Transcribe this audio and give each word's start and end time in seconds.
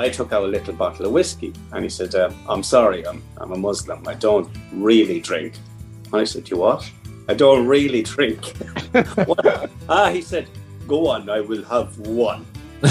I 0.00 0.08
took 0.08 0.32
out 0.32 0.44
a 0.44 0.46
little 0.46 0.72
bottle 0.72 1.04
of 1.04 1.12
whiskey 1.12 1.52
and 1.72 1.84
he 1.84 1.90
said, 1.90 2.14
uh, 2.14 2.30
I'm 2.48 2.62
sorry, 2.62 3.06
I'm, 3.06 3.22
I'm 3.36 3.52
a 3.52 3.56
Muslim. 3.56 4.08
I 4.08 4.14
don't 4.14 4.48
really 4.72 5.20
drink. 5.20 5.52
And 6.06 6.14
I 6.14 6.24
said, 6.24 6.48
You 6.48 6.56
what? 6.56 6.90
I 7.28 7.34
don't 7.34 7.66
really 7.66 8.02
drink. 8.02 8.54
ah, 9.90 10.10
he 10.10 10.22
said, 10.22 10.48
Go 10.88 11.08
on, 11.08 11.28
I 11.28 11.40
will 11.40 11.62
have 11.64 11.98
one. 11.98 12.46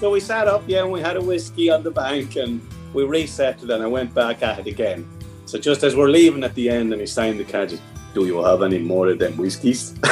so 0.00 0.10
we 0.10 0.20
sat 0.20 0.48
up, 0.48 0.62
yeah, 0.66 0.84
and 0.84 0.90
we 0.90 1.02
had 1.02 1.18
a 1.18 1.20
whiskey 1.20 1.68
on 1.68 1.82
the 1.82 1.90
bank 1.90 2.36
and 2.36 2.66
we 2.94 3.04
reset 3.04 3.62
it 3.62 3.70
and 3.70 3.82
I 3.82 3.86
went 3.86 4.14
back 4.14 4.42
at 4.42 4.58
it 4.60 4.66
again. 4.66 5.06
So 5.44 5.58
just 5.58 5.82
as 5.82 5.94
we're 5.94 6.08
leaving 6.08 6.44
at 6.44 6.54
the 6.54 6.70
end 6.70 6.92
and 6.92 7.00
he 7.00 7.06
signed 7.06 7.38
the 7.38 7.44
card, 7.44 7.78
do 8.14 8.24
you 8.24 8.42
have 8.42 8.62
any 8.62 8.78
more 8.78 9.08
of 9.08 9.18
them 9.18 9.36
whiskies? 9.36 9.90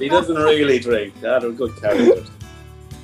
he 0.00 0.08
doesn't 0.08 0.36
really 0.36 0.80
drink. 0.80 1.20
That 1.20 1.44
are 1.44 1.52
good 1.52 1.80
characters. 1.80 2.28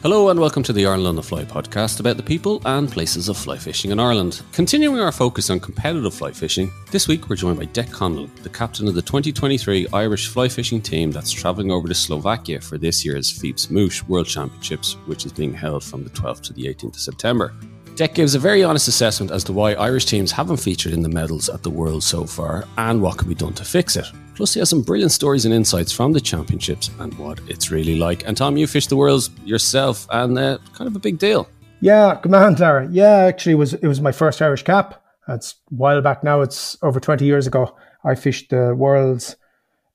Hello 0.03 0.31
and 0.31 0.41
welcome 0.41 0.65
to 0.65 0.73
the 0.73 0.85
Ireland 0.85 1.07
on 1.07 1.15
the 1.15 1.23
Fly 1.23 1.45
podcast 1.45 2.01
about 2.01 2.17
the 2.17 2.25
people 2.25 2.61
and 2.65 2.91
places 2.91 3.29
of 3.29 3.37
fly 3.37 3.57
fishing 3.57 3.93
in 3.93 4.01
Ireland. 4.01 4.43
Continuing 4.51 4.99
our 4.99 5.13
focus 5.13 5.49
on 5.49 5.61
competitive 5.61 6.13
fly 6.13 6.33
fishing, 6.33 6.73
this 6.91 7.07
week 7.07 7.29
we're 7.29 7.37
joined 7.37 7.61
by 7.61 7.67
Dec 7.67 7.87
Conlon, 7.91 8.29
the 8.43 8.49
captain 8.49 8.89
of 8.89 8.97
the 8.97 9.03
2023 9.03 9.87
Irish 9.93 10.27
fly 10.27 10.49
fishing 10.49 10.83
team 10.83 11.13
that's 11.13 11.31
travelling 11.31 11.71
over 11.71 11.87
to 11.87 11.95
Slovakia 11.95 12.61
for 12.61 12.79
this 12.79 13.05
year's 13.05 13.31
FIPS 13.31 13.69
Mouche 13.71 14.03
World 14.09 14.27
Championships, 14.27 14.95
which 15.07 15.25
is 15.25 15.33
being 15.33 15.55
held 15.55 15.85
from 15.85 16.03
the 16.03 16.11
12th 16.11 16.41
to 16.41 16.53
the 16.53 16.65
18th 16.65 16.97
of 16.97 17.01
September. 17.01 17.55
Dec 17.95 18.13
gives 18.15 18.35
a 18.35 18.41
very 18.41 18.65
honest 18.65 18.89
assessment 18.89 19.31
as 19.31 19.45
to 19.45 19.53
why 19.53 19.75
Irish 19.75 20.07
teams 20.07 20.33
haven't 20.33 20.57
featured 20.57 20.95
in 20.95 21.03
the 21.03 21.09
medals 21.09 21.49
at 21.49 21.63
the 21.63 21.71
World 21.71 22.03
so 22.03 22.25
far 22.25 22.65
and 22.77 23.01
what 23.01 23.19
can 23.19 23.29
be 23.29 23.37
done 23.37 23.53
to 23.53 23.65
fix 23.65 23.95
it. 23.95 24.07
Plus, 24.35 24.55
he 24.55 24.61
has 24.61 24.71
some 24.71 24.83
brilliant 24.83 25.13
stories 25.13 25.45
and 25.45 25.55
insights 25.55 25.93
from 25.93 26.13
the 26.13 26.21
championships 26.21 26.91
and 26.99 27.13
what 27.19 27.41
it's 27.49 27.71
really 27.71 27.97
like. 27.97 28.27
And 28.27 28.37
Tom, 28.37 28.57
you 28.57 28.67
fished 28.67 28.89
the 28.89 28.97
Worlds 28.97 29.31
yourself, 29.45 30.07
and 30.11 30.39
uh, 30.39 30.59
kind 30.73 30.89
of 30.89 30.97
a 30.97 30.99
big 30.99 31.19
deal. 31.19 31.49
Yeah, 31.81 32.19
good 32.23 32.31
man, 32.31 32.55
Lara. 32.55 32.89
Yeah, 32.91 33.25
actually, 33.25 33.53
it 33.53 33.57
was 33.57 33.75
it 33.75 33.87
was 33.87 34.01
my 34.01 34.13
first 34.13 34.41
Irish 34.41 34.63
cap. 34.63 35.03
It's 35.29 35.53
a 35.53 35.75
while 35.75 36.01
back 36.01 36.25
now. 36.25 36.41
It's 36.41 36.77
over 36.83 37.01
twenty 37.01 37.25
years 37.25 37.47
ago. 37.47 37.77
I 38.05 38.15
fished 38.15 38.51
the 38.51 38.75
Worlds 38.75 39.37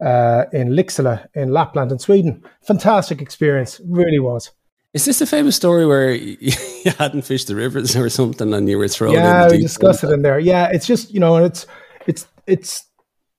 uh, 0.02 0.46
in 0.54 0.70
Lycksele 0.70 1.28
in 1.34 1.52
Lapland 1.52 1.92
in 1.92 2.00
Sweden. 2.00 2.44
Fantastic 2.62 3.22
experience, 3.22 3.82
really 3.86 4.20
was. 4.20 4.52
Is 4.94 5.06
this 5.06 5.22
a 5.22 5.26
famous 5.26 5.56
story 5.56 5.86
where 5.86 6.12
you 6.14 6.52
hadn't 6.98 7.24
fished 7.24 7.48
the 7.48 7.56
rivers 7.56 7.96
or 7.96 8.10
something 8.10 8.54
and 8.54 8.70
you 8.70 8.78
were 8.78 8.88
thrown? 8.88 9.14
Yeah, 9.14 9.50
we 9.50 9.62
discussed 9.62 10.04
it 10.04 10.12
in 10.12 10.22
there. 10.22 10.40
Yeah, 10.40 10.70
it's 10.72 10.88
just 10.88 11.14
you 11.14 11.20
know, 11.20 11.38
it's 11.38 11.66
it's 12.06 12.28
it's 12.46 12.86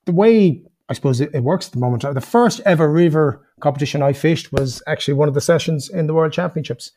the 0.05 0.11
way 0.11 0.63
I 0.89 0.93
suppose 0.93 1.21
it, 1.21 1.29
it, 1.33 1.43
works 1.43 1.67
at 1.67 1.73
the 1.73 1.79
moment. 1.79 2.01
The 2.01 2.21
first 2.21 2.61
ever 2.65 2.91
river 2.91 3.45
competition 3.59 4.01
I 4.01 4.13
fished 4.13 4.51
was 4.51 4.81
actually 4.87 5.13
one 5.13 5.27
of 5.27 5.35
the 5.35 5.41
sessions 5.41 5.89
in 5.89 6.07
the 6.07 6.13
World 6.13 6.33
Championships. 6.33 6.91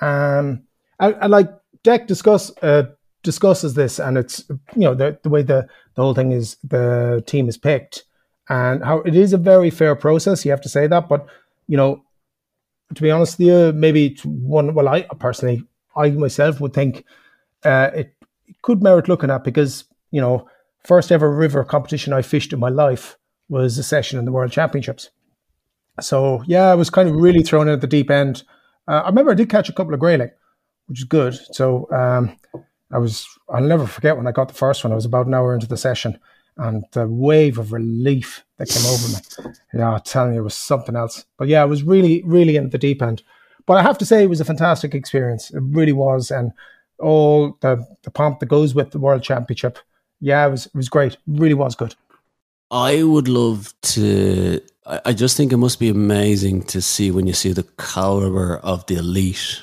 Um, 0.00 0.62
and, 1.00 1.30
like 1.30 1.50
Dec 1.84 2.06
discuss 2.06 2.50
uh, 2.62 2.84
discusses 3.22 3.74
this, 3.74 3.98
and 3.98 4.16
it's 4.16 4.44
you 4.48 4.82
know 4.82 4.94
the 4.94 5.18
the 5.22 5.28
way 5.28 5.42
the 5.42 5.68
the 5.94 6.02
whole 6.02 6.14
thing 6.14 6.32
is 6.32 6.56
the 6.62 7.22
team 7.26 7.48
is 7.48 7.56
picked, 7.56 8.04
and 8.48 8.84
how 8.84 8.98
it 9.00 9.16
is 9.16 9.32
a 9.32 9.38
very 9.38 9.70
fair 9.70 9.94
process. 9.96 10.44
You 10.44 10.52
have 10.52 10.60
to 10.62 10.68
say 10.68 10.86
that, 10.86 11.08
but 11.08 11.26
you 11.66 11.76
know 11.76 12.02
to 12.94 13.02
be 13.02 13.10
honest 13.10 13.38
you, 13.38 13.72
maybe 13.72 14.16
one. 14.24 14.74
Well, 14.74 14.88
I 14.88 15.02
personally, 15.18 15.64
I 15.96 16.10
myself 16.10 16.60
would 16.60 16.72
think 16.72 17.04
uh, 17.64 17.90
it, 17.94 18.14
it 18.46 18.62
could 18.62 18.82
merit 18.82 19.08
looking 19.08 19.30
at 19.30 19.44
because 19.44 19.84
you 20.10 20.20
know, 20.20 20.48
first 20.88 21.12
ever 21.12 21.30
river 21.30 21.62
competition 21.64 22.14
I 22.14 22.22
fished 22.22 22.54
in 22.54 22.58
my 22.58 22.70
life 22.70 23.18
was 23.50 23.76
a 23.76 23.82
session 23.82 24.18
in 24.18 24.24
the 24.24 24.32
World 24.32 24.50
Championships. 24.50 25.10
So 26.00 26.42
yeah, 26.46 26.70
I 26.70 26.74
was 26.74 26.88
kind 26.88 27.08
of 27.08 27.16
really 27.16 27.42
thrown 27.42 27.68
in 27.68 27.74
at 27.74 27.82
the 27.82 27.86
deep 27.86 28.10
end. 28.10 28.42
Uh, 28.88 29.02
I 29.04 29.08
remember 29.08 29.30
I 29.30 29.34
did 29.34 29.50
catch 29.50 29.68
a 29.68 29.72
couple 29.74 29.92
of 29.92 30.00
grayling, 30.00 30.30
which 30.86 31.00
is 31.00 31.04
good. 31.04 31.38
So 31.52 31.90
um, 31.92 32.34
I 32.90 32.98
was. 32.98 33.26
I'll 33.50 33.62
never 33.62 33.86
forget 33.86 34.16
when 34.16 34.26
I 34.26 34.32
got 34.32 34.48
the 34.48 34.54
first 34.54 34.82
one. 34.82 34.92
I 34.92 34.96
was 34.96 35.04
about 35.04 35.26
an 35.26 35.34
hour 35.34 35.52
into 35.52 35.66
the 35.66 35.76
session, 35.76 36.18
and 36.56 36.84
the 36.92 37.06
wave 37.06 37.58
of 37.58 37.72
relief 37.72 38.44
that 38.56 38.68
came 38.68 38.86
over 38.86 39.08
me. 39.08 39.54
Yeah, 39.74 39.92
I'm 39.92 40.00
telling 40.00 40.34
you, 40.34 40.40
it 40.40 40.44
was 40.44 40.54
something 40.54 40.96
else. 40.96 41.26
But 41.36 41.48
yeah, 41.48 41.62
it 41.64 41.68
was 41.68 41.82
really, 41.82 42.22
really 42.24 42.56
in 42.56 42.70
the 42.70 42.78
deep 42.78 43.02
end. 43.02 43.22
But 43.66 43.76
I 43.76 43.82
have 43.82 43.98
to 43.98 44.06
say, 44.06 44.22
it 44.22 44.30
was 44.30 44.40
a 44.40 44.46
fantastic 44.46 44.94
experience. 44.94 45.50
It 45.50 45.60
really 45.60 45.92
was, 45.92 46.30
and 46.30 46.52
all 46.98 47.58
the 47.60 47.84
the 48.04 48.10
pomp 48.10 48.40
that 48.40 48.46
goes 48.46 48.74
with 48.74 48.92
the 48.92 48.98
World 48.98 49.22
Championship. 49.22 49.78
Yeah, 50.20 50.46
it 50.46 50.50
was 50.50 50.66
it 50.66 50.74
was 50.74 50.88
great. 50.88 51.14
It 51.14 51.20
really 51.26 51.54
was 51.54 51.74
good. 51.74 51.94
I 52.70 53.02
would 53.02 53.28
love 53.28 53.72
to. 53.94 54.60
I 55.04 55.12
just 55.12 55.36
think 55.36 55.52
it 55.52 55.58
must 55.58 55.78
be 55.78 55.90
amazing 55.90 56.62
to 56.64 56.80
see 56.80 57.10
when 57.10 57.26
you 57.26 57.34
see 57.34 57.52
the 57.52 57.66
caliber 57.76 58.56
of 58.58 58.86
the 58.86 58.96
elite 58.96 59.62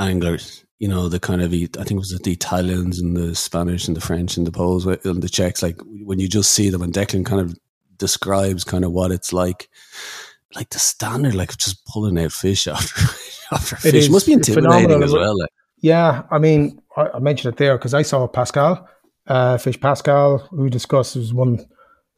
anglers 0.00 0.64
you 0.78 0.86
know, 0.86 1.08
the 1.08 1.18
kind 1.18 1.42
of, 1.42 1.52
I 1.52 1.66
think 1.66 1.92
it 1.92 1.96
was 1.96 2.16
the 2.16 2.32
Italians 2.32 3.00
and 3.00 3.16
the 3.16 3.34
Spanish 3.34 3.88
and 3.88 3.96
the 3.96 4.00
French 4.00 4.36
and 4.36 4.46
the 4.46 4.52
Poles 4.52 4.86
uh, 4.86 4.96
and 5.04 5.22
the 5.22 5.28
Czechs, 5.28 5.62
like 5.62 5.80
when 6.04 6.20
you 6.20 6.28
just 6.28 6.52
see 6.52 6.70
them 6.70 6.82
and 6.82 6.92
Declan 6.92 7.26
kind 7.26 7.40
of 7.40 7.58
describes 7.96 8.62
kind 8.62 8.84
of 8.84 8.92
what 8.92 9.10
it's 9.10 9.32
like, 9.32 9.68
like 10.54 10.70
the 10.70 10.78
standard, 10.78 11.34
like 11.34 11.56
just 11.56 11.84
pulling 11.84 12.18
out 12.18 12.32
fish 12.32 12.68
after, 12.68 13.00
after 13.52 13.76
fish. 13.76 14.06
It, 14.06 14.12
must 14.12 14.26
be 14.26 14.32
intimidating 14.34 15.02
as 15.02 15.12
well. 15.12 15.36
Like. 15.36 15.50
Yeah. 15.80 16.22
I 16.30 16.38
mean, 16.38 16.80
I 16.96 17.18
mentioned 17.18 17.54
it 17.54 17.58
there 17.58 17.76
because 17.76 17.94
I 17.94 18.02
saw 18.02 18.28
Pascal, 18.28 18.88
uh, 19.28 19.58
Fish 19.58 19.80
Pascal, 19.80 20.38
who 20.50 20.68
discussed 20.68 21.16
was 21.16 21.32
won 21.32 21.64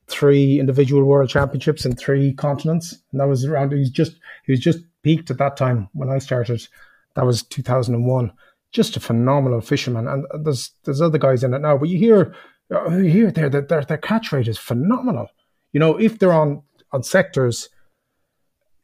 three 0.09 0.59
individual 0.59 1.05
world 1.05 1.29
championships 1.29 1.85
in 1.85 1.95
three 1.95 2.33
continents. 2.33 2.97
And 3.13 3.21
that 3.21 3.29
was 3.29 3.45
around, 3.45 3.73
he 3.73 3.79
was 3.79 3.91
just, 3.91 4.13
he 4.47 4.53
was 4.53 4.61
just 4.61 4.81
peaked 5.03 5.31
at 5.31 5.39
that 5.39 5.57
time 5.57 5.89
when 5.93 6.11
I 6.11 6.19
started. 6.19 6.67
That 7.15 7.27
was 7.27 7.43
2001 7.43 8.33
just 8.73 8.97
a 8.97 9.01
phenomenal 9.01 9.61
fisherman. 9.61 10.07
And 10.07 10.27
there's 10.45 10.73
there's 10.85 11.01
other 11.01 11.19
guys 11.19 11.45
in 11.45 11.55
it 11.55 11.61
now, 11.61 11.77
but 11.77 11.89
you 11.89 11.99
hear 11.99 12.35
you 12.71 13.05
hear 13.05 13.31
there 13.31 13.49
that 13.51 13.69
their 13.69 13.85
their 13.85 13.99
catch 13.99 14.33
rate 14.33 14.49
is 14.49 14.59
phenomenal. 14.59 15.29
You 15.73 15.81
know, 15.81 15.99
if 15.99 16.19
they're 16.19 16.33
on 16.33 16.63
on 16.93 17.03
sectors, 17.03 17.69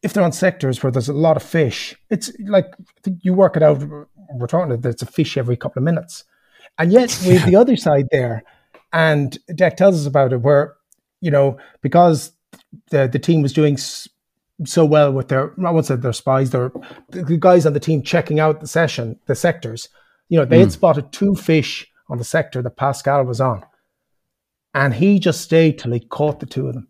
if 0.03 0.13
they're 0.13 0.25
on 0.25 0.33
sectors 0.33 0.83
where 0.83 0.91
there's 0.91 1.09
a 1.09 1.15
lot 1.15 1.37
of 1.37 1.43
fish, 1.43 1.95
it's 2.11 2.33
like 2.47 2.67
you 3.23 3.35
work 3.35 3.57
it 3.57 3.63
out. 3.63 3.83
We're 4.35 4.47
talking 4.49 4.81
that 4.81 4.89
it's 4.89 5.03
a 5.03 5.07
fish 5.07 5.37
every 5.37 5.57
couple 5.57 5.81
of 5.81 5.85
minutes, 5.85 6.25
and 6.79 6.93
yet 6.93 7.19
with 7.27 7.45
the 7.45 7.57
other 7.57 7.77
side 7.77 8.09
there, 8.11 8.43
and 8.93 9.39
Dec 9.51 9.77
tells 9.77 10.01
us 10.01 10.07
about 10.07 10.33
it, 10.33 10.41
where 10.41 10.75
you 11.21 11.31
know 11.31 11.59
because 11.83 12.33
the 12.91 13.09
the 13.09 13.19
team 13.19 13.43
was 13.43 13.53
doing 13.53 13.77
so 14.65 14.85
well 14.85 15.13
with 15.13 15.29
their 15.29 15.53
I 15.65 15.71
won't 15.71 15.87
say 15.87 15.97
their 15.97 16.13
spies, 16.13 16.51
their 16.51 16.73
the 17.11 17.37
guys 17.39 17.67
on 17.67 17.73
the 17.73 17.81
team 17.81 18.03
checking 18.03 18.41
out 18.41 18.61
the 18.61 18.67
session, 18.67 19.19
the 19.27 19.35
sectors. 19.35 19.89
You 20.29 20.39
know, 20.39 20.45
they 20.45 20.57
mm. 20.57 20.61
had 20.61 20.69
hmm. 20.69 20.73
spotted 20.73 21.13
two 21.13 21.37
fish 21.37 21.87
on 22.09 22.19
the 22.19 22.25
sector 22.25 22.63
that 22.63 22.77
Pascal 22.77 23.25
was 23.25 23.41
on, 23.41 23.63
and 24.75 24.95
he 24.95 25.19
just 25.19 25.41
stayed 25.41 25.79
till 25.79 25.93
he 25.93 26.01
caught 26.01 26.41
the 26.41 26.47
two 26.47 26.69
of 26.69 26.75
them. 26.75 26.89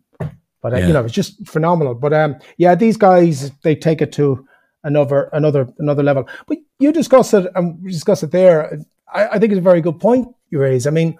But 0.61 0.73
uh, 0.73 0.77
yeah. 0.77 0.87
you 0.87 0.93
know, 0.93 1.03
it's 1.03 1.13
just 1.13 1.45
phenomenal. 1.47 1.93
But 1.93 2.13
um, 2.13 2.37
yeah, 2.57 2.75
these 2.75 2.97
guys 2.97 3.51
they 3.63 3.75
take 3.75 4.01
it 4.01 4.11
to 4.13 4.45
another 4.83 5.29
another 5.33 5.69
another 5.77 6.03
level. 6.03 6.27
But 6.47 6.57
you 6.79 6.91
discuss 6.91 7.33
it 7.33 7.47
and 7.55 7.83
discuss 7.83 8.23
it 8.23 8.31
there. 8.31 8.79
I, 9.13 9.27
I 9.27 9.39
think 9.39 9.51
it's 9.51 9.59
a 9.59 9.61
very 9.61 9.81
good 9.81 9.99
point 9.99 10.27
you 10.49 10.59
raise. 10.59 10.87
I 10.87 10.91
mean, 10.91 11.17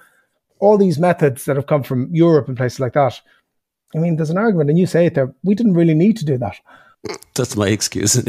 all 0.59 0.77
these 0.77 0.99
methods 0.99 1.45
that 1.45 1.55
have 1.55 1.67
come 1.67 1.83
from 1.83 2.13
Europe 2.13 2.47
and 2.47 2.57
places 2.57 2.79
like 2.79 2.93
that 2.93 3.21
I 3.95 3.99
mean, 3.99 4.17
there's 4.17 4.29
an 4.29 4.37
argument, 4.37 4.69
and 4.69 4.77
you 4.77 4.85
say 4.85 5.05
it 5.05 5.15
there. 5.15 5.33
We 5.43 5.55
didn't 5.55 5.73
really 5.73 5.93
need 5.93 6.17
to 6.17 6.25
do 6.25 6.37
that. 6.37 6.59
That's 7.35 7.55
my 7.55 7.69
excuse. 7.69 8.13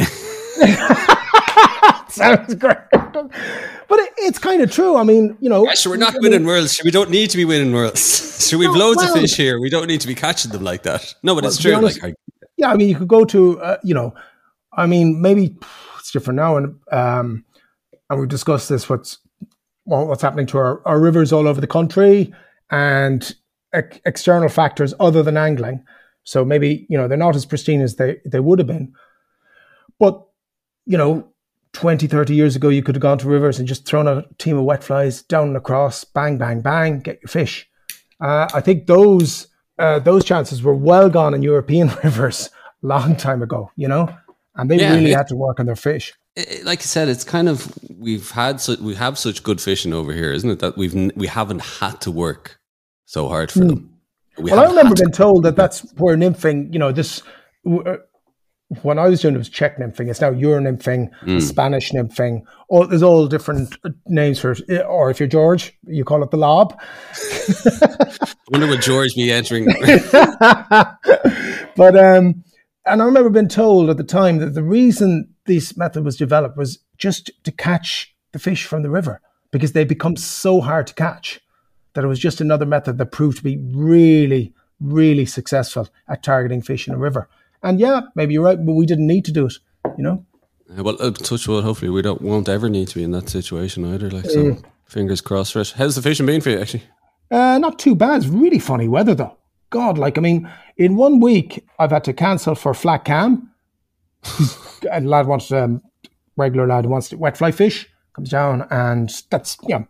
Sounds 2.09 2.55
great, 2.55 2.77
but 2.93 3.99
it, 3.99 4.13
it's 4.19 4.39
kind 4.39 4.63
of 4.63 4.71
true. 4.73 4.97
I 4.97 5.03
mean, 5.03 5.37
you 5.41 5.49
know, 5.49 5.65
yeah, 5.65 5.75
so 5.75 5.91
we're 5.91 5.97
not 5.97 6.15
I 6.15 6.19
winning 6.21 6.41
mean, 6.41 6.49
worlds. 6.49 6.81
We 6.85 6.91
don't 6.91 7.11
need 7.11 7.31
to 7.31 7.37
be 7.37 7.45
winning 7.45 7.73
worlds. 7.73 8.27
So 8.39 8.57
we've 8.57 8.73
no, 8.73 8.79
loads 8.79 8.99
well, 8.99 9.15
of 9.15 9.21
fish 9.21 9.37
here. 9.37 9.61
We 9.61 9.69
don't 9.69 9.89
need 9.89 10.01
to 10.01 10.07
be 10.07 10.15
catching 10.15 10.51
them 10.53 10.63
like 10.63 10.85
that. 10.85 11.15
No, 11.23 11.35
but 11.35 11.43
well, 11.43 11.51
it's 11.51 11.61
true. 11.61 11.75
Honest, 11.75 12.03
like, 12.03 12.15
I, 12.15 12.47
yeah, 12.57 12.71
I 12.71 12.77
mean, 12.77 12.89
you 12.89 12.97
could 12.97 13.09
go 13.09 13.27
to, 13.27 13.61
uh, 13.61 13.77
you 13.85 13.93
know, 13.93 14.15
I 14.73 14.87
mean, 14.87 15.21
maybe 15.21 15.55
it's 15.99 16.13
different 16.13 16.37
now, 16.37 16.57
and 16.57 16.79
um, 16.91 17.45
and 18.09 18.21
we've 18.21 18.29
discussed 18.29 18.71
this. 18.71 18.89
What's 18.89 19.19
well, 19.89 20.07
what's 20.07 20.23
happening 20.23 20.47
to 20.47 20.59
our, 20.59 20.87
our 20.87 21.01
rivers 21.01 21.33
all 21.33 21.49
over 21.49 21.61
the 21.61 21.67
country, 21.67 22.33
and 22.71 23.35
ex- 23.73 23.99
external 24.05 24.49
factors 24.49 24.93
other 25.01 25.23
than 25.23 25.37
angling. 25.37 25.83
So 26.25 26.45
maybe, 26.45 26.87
you 26.91 26.99
know, 26.99 27.09
they're 27.09 27.17
not 27.17 27.35
as 27.35 27.47
pristine 27.47 27.81
as 27.81 27.97
they, 27.97 28.19
they 28.27 28.41
would 28.41 28.59
have 28.59 28.69
been. 28.69 28.93
But, 29.99 30.23
you 30.85 30.99
know, 30.99 31.33
20, 31.73 32.07
30 32.07 32.35
years 32.35 32.55
ago, 32.55 32.69
you 32.69 32.83
could 32.83 32.97
have 32.97 33.03
gone 33.03 33.17
to 33.19 33.29
rivers 33.29 33.59
and 33.59 33.67
just 33.67 33.87
thrown 33.87 34.07
a 34.07 34.25
team 34.37 34.59
of 34.59 34.65
wet 34.65 34.85
flies 34.85 35.23
down 35.23 35.49
and 35.49 35.57
across, 35.57 36.05
bang, 36.05 36.37
bang, 36.37 36.61
bang, 36.61 37.01
get 37.01 37.19
your 37.23 37.29
fish. 37.29 37.67
Uh, 38.21 38.47
I 38.53 38.61
think 38.61 38.87
those 38.87 39.49
uh, 39.79 40.01
those 40.01 40.25
chances 40.25 40.61
were 40.63 40.75
well 40.75 41.09
gone 41.09 41.35
in 41.35 41.43
European 41.43 41.89
rivers 42.05 42.51
long 42.83 43.17
time 43.17 43.43
ago, 43.43 43.71
you 43.77 43.89
know, 43.89 44.15
and 44.57 44.71
they 44.71 44.79
yeah, 44.79 44.93
really 44.95 45.13
it, 45.13 45.17
had 45.17 45.29
to 45.29 45.37
work 45.37 45.61
on 45.61 45.67
their 45.67 45.77
fish. 45.77 46.13
It, 46.39 46.65
like 46.65 46.79
I 46.79 46.83
said, 46.83 47.09
it's 47.09 47.25
kind 47.25 47.49
of 47.49 47.77
we've 47.99 48.31
had 48.31 48.61
so, 48.61 48.77
we 48.81 48.95
have 48.95 49.19
such 49.19 49.43
good 49.43 49.61
fishing 49.61 49.93
over 49.93 50.13
here, 50.13 50.33
isn't 50.33 50.49
it? 50.49 50.61
That 50.61 50.77
we've 50.77 50.95
we 51.17 51.27
haven't 51.27 51.63
had 51.63 52.01
to 52.03 52.13
work 52.13 52.61
so 53.07 53.29
hard 53.29 53.51
for 53.51 53.61
mm. 53.61 53.69
them. 53.69 53.95
We 54.39 54.53
well, 54.53 54.61
I 54.61 54.69
remember 54.69 54.95
being 54.95 55.11
told 55.11 55.43
that 55.43 55.57
that's 55.57 55.81
where 55.95 56.17
nymphing, 56.17 56.73
you 56.73 56.79
know, 56.79 56.93
this 56.93 57.23
uh, 57.69 57.97
when 58.83 58.99
I 58.99 59.09
was 59.09 59.21
doing 59.21 59.35
it, 59.35 59.39
was 59.39 59.49
Czech 59.49 59.79
nymphing. 59.79 60.09
It's 60.09 60.21
now 60.21 60.31
Euronymphing, 60.31 61.11
mm. 61.23 61.43
Spanish 61.43 61.91
nymphing. 61.91 62.43
All, 62.69 62.87
there's 62.87 63.03
all 63.03 63.27
different 63.27 63.77
uh, 63.85 63.91
names 64.07 64.39
for 64.39 64.53
it. 64.53 64.87
Or 64.87 65.11
if 65.11 65.19
you're 65.19 65.29
George, 65.29 65.77
you 65.87 66.05
call 66.05 66.23
it 66.23 66.31
the 66.31 66.37
lob. 66.37 66.79
I 66.81 68.29
wonder 68.51 68.69
what 68.69 68.81
George 68.81 69.15
be 69.17 69.33
entering. 69.33 69.65
but 71.77 71.97
um, 71.97 72.45
and 72.85 73.03
I 73.03 73.05
remember 73.05 73.31
being 73.31 73.49
told 73.49 73.91
at 73.91 73.97
the 73.97 74.05
time 74.05 74.39
that 74.39 74.55
the 74.55 74.63
reason 74.63 75.35
this 75.49 75.77
method 75.77 76.05
was 76.05 76.17
developed 76.17 76.57
was 76.57 76.79
just 76.97 77.33
to 77.43 77.51
catch 77.51 78.15
the 78.31 78.39
fish 78.39 78.65
from 78.65 78.83
the 78.83 78.91
river 78.91 79.21
because 79.51 79.73
they 79.73 79.85
become 79.85 80.17
so 80.17 80.61
hard 80.61 80.87
to 80.87 80.95
catch 80.95 81.41
that 81.95 82.05
it 82.05 82.09
was 82.09 82.21
just 82.21 82.41
another 82.41 82.67
method 82.67 82.99
that 82.99 83.07
proved 83.07 83.39
to 83.39 83.43
be 83.43 83.57
really, 83.57 84.53
really 84.81 85.27
successful 85.27 85.89
at 86.09 86.23
targeting 86.23 86.63
fish 86.63 86.87
in 86.87 86.95
a 86.95 86.99
river. 86.99 87.29
And 87.63 87.81
yeah, 87.81 88.03
maybe 88.15 88.35
you're 88.35 88.45
right, 88.45 88.65
but 88.65 88.75
we 88.75 88.87
didn't 88.87 89.09
need 89.09 89.25
to 89.25 89.33
do 89.33 89.47
it, 89.47 89.55
you 89.97 90.05
know? 90.05 90.25
Yeah, 90.71 90.83
well, 90.83 90.97
uh, 91.01 91.11
touch 91.11 91.49
wood. 91.49 91.65
Hopefully, 91.65 91.91
we 91.91 92.03
don't 92.03 92.21
won't 92.21 92.49
ever 92.49 92.69
need 92.69 92.89
to 92.89 92.95
be 92.95 93.03
in 93.03 93.11
that 93.13 93.31
situation 93.31 93.85
either. 93.87 94.11
Like, 94.11 94.27
so 94.27 94.45
mm. 94.45 94.65
fingers 94.87 95.23
crossed 95.23 95.55
for 95.55 95.61
it. 95.61 95.75
How's 95.77 95.97
the 95.97 96.03
fishing 96.03 96.27
been 96.27 96.43
for 96.43 96.51
you, 96.51 96.61
actually? 96.61 96.83
Uh, 97.31 97.59
not 97.59 97.79
too 97.79 97.95
bad. 97.95 98.19
It's 98.19 98.27
really 98.27 98.59
funny 98.59 98.87
weather, 98.87 99.15
though. 99.15 99.39
God, 99.71 99.99
like, 99.99 100.19
I 100.19 100.21
mean, 100.21 100.51
in 100.77 100.97
one 100.97 101.21
week, 101.21 101.65
I've 101.79 101.91
had 101.91 102.05
to 102.05 102.13
cancel 102.13 102.55
for 102.55 102.75
flat 102.75 103.05
cam. 103.05 103.48
a 104.91 105.01
lad 105.01 105.27
wants 105.27 105.51
um, 105.53 105.83
regular 106.37 106.67
lad 106.67 106.87
wants 106.87 107.09
to 107.11 107.17
wet 107.17 107.37
fly 107.37 107.51
fish 107.51 107.89
comes 108.15 108.31
down 108.31 108.67
and 108.71 109.23
that's 109.31 109.57
you 109.63 109.79
know 109.79 109.87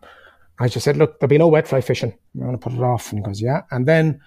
I 0.59 0.67
just 0.67 0.83
said 0.83 0.97
look 0.97 1.19
there'll 1.19 1.29
be 1.29 1.37
no 1.37 1.47
wet 1.47 1.67
fly 1.67 1.81
fishing. 1.81 2.13
I'm 2.35 2.41
going 2.41 2.51
to 2.51 2.57
put 2.57 2.73
it 2.73 2.81
off 2.81 3.11
and 3.11 3.19
he 3.19 3.23
goes 3.23 3.41
yeah. 3.41 3.61
And 3.71 3.87
then 3.87 4.19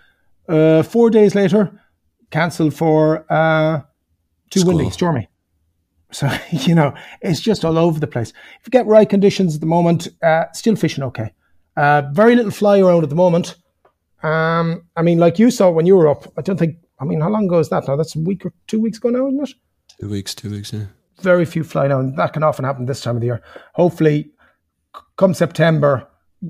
uh, 0.49 0.83
four 0.83 1.11
days 1.11 1.35
later 1.35 1.81
cancelled 2.31 2.75
for 2.75 3.31
uh, 3.31 3.83
too 4.51 4.61
School. 4.61 4.77
windy 4.77 4.91
stormy 4.91 5.29
so 6.11 6.31
you 6.51 6.75
know 6.75 6.95
it's 7.21 7.41
just 7.41 7.65
all 7.65 7.79
over 7.79 8.01
the 8.01 8.07
place. 8.07 8.31
If 8.61 8.67
you 8.67 8.71
get 8.71 8.87
right 8.87 9.09
conditions 9.09 9.55
at 9.55 9.61
the 9.61 9.67
moment 9.67 10.09
uh, 10.23 10.45
still 10.53 10.77
fishing 10.77 11.05
okay. 11.05 11.33
Uh, 11.77 12.03
very 12.13 12.37
little 12.37 12.51
fly 12.51 12.81
around 12.81 13.03
at 13.03 13.09
the 13.09 13.17
moment. 13.17 13.57
Um, 14.23 14.85
I 14.97 15.03
mean 15.03 15.19
like 15.19 15.39
you 15.39 15.51
saw 15.51 15.71
when 15.71 15.87
you 15.87 15.97
were 15.97 16.09
up 16.09 16.33
I 16.39 16.43
don't 16.43 16.59
think 16.59 16.77
I 16.99 17.05
mean 17.05 17.21
how 17.21 17.29
long 17.29 17.47
ago 17.47 17.59
is 17.59 17.69
that 17.71 17.87
now? 17.89 17.97
That's 17.97 18.17
a 18.17 18.21
week 18.21 18.47
or 18.47 18.53
two 18.67 18.81
weeks 18.81 18.99
ago 18.99 19.11
now 19.11 19.27
isn't 19.27 19.43
it 19.43 19.55
two 20.01 20.09
weeks 20.09 20.35
two 20.35 20.51
weeks 20.51 20.73
yeah 20.73 20.87
very 21.23 21.45
few 21.45 21.65
fly 21.65 21.87
now, 21.87 22.01
and 22.01 22.17
That 22.17 22.33
can 22.33 22.43
often 22.43 22.65
happen 22.65 22.87
this 22.87 23.01
time 23.01 23.17
of 23.17 23.21
the 23.21 23.27
year. 23.27 23.43
Hopefully, 23.75 24.31
come 25.17 25.35
September, 25.35 26.07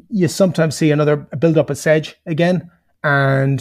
you 0.09 0.29
sometimes 0.29 0.77
see 0.77 0.91
another 0.91 1.17
build 1.17 1.59
up 1.59 1.71
of 1.71 1.79
sedge 1.79 2.17
again, 2.27 2.71
and 3.05 3.61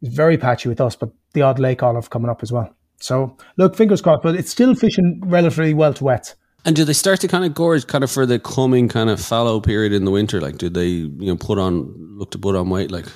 it's 0.00 0.14
very 0.14 0.36
patchy 0.36 0.68
with 0.68 0.80
us, 0.80 0.96
but 0.96 1.10
the 1.34 1.42
odd 1.42 1.58
lake 1.58 1.82
olive 1.82 2.10
coming 2.10 2.30
up 2.30 2.42
as 2.42 2.50
well. 2.50 2.74
So 3.00 3.36
look, 3.56 3.76
fingers 3.76 4.00
crossed, 4.00 4.22
but 4.22 4.34
it's 4.34 4.50
still 4.50 4.74
fishing 4.74 5.20
relatively 5.24 5.74
well 5.74 5.94
to 5.94 6.04
wet. 6.04 6.34
And 6.64 6.76
do 6.76 6.84
they 6.84 6.92
start 6.92 7.20
to 7.20 7.28
kind 7.28 7.44
of 7.44 7.54
gorge 7.54 7.88
kind 7.88 8.04
of 8.04 8.10
for 8.10 8.24
the 8.24 8.38
coming 8.38 8.88
kind 8.88 9.10
of 9.10 9.20
fallow 9.20 9.60
period 9.60 9.92
in 9.92 10.04
the 10.04 10.12
winter? 10.12 10.40
Like, 10.40 10.58
do 10.58 10.68
they 10.68 10.86
you 10.86 11.26
know 11.26 11.36
put 11.36 11.58
on 11.58 11.92
look 12.16 12.30
to 12.32 12.38
put 12.38 12.56
on 12.56 12.70
weight? 12.70 12.90
Like, 12.90 13.06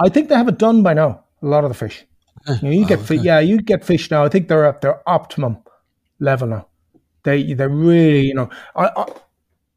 I 0.00 0.08
think 0.08 0.28
they 0.28 0.36
have 0.36 0.48
it 0.48 0.58
done 0.58 0.82
by 0.82 0.94
now. 0.94 1.24
A 1.42 1.46
lot 1.46 1.64
of 1.64 1.70
the 1.70 1.74
fish. 1.74 2.06
You, 2.48 2.58
know, 2.62 2.70
you 2.70 2.86
get 2.86 2.98
oh, 2.98 3.02
okay. 3.02 3.16
yeah, 3.16 3.40
you 3.40 3.60
get 3.60 3.84
fish 3.84 4.10
now. 4.10 4.24
I 4.24 4.28
think 4.28 4.48
they're 4.48 4.66
at 4.66 4.80
their 4.80 5.08
optimum 5.08 5.58
level 6.18 6.48
now. 6.48 6.68
They 7.22 7.54
they 7.54 7.66
really 7.66 8.26
you 8.26 8.34
know 8.34 8.50
I, 8.76 8.90
I, 8.96 9.06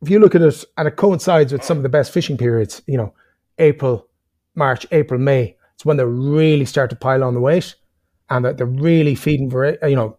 if 0.02 0.10
you 0.10 0.20
look 0.20 0.36
at 0.36 0.42
it 0.42 0.64
and 0.78 0.88
it 0.88 0.96
coincides 0.96 1.54
with 1.54 1.64
some 1.64 1.78
of 1.78 1.84
the 1.84 1.90
best 1.90 2.12
fishing 2.12 2.38
periods. 2.38 2.82
You 2.88 2.98
know, 2.98 3.14
April, 3.58 4.08
March, 4.56 4.86
April, 4.92 5.20
May. 5.20 5.56
It's 5.76 5.86
when 5.86 5.98
they 5.98 6.06
really 6.06 6.66
start 6.66 6.90
to 6.90 6.96
pile 6.96 7.24
on 7.24 7.36
the 7.36 7.40
weight, 7.40 7.76
and 8.30 8.44
they're, 8.44 8.54
they're 8.54 8.66
really 8.66 9.16
feeding 9.16 9.50
for 9.50 9.66
uh, 9.66 9.88
you 9.88 9.96
know, 9.96 10.18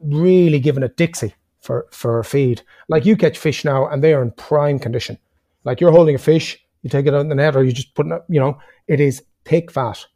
really 0.00 0.58
giving 0.58 0.82
it 0.82 0.96
Dixie 0.96 1.34
for 1.60 1.86
for 1.90 2.18
a 2.18 2.24
feed. 2.24 2.62
Like 2.88 3.04
you 3.04 3.16
catch 3.16 3.38
fish 3.38 3.64
now, 3.64 3.86
and 3.86 4.02
they 4.02 4.14
are 4.14 4.22
in 4.22 4.30
prime 4.32 4.78
condition. 4.78 5.18
Like 5.64 5.80
you're 5.80 5.92
holding 5.92 6.14
a 6.14 6.18
fish, 6.18 6.58
you 6.82 6.90
take 6.90 7.06
it 7.06 7.14
out 7.14 7.20
in 7.20 7.28
the 7.28 7.34
net, 7.34 7.56
or 7.56 7.64
you 7.64 7.72
just 7.72 7.94
put 7.94 8.06
it. 8.06 8.22
You 8.28 8.40
know, 8.40 8.58
it 8.88 9.00
is 9.00 9.22
thick 9.44 9.70
fat. 9.70 10.06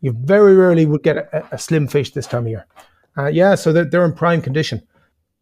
You 0.00 0.12
very 0.12 0.54
rarely 0.54 0.86
would 0.86 1.02
get 1.02 1.16
a, 1.16 1.46
a 1.52 1.58
slim 1.58 1.88
fish 1.88 2.12
this 2.12 2.26
time 2.26 2.44
of 2.44 2.48
year. 2.48 2.66
Uh, 3.16 3.26
yeah, 3.26 3.54
so 3.56 3.72
they're, 3.72 3.84
they're 3.84 4.04
in 4.04 4.12
prime 4.12 4.40
condition. 4.40 4.82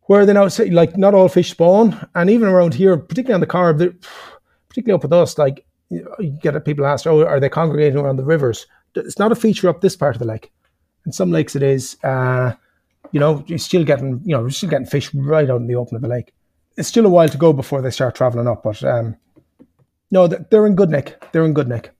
Where 0.03 0.25
they 0.25 0.33
now 0.33 0.49
say, 0.49 0.71
like, 0.71 0.97
not 0.97 1.15
all 1.15 1.29
fish 1.29 1.51
spawn, 1.51 2.09
and 2.15 2.31
even 2.31 2.49
around 2.49 2.75
here, 2.75 2.97
particularly 2.97 3.35
on 3.35 3.41
the 3.41 3.47
Corrib, 3.47 4.07
particularly 4.69 4.97
up 4.97 5.03
with 5.03 5.13
us, 5.13 5.37
like, 5.37 5.67
you 5.91 6.39
get 6.41 6.65
people 6.65 6.87
asked, 6.87 7.07
oh, 7.07 7.27
are 7.27 7.41
they 7.41 7.49
congregating 7.49 7.99
around 7.99 8.17
the 8.17 8.25
rivers? 8.25 8.67
It's 8.95 9.19
not 9.19 9.33
a 9.33 9.37
feature 9.37 9.69
up 9.69 9.81
this 9.81 9.97
part 9.97 10.15
of 10.15 10.21
the 10.21 10.27
lake. 10.27 10.51
In 11.05 11.13
some 11.13 11.31
lakes, 11.31 11.55
it 11.55 11.63
is. 11.63 11.97
Uh, 12.03 12.55
you 13.13 13.21
know, 13.21 13.45
you're 13.47 13.59
still 13.59 13.85
getting, 13.85 14.21
you 14.25 14.35
know, 14.35 14.41
you're 14.41 14.51
still 14.51 14.71
getting 14.71 14.87
fish 14.87 15.15
right 15.15 15.49
out 15.51 15.61
in 15.61 15.67
the 15.67 15.75
open 15.75 15.97
of 15.97 16.03
the 16.03 16.09
lake. 16.09 16.33
It's 16.77 16.89
still 16.89 17.07
a 17.07 17.11
while 17.11 17.29
to 17.29 17.39
go 17.39 17.53
before 17.53 17.83
they 17.83 17.91
start 17.91 18.15
traveling 18.15 18.49
up, 18.49 18.63
but 18.63 18.83
um, 18.85 19.17
no, 20.11 20.27
they're 20.27 20.67
in 20.67 20.77
good 20.77 20.91
nick. 20.91 21.23
They're 21.33 21.45
in 21.45 21.55
good 21.55 21.69
nick 21.69 21.93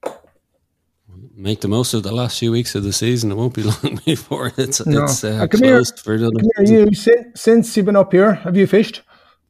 make 1.37 1.61
the 1.61 1.67
most 1.67 1.93
of 1.93 2.03
the 2.03 2.11
last 2.11 2.39
few 2.39 2.51
weeks 2.51 2.75
of 2.75 2.83
the 2.83 2.91
season. 2.91 3.31
It 3.31 3.35
won't 3.35 3.53
be 3.53 3.63
long 3.83 4.01
before 4.05 4.51
it's 4.57 4.85
no. 4.85 5.03
it's 5.03 5.23
uh, 5.23 5.43
uh, 5.43 5.47
closed 5.47 5.99
here, 5.99 6.03
for 6.03 6.13
another. 6.15 6.41
You 6.65 6.93
since 7.35 7.77
you've 7.77 7.85
been 7.85 7.95
up 7.95 8.11
here, 8.11 8.33
have 8.33 8.57
you 8.57 8.67
fished? 8.67 9.03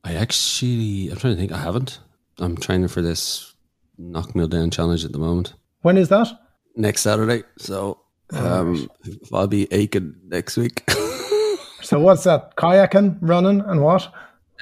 I 0.03 0.13
actually, 0.13 1.09
I'm 1.09 1.17
trying 1.17 1.33
to 1.33 1.39
think. 1.39 1.51
I 1.51 1.57
haven't. 1.57 1.99
I'm 2.39 2.55
training 2.57 2.89
for 2.89 3.01
this 3.01 3.55
knock 3.97 4.35
me 4.35 4.47
down 4.47 4.69
challenge 4.69 5.03
at 5.05 5.11
the 5.11 5.17
moment. 5.17 5.53
When 5.81 5.97
is 5.97 6.09
that? 6.09 6.27
Next 6.75 7.01
Saturday. 7.01 7.43
So 7.57 7.99
um, 8.31 8.89
I'll 9.33 9.47
be 9.47 9.67
aching 9.71 10.15
next 10.25 10.57
week. 10.57 10.83
so 11.81 11.99
what's 11.99 12.23
that? 12.25 12.55
Kayaking, 12.55 13.17
running, 13.21 13.61
and 13.61 13.81
what? 13.81 14.11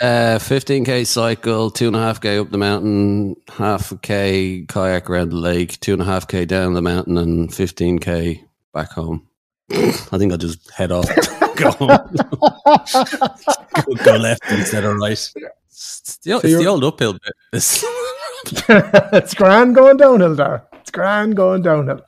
Uh, 0.01 0.37
15k 0.39 1.07
cycle, 1.07 1.71
two 1.71 1.87
and 1.87 1.95
a 1.95 1.99
half 1.99 2.19
k 2.19 2.37
up 2.37 2.49
the 2.49 2.57
mountain, 2.57 3.35
half 3.47 3.93
a 3.93 3.97
k 3.97 4.65
kayak 4.67 5.09
around 5.09 5.29
the 5.29 5.37
lake, 5.37 5.79
two 5.79 5.93
and 5.93 6.01
a 6.01 6.05
half 6.05 6.27
k 6.27 6.43
down 6.43 6.73
the 6.73 6.81
mountain, 6.81 7.17
and 7.17 7.49
15k 7.49 8.43
back 8.73 8.91
home. 8.91 9.25
I 9.71 10.17
think 10.17 10.31
I'll 10.31 10.37
just 10.37 10.69
head 10.71 10.91
off, 10.91 11.07
go 11.55 11.71
home, 11.71 11.87
go, 13.85 14.03
go, 14.03 14.17
left 14.17 14.43
instead 14.51 14.83
of 14.83 14.97
right. 14.97 15.11
It's 15.11 16.17
the, 16.17 16.31
so 16.31 16.37
it's 16.37 16.57
the 16.57 16.67
old 16.67 16.83
uphill 16.83 17.13
bit. 17.13 17.33
it's 17.53 19.33
grand 19.33 19.75
going 19.75 19.97
downhill 19.97 20.35
there. 20.35 20.67
It's 20.73 20.91
grand 20.91 21.35
going 21.37 21.61
downhill. 21.61 22.01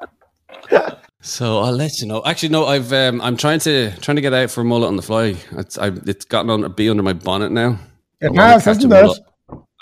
So 1.27 1.60
I'll 1.60 1.74
let 1.74 2.00
you 2.00 2.07
know. 2.07 2.24
Actually, 2.25 2.50
no, 2.50 2.65
I've 2.65 2.93
um, 2.93 3.19
I'm 3.19 3.36
trying 3.36 3.60
to 3.60 3.91
trying 4.00 4.15
to 4.15 4.22
get 4.22 4.34
out 4.34 4.50
for 4.50 4.62
a 4.62 4.63
mullet 4.63 4.88
on 4.88 4.96
the 4.96 5.01
fly. 5.01 5.36
It's 5.51 5.77
I, 5.77 5.88
it's 6.05 6.24
gotten 6.24 6.50
on 6.50 6.63
a 6.63 6.69
be 6.69 6.89
under 6.89 7.03
my 7.03 7.12
bonnet 7.12 7.51
now. 7.51 7.77
It 8.22 8.34
has, 8.36 8.63
hasn't 8.63 8.91
it? 8.91 9.19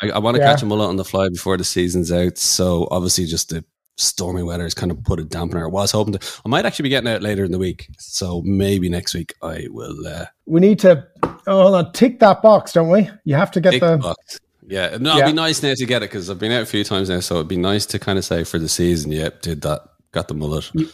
I, 0.01 0.09
I 0.09 0.17
want 0.17 0.35
to 0.37 0.41
yeah. 0.41 0.51
catch 0.51 0.63
a 0.63 0.65
mullet 0.65 0.89
on 0.89 0.95
the 0.95 1.05
fly 1.05 1.29
before 1.29 1.55
the 1.55 1.63
season's 1.63 2.11
out. 2.11 2.39
So 2.39 2.87
obviously, 2.89 3.25
just 3.25 3.49
the 3.49 3.63
stormy 3.95 4.41
weather 4.41 4.63
has 4.63 4.73
kind 4.73 4.91
of 4.91 5.03
put 5.03 5.19
a 5.19 5.23
dampener. 5.23 5.63
I 5.63 5.67
was 5.67 5.91
hoping 5.91 6.13
to. 6.13 6.41
I 6.43 6.49
might 6.49 6.65
actually 6.65 6.83
be 6.83 6.89
getting 6.89 7.11
out 7.11 7.21
later 7.21 7.45
in 7.45 7.51
the 7.51 7.59
week. 7.59 7.89
So 7.99 8.41
maybe 8.41 8.89
next 8.89 9.13
week 9.13 9.35
I 9.43 9.67
will. 9.69 10.05
Uh, 10.05 10.25
we 10.47 10.61
need 10.61 10.79
to. 10.79 11.07
Oh, 11.45 11.61
hold 11.61 11.75
on, 11.75 11.93
tick 11.93 12.19
that 12.21 12.41
box, 12.41 12.73
don't 12.73 12.89
we? 12.89 13.07
You 13.23 13.35
have 13.35 13.51
to 13.51 13.61
get 13.61 13.79
the. 13.79 13.97
Box. 13.97 14.39
Yeah, 14.67 14.97
no, 14.99 15.17
it'd 15.17 15.27
be 15.27 15.33
nice 15.33 15.61
now 15.61 15.75
to 15.75 15.85
get 15.85 16.01
it 16.01 16.09
because 16.09 16.27
I've 16.27 16.39
been 16.39 16.51
out 16.51 16.63
a 16.63 16.65
few 16.65 16.83
times 16.83 17.07
now. 17.07 17.19
So 17.19 17.35
it'd 17.35 17.47
be 17.47 17.55
nice 17.55 17.85
to 17.85 17.99
kind 17.99 18.17
of 18.17 18.25
say 18.25 18.43
for 18.43 18.57
the 18.57 18.67
season, 18.67 19.11
yep, 19.11 19.43
did 19.43 19.61
that 19.61 19.81
got 20.15 20.29
the 20.29 20.33
mullet, 20.33 20.71
and 20.73 20.87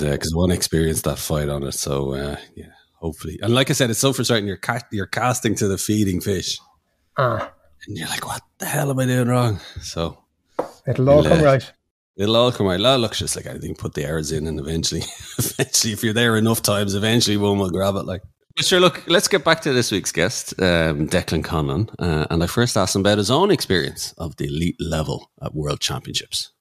yeah. 0.04 0.10
uh, 0.10 0.18
one 0.34 0.50
experienced 0.50 1.04
that 1.04 1.18
fight 1.18 1.48
on 1.48 1.62
it. 1.62 1.72
So 1.72 2.12
uh, 2.14 2.36
yeah, 2.54 2.72
hopefully, 2.96 3.38
and 3.40 3.54
like 3.54 3.70
I 3.70 3.72
said, 3.72 3.88
it's 3.88 4.00
so 4.00 4.12
frustrating. 4.12 4.46
You're 4.46 4.58
ca- 4.58 4.86
you're 4.90 5.06
casting 5.06 5.54
to 5.54 5.68
the 5.68 5.78
feeding 5.78 6.20
fish, 6.20 6.58
uh, 7.16 7.48
and 7.86 7.96
you're 7.96 8.08
like, 8.08 8.26
what 8.26 8.42
the 8.58 8.66
hell 8.66 8.90
am 8.90 8.98
I 8.98 9.06
doing 9.06 9.28
wrong? 9.28 9.60
So 9.80 10.18
it'll 10.86 11.08
all 11.08 11.24
come 11.24 11.42
right. 11.42 11.72
It'll 12.16 12.36
all 12.36 12.52
come 12.52 12.66
right. 12.66 12.80
That 12.80 13.00
looks 13.00 13.20
just 13.20 13.36
like 13.36 13.46
anything. 13.46 13.74
Put 13.74 13.94
the 13.94 14.04
errors 14.04 14.32
in, 14.32 14.46
and 14.46 14.60
eventually, 14.60 15.02
eventually, 15.38 15.94
if 15.94 16.04
you're 16.04 16.12
there 16.12 16.36
enough 16.36 16.60
times, 16.60 16.94
eventually 16.94 17.38
one 17.38 17.58
will 17.58 17.70
grab 17.70 17.94
it. 17.96 18.04
Like. 18.04 18.22
But 18.54 18.66
sure, 18.66 18.80
look, 18.80 19.02
let's 19.06 19.28
get 19.28 19.44
back 19.44 19.62
to 19.62 19.72
this 19.72 19.90
week's 19.90 20.12
guest, 20.12 20.52
um, 20.60 21.08
Declan 21.08 21.42
Conlon. 21.42 21.88
Uh, 21.98 22.26
and 22.28 22.42
I 22.42 22.46
first 22.46 22.76
asked 22.76 22.94
him 22.94 23.00
about 23.00 23.16
his 23.16 23.30
own 23.30 23.50
experience 23.50 24.12
of 24.18 24.36
the 24.36 24.44
elite 24.44 24.76
level 24.78 25.30
at 25.40 25.54
World 25.54 25.80
Championships. 25.80 26.51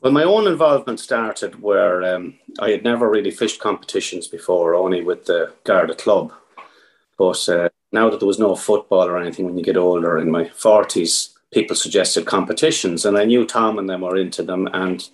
Well, 0.00 0.12
my 0.12 0.22
own 0.22 0.46
involvement 0.46 1.00
started 1.00 1.60
where 1.60 2.04
um, 2.14 2.34
I 2.60 2.70
had 2.70 2.84
never 2.84 3.10
really 3.10 3.32
fished 3.32 3.60
competitions 3.60 4.28
before, 4.28 4.74
only 4.74 5.02
with 5.02 5.24
the 5.24 5.52
Garda 5.64 5.94
Club. 5.96 6.32
But 7.16 7.48
uh, 7.48 7.68
now 7.90 8.08
that 8.08 8.20
there 8.20 8.28
was 8.28 8.38
no 8.38 8.54
football 8.54 9.08
or 9.08 9.18
anything 9.18 9.44
when 9.44 9.58
you 9.58 9.64
get 9.64 9.76
older, 9.76 10.18
in 10.18 10.30
my 10.30 10.44
40s, 10.44 11.34
people 11.52 11.74
suggested 11.74 12.26
competitions, 12.26 13.04
and 13.04 13.18
I 13.18 13.24
knew 13.24 13.44
Tom 13.44 13.76
and 13.76 13.90
them 13.90 14.02
were 14.02 14.16
into 14.16 14.44
them. 14.44 14.68
And 14.72 15.08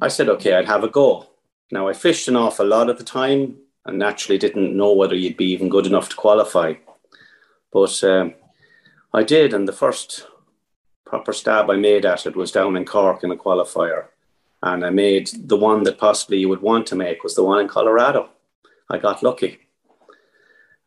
I 0.00 0.06
said, 0.06 0.28
okay, 0.28 0.54
I'd 0.54 0.66
have 0.68 0.84
a 0.84 0.88
go. 0.88 1.26
Now, 1.72 1.88
I 1.88 1.92
fished 1.92 2.28
an 2.28 2.36
awful 2.36 2.66
lot 2.66 2.90
at 2.90 2.98
the 2.98 3.04
time 3.04 3.56
and 3.86 3.98
naturally 3.98 4.38
didn't 4.38 4.76
know 4.76 4.92
whether 4.92 5.16
you'd 5.16 5.36
be 5.36 5.50
even 5.50 5.68
good 5.68 5.86
enough 5.86 6.08
to 6.10 6.16
qualify. 6.16 6.74
But 7.72 8.04
um, 8.04 8.34
I 9.12 9.24
did, 9.24 9.52
and 9.52 9.66
the 9.66 9.72
first 9.72 10.28
proper 11.10 11.32
stab 11.32 11.68
I 11.68 11.76
made 11.76 12.06
at 12.06 12.24
it 12.24 12.36
was 12.36 12.52
down 12.52 12.76
in 12.76 12.84
Cork 12.84 13.24
in 13.24 13.32
a 13.32 13.36
qualifier. 13.36 14.04
And 14.62 14.84
I 14.84 14.90
made 14.90 15.28
the 15.52 15.56
one 15.56 15.82
that 15.82 15.98
possibly 15.98 16.38
you 16.38 16.48
would 16.48 16.62
want 16.62 16.86
to 16.88 16.96
make 16.96 17.24
was 17.24 17.34
the 17.34 17.44
one 17.44 17.60
in 17.60 17.68
Colorado. 17.68 18.28
I 18.88 18.98
got 18.98 19.22
lucky. 19.22 19.58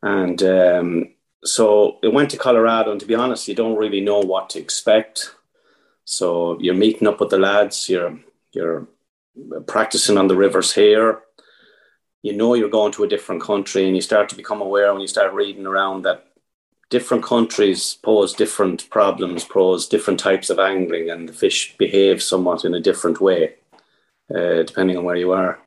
And 0.02 0.42
um, 0.44 1.10
so 1.44 1.98
it 2.02 2.14
went 2.14 2.30
to 2.32 2.38
Colorado, 2.38 2.92
and 2.92 3.00
to 3.00 3.06
be 3.06 3.16
honest, 3.16 3.48
you 3.48 3.56
don't 3.56 3.78
really 3.78 4.02
know 4.02 4.20
what 4.20 4.50
to 4.52 4.60
expect. 4.60 5.36
So 6.06 6.58
you're 6.60 6.84
meeting 6.86 7.08
up 7.08 7.20
with 7.20 7.30
the 7.30 7.38
lads, 7.38 7.90
you're 7.90 8.20
you're 8.52 8.88
practicing 9.68 10.18
on 10.18 10.28
the 10.28 10.36
rivers 10.36 10.74
here. 10.74 11.22
You 12.22 12.34
know 12.34 12.54
you're 12.54 12.70
going 12.70 12.92
to 12.94 13.04
a 13.04 13.14
different 13.14 13.42
country, 13.42 13.86
and 13.86 13.96
you 13.96 14.02
start 14.02 14.30
to 14.30 14.36
become 14.36 14.62
aware 14.62 14.92
when 14.92 15.02
you 15.02 15.08
start 15.08 15.34
reading 15.34 15.66
around 15.66 16.04
that 16.04 16.33
different 16.94 17.24
countries 17.24 17.98
pose 18.04 18.34
different 18.34 18.88
problems, 18.92 19.44
pose 19.44 19.88
different 19.88 20.20
types 20.20 20.52
of 20.52 20.60
angling, 20.60 21.10
and 21.10 21.28
the 21.28 21.34
fish 21.34 21.76
behave 21.80 22.22
somewhat 22.22 22.64
in 22.64 22.76
a 22.76 22.86
different 22.90 23.20
way, 23.20 23.56
uh, 24.38 24.62
depending 24.70 24.96
on 24.98 25.04
where 25.04 25.22
you 25.24 25.32
are. 25.32 25.60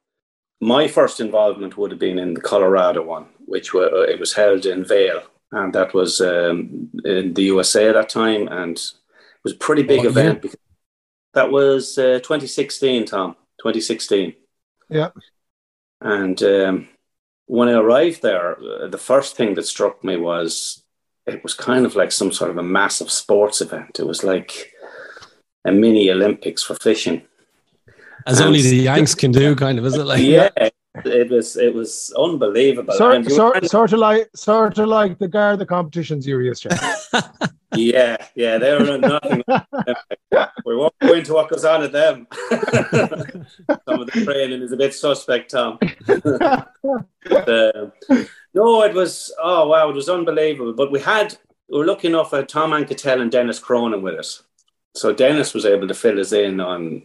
My 0.61 0.87
first 0.87 1.19
involvement 1.21 1.77
would 1.77 1.91
have 1.91 1.99
been 1.99 2.21
in 2.21 2.35
the 2.35 2.41
Colorado 2.53 3.03
one, 3.03 3.27
which 3.45 3.75
were, 3.75 3.91
uh, 3.93 4.13
it 4.13 4.21
was 4.21 4.35
held 4.35 4.67
in 4.67 4.85
Vail, 4.85 5.21
and 5.51 5.73
that 5.75 5.93
was 5.95 6.21
um, 6.21 6.91
in 7.05 7.35
the 7.35 7.47
USA 7.55 7.89
at 7.89 7.95
that 7.95 8.09
time, 8.09 8.47
and 8.47 8.77
it 8.77 9.43
was 9.43 9.55
a 9.55 9.65
pretty 9.67 9.83
big 9.83 10.07
oh, 10.07 10.11
event. 10.11 10.43
Because 10.43 10.61
that 11.35 11.51
was 11.51 11.99
uh, 11.99 12.21
2016, 12.21 13.05
Tom. 13.07 13.35
2016. 13.59 14.33
Yeah. 14.89 15.11
And 16.01 16.41
um, 16.43 16.89
when 17.47 17.69
I 17.69 17.73
arrived 17.73 18.23
there, 18.23 18.57
uh, 18.59 18.87
the 18.87 19.05
first 19.11 19.37
thing 19.37 19.55
that 19.55 19.67
struck 19.67 20.05
me 20.05 20.17
was 20.17 20.86
it 21.27 21.43
was 21.43 21.55
kind 21.55 21.85
of 21.85 21.97
like 21.97 22.13
some 22.13 22.33
sort 22.33 22.51
of 22.51 22.59
a 22.59 22.63
massive 22.63 23.11
sports 23.11 23.61
event. 23.61 23.99
It 23.99 24.07
was 24.07 24.23
like 24.23 24.73
a 25.65 25.73
mini 25.73 26.11
Olympics 26.11 26.63
for 26.63 26.75
fishing. 26.75 27.23
As 28.27 28.39
and 28.39 28.49
only 28.49 28.63
the 28.63 28.77
Yanks 28.77 29.15
can 29.15 29.33
do, 29.33 29.55
kind 29.55 29.79
of, 29.79 29.87
is 29.87 29.95
it 29.95 30.05
like? 30.05 30.23
Yeah, 30.23 30.49
it 31.05 31.31
was 31.31 31.57
it 31.57 31.75
was 31.75 32.13
unbelievable. 32.17 32.95
Sort, 32.95 33.25
sort, 33.31 33.69
sort 33.69 33.93
of 33.93 33.99
like 33.99 34.29
sort 34.35 34.79
of 34.79 34.89
like 34.89 35.19
the 35.19 35.29
Garda 35.29 35.67
competitions 35.67 36.27
you 36.27 36.39
used 36.41 36.63
to. 36.63 37.51
yeah, 37.75 38.17
yeah, 38.35 38.59
they 38.59 38.73
were 38.73 38.99
nothing. 38.99 39.43
we 40.65 40.77
won't 40.77 40.95
go 41.01 41.15
into 41.15 41.35
what 41.35 41.51
goes 41.51 41.65
on 41.65 41.83
at 41.83 41.93
them. 41.93 42.27
Some 42.51 44.01
of 44.01 44.07
the 44.07 44.23
training 44.25 44.63
is 44.63 44.73
a 44.73 44.77
bit 44.77 44.95
suspect, 44.95 45.51
Tom. 45.51 45.79
but, 46.07 46.69
uh, 47.49 47.91
no, 48.55 48.83
it 48.83 48.95
was 48.95 49.33
oh 49.43 49.69
wow, 49.69 49.89
it 49.91 49.95
was 49.95 50.09
unbelievable. 50.09 50.73
But 50.73 50.91
we 50.91 51.01
had 51.01 51.37
we 51.69 51.79
were 51.79 51.87
lucky 51.87 52.09
enough 52.09 52.33
at 52.33 52.49
Tom 52.49 52.71
Anketel 52.71 53.21
and 53.21 53.31
Dennis 53.31 53.59
Cronin 53.59 54.03
with 54.03 54.15
us. 54.15 54.43
So 54.95 55.13
Dennis 55.13 55.53
was 55.53 55.67
able 55.67 55.89
to 55.89 55.95
fill 55.95 56.19
us 56.21 56.33
in 56.33 56.61
on 56.61 57.03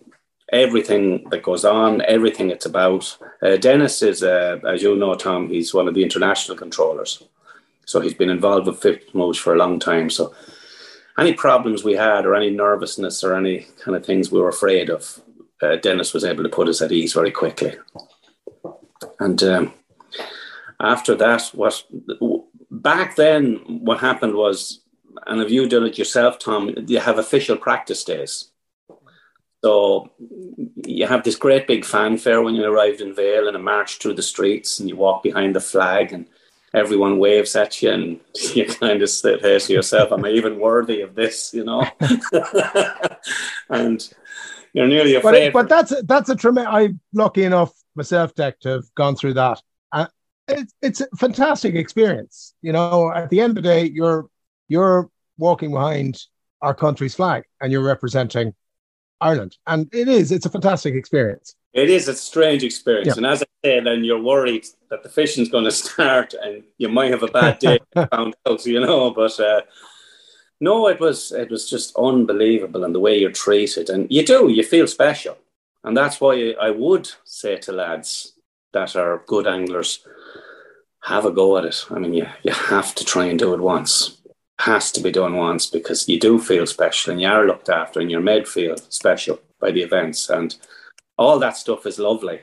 everything 0.51 1.29
that 1.29 1.43
goes 1.43 1.63
on, 1.65 2.01
everything 2.01 2.49
it's 2.49 2.65
about. 2.65 3.17
Uh, 3.41 3.55
Dennis 3.55 4.01
is, 4.01 4.21
uh, 4.23 4.59
as 4.67 4.81
you 4.83 4.95
know, 4.95 5.15
Tom, 5.15 5.49
he's 5.49 5.73
one 5.73 5.87
of 5.87 5.93
the 5.93 6.03
international 6.03 6.57
controllers. 6.57 7.23
So 7.85 7.99
he's 7.99 8.13
been 8.13 8.29
involved 8.29 8.67
with 8.67 8.81
FIPS 8.81 9.13
Mouche 9.13 9.39
for 9.39 9.53
a 9.53 9.57
long 9.57 9.79
time. 9.79 10.09
So 10.09 10.33
any 11.17 11.33
problems 11.33 11.83
we 11.83 11.93
had, 11.93 12.25
or 12.25 12.35
any 12.35 12.49
nervousness, 12.49 13.23
or 13.23 13.35
any 13.35 13.67
kind 13.83 13.95
of 13.95 14.05
things 14.05 14.31
we 14.31 14.39
were 14.39 14.49
afraid 14.49 14.89
of, 14.89 15.21
uh, 15.61 15.77
Dennis 15.77 16.13
was 16.13 16.23
able 16.23 16.43
to 16.43 16.49
put 16.49 16.67
us 16.67 16.81
at 16.81 16.91
ease 16.91 17.13
very 17.13 17.31
quickly. 17.31 17.77
And 19.19 19.41
um, 19.43 19.73
after 20.79 21.15
that, 21.15 21.49
what 21.53 21.83
back 22.69 23.15
then, 23.15 23.55
what 23.67 23.99
happened 23.99 24.35
was, 24.35 24.81
and 25.27 25.39
have 25.39 25.51
you 25.51 25.67
done 25.67 25.85
it 25.85 25.97
yourself, 25.97 26.39
Tom? 26.39 26.73
You 26.87 26.99
have 26.99 27.19
official 27.19 27.57
practice 27.57 28.03
days. 28.03 28.50
So 29.63 30.09
you 30.85 31.05
have 31.05 31.23
this 31.23 31.35
great 31.35 31.67
big 31.67 31.85
fanfare 31.85 32.41
when 32.41 32.55
you 32.55 32.65
arrived 32.65 33.01
in 33.01 33.13
Vail 33.13 33.47
and 33.47 33.55
a 33.55 33.59
march 33.59 33.97
through 33.97 34.15
the 34.15 34.23
streets 34.23 34.79
and 34.79 34.89
you 34.89 34.95
walk 34.95 35.21
behind 35.21 35.55
the 35.55 35.61
flag 35.61 36.13
and 36.13 36.25
everyone 36.73 37.19
waves 37.19 37.55
at 37.55 37.81
you 37.81 37.91
and 37.91 38.19
you 38.55 38.65
kind 38.65 39.01
of 39.01 39.09
sit 39.09 39.41
here 39.41 39.59
to 39.59 39.73
yourself, 39.73 40.11
am 40.11 40.25
I 40.25 40.29
even 40.29 40.59
worthy 40.59 41.01
of 41.01 41.13
this, 41.13 41.53
you 41.53 41.63
know? 41.63 41.85
and 43.69 44.13
you're 44.73 44.87
nearly 44.87 45.15
afraid. 45.15 45.53
But, 45.53 45.67
but 45.67 45.69
that's, 45.69 46.01
that's 46.05 46.29
a 46.29 46.35
tremendous, 46.35 46.73
I'm 46.73 46.99
lucky 47.13 47.43
enough 47.43 47.71
myself, 47.93 48.33
Dec, 48.33 48.59
to 48.61 48.69
have 48.69 48.95
gone 48.95 49.15
through 49.15 49.35
that. 49.35 49.61
Uh, 49.91 50.07
it's, 50.47 50.73
it's 50.81 51.01
a 51.01 51.07
fantastic 51.17 51.75
experience. 51.75 52.55
You 52.63 52.71
know, 52.71 53.11
at 53.13 53.29
the 53.29 53.41
end 53.41 53.51
of 53.57 53.63
the 53.63 53.69
day, 53.69 53.85
you're, 53.85 54.27
you're 54.67 55.09
walking 55.37 55.71
behind 55.71 56.19
our 56.63 56.73
country's 56.73 57.13
flag 57.13 57.43
and 57.59 57.71
you're 57.71 57.83
representing 57.83 58.55
Ireland. 59.21 59.57
And 59.67 59.87
it 59.93 60.07
is, 60.07 60.31
it's 60.31 60.45
a 60.45 60.49
fantastic 60.49 60.95
experience. 60.95 61.55
It 61.73 61.89
is 61.89 62.07
a 62.07 62.15
strange 62.15 62.63
experience. 62.63 63.07
Yeah. 63.07 63.13
And 63.17 63.25
as 63.25 63.43
I 63.43 63.45
said, 63.63 63.85
then 63.85 64.03
you're 64.03 64.21
worried 64.21 64.65
that 64.89 65.03
the 65.03 65.09
fishing's 65.09 65.49
going 65.49 65.63
to 65.71 65.71
start 65.71 66.33
and 66.33 66.63
you 66.77 66.89
might 66.89 67.11
have 67.11 67.23
a 67.23 67.27
bad 67.27 67.59
day 67.59 67.79
found 68.11 68.35
out, 68.47 68.65
you 68.65 68.79
know. 68.79 69.11
But 69.11 69.39
uh, 69.39 69.61
no, 70.59 70.87
it 70.87 70.99
was 70.99 71.31
it 71.31 71.49
was 71.49 71.69
just 71.69 71.95
unbelievable 71.95 72.83
and 72.83 72.93
the 72.93 72.99
way 72.99 73.17
you're 73.17 73.31
treated. 73.31 73.89
And 73.89 74.11
you 74.11 74.25
do, 74.25 74.49
you 74.49 74.63
feel 74.63 74.87
special. 74.87 75.37
And 75.83 75.95
that's 75.95 76.19
why 76.19 76.53
I 76.61 76.69
would 76.69 77.09
say 77.23 77.57
to 77.57 77.71
lads 77.71 78.33
that 78.73 78.95
are 78.95 79.23
good 79.27 79.47
anglers, 79.47 80.05
have 81.03 81.25
a 81.25 81.31
go 81.31 81.57
at 81.57 81.65
it. 81.65 81.85
I 81.89 81.97
mean, 81.97 82.13
you, 82.13 82.27
you 82.43 82.53
have 82.53 82.93
to 82.95 83.03
try 83.03 83.25
and 83.25 83.39
do 83.39 83.53
it 83.53 83.59
once 83.59 84.20
has 84.61 84.91
to 84.91 85.01
be 85.01 85.11
done 85.11 85.35
once 85.35 85.67
because 85.67 86.07
you 86.07 86.19
do 86.19 86.39
feel 86.39 86.65
special 86.65 87.11
and 87.11 87.21
you 87.21 87.27
are 87.27 87.45
looked 87.45 87.69
after 87.69 87.99
and 87.99 88.09
you're 88.09 88.21
made 88.21 88.47
feel 88.47 88.77
special 88.89 89.39
by 89.59 89.71
the 89.71 89.81
events 89.81 90.29
and 90.29 90.55
all 91.17 91.39
that 91.39 91.57
stuff 91.57 91.85
is 91.85 91.99
lovely. 91.99 92.41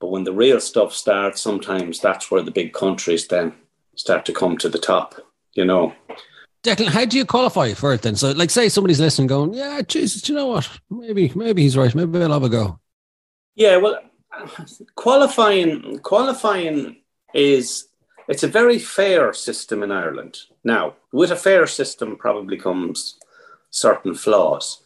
But 0.00 0.08
when 0.08 0.24
the 0.24 0.32
real 0.32 0.60
stuff 0.60 0.92
starts, 0.92 1.40
sometimes 1.40 2.00
that's 2.00 2.30
where 2.30 2.42
the 2.42 2.50
big 2.50 2.72
countries 2.72 3.26
then 3.26 3.54
start 3.94 4.24
to 4.26 4.32
come 4.32 4.56
to 4.58 4.68
the 4.68 4.78
top, 4.78 5.14
you 5.54 5.64
know. 5.64 5.94
Declan, 6.62 6.88
how 6.88 7.04
do 7.04 7.16
you 7.16 7.24
qualify 7.24 7.72
for 7.74 7.94
it 7.94 8.02
then? 8.02 8.16
So, 8.16 8.32
like, 8.32 8.50
say 8.50 8.68
somebody's 8.68 9.00
listening, 9.00 9.28
going, 9.28 9.54
"Yeah, 9.54 9.80
Jesus, 9.82 10.28
you 10.28 10.34
know 10.34 10.48
what? 10.48 10.68
Maybe, 10.90 11.32
maybe 11.34 11.62
he's 11.62 11.76
right. 11.76 11.94
Maybe 11.94 12.20
I'll 12.20 12.32
have 12.32 12.42
a 12.42 12.48
go." 12.48 12.80
Yeah, 13.54 13.76
well, 13.76 14.00
qualifying 14.96 16.00
qualifying 16.00 16.96
is 17.32 17.88
it's 18.28 18.42
a 18.42 18.48
very 18.48 18.78
fair 18.78 19.32
system 19.32 19.82
in 19.82 19.92
Ireland. 19.92 20.38
Now, 20.64 20.94
with 21.12 21.30
a 21.30 21.36
fair 21.36 21.66
system 21.66 22.16
probably 22.16 22.56
comes 22.56 23.18
certain 23.70 24.14
flaws. 24.14 24.82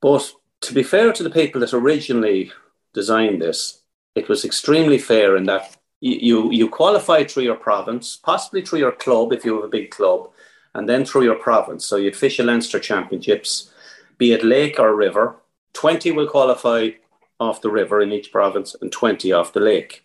But 0.00 0.30
to 0.62 0.74
be 0.74 0.82
fair 0.82 1.12
to 1.12 1.22
the 1.22 1.30
people 1.30 1.60
that 1.60 1.72
originally 1.72 2.52
designed 2.92 3.40
this, 3.40 3.82
it 4.14 4.28
was 4.28 4.44
extremely 4.44 4.98
fair 4.98 5.36
in 5.36 5.44
that 5.44 5.76
you, 6.00 6.50
you 6.50 6.68
qualify 6.68 7.24
through 7.24 7.44
your 7.44 7.56
province, 7.56 8.16
possibly 8.16 8.62
through 8.62 8.78
your 8.78 8.92
club 8.92 9.32
if 9.32 9.44
you 9.44 9.54
have 9.56 9.64
a 9.64 9.68
big 9.68 9.90
club, 9.90 10.30
and 10.74 10.88
then 10.88 11.04
through 11.04 11.24
your 11.24 11.36
province. 11.36 11.84
So 11.84 11.96
you'd 11.96 12.16
fish 12.16 12.38
a 12.38 12.42
Leinster 12.42 12.78
Championships, 12.78 13.70
be 14.18 14.32
it 14.32 14.44
lake 14.44 14.78
or 14.78 14.94
river. 14.94 15.36
20 15.74 16.10
will 16.12 16.26
qualify 16.26 16.90
off 17.38 17.62
the 17.62 17.70
river 17.70 18.00
in 18.00 18.12
each 18.12 18.32
province 18.32 18.74
and 18.80 18.90
20 18.90 19.32
off 19.32 19.52
the 19.52 19.60
lake. 19.60 20.04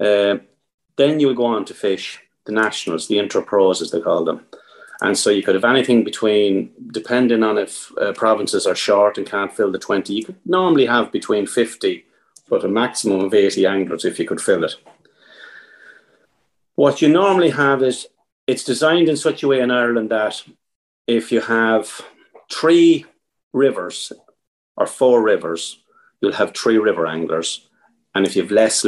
Uh, 0.00 0.36
then 0.96 1.20
you 1.20 1.28
would 1.28 1.36
go 1.36 1.46
on 1.46 1.64
to 1.66 1.74
fish 1.74 2.20
the 2.44 2.52
nationals, 2.52 3.08
the 3.08 3.16
interpros 3.16 3.80
as 3.82 3.90
they 3.90 4.00
call 4.00 4.24
them. 4.24 4.46
And 5.00 5.18
so 5.18 5.30
you 5.30 5.42
could 5.42 5.54
have 5.54 5.64
anything 5.64 6.04
between, 6.04 6.70
depending 6.92 7.42
on 7.42 7.58
if 7.58 7.90
uh, 7.98 8.12
provinces 8.12 8.66
are 8.66 8.76
short 8.76 9.18
and 9.18 9.26
can't 9.26 9.52
fill 9.52 9.72
the 9.72 9.78
20, 9.78 10.14
you 10.14 10.24
could 10.24 10.38
normally 10.46 10.86
have 10.86 11.10
between 11.10 11.46
50, 11.46 12.04
but 12.48 12.64
a 12.64 12.68
maximum 12.68 13.20
of 13.20 13.34
80 13.34 13.66
anglers 13.66 14.04
if 14.04 14.18
you 14.18 14.26
could 14.26 14.40
fill 14.40 14.64
it. 14.64 14.74
What 16.76 17.02
you 17.02 17.08
normally 17.08 17.50
have 17.50 17.82
is 17.82 18.06
it's 18.46 18.64
designed 18.64 19.08
in 19.08 19.16
such 19.16 19.42
a 19.42 19.48
way 19.48 19.60
in 19.60 19.70
Ireland 19.70 20.10
that 20.10 20.42
if 21.06 21.32
you 21.32 21.40
have 21.40 22.00
three 22.50 23.06
rivers 23.52 24.12
or 24.76 24.86
four 24.86 25.22
rivers, 25.22 25.82
you'll 26.20 26.32
have 26.32 26.54
three 26.54 26.78
river 26.78 27.06
anglers. 27.06 27.68
And 28.14 28.26
if 28.26 28.36
you 28.36 28.42
have 28.42 28.50
less 28.50 28.84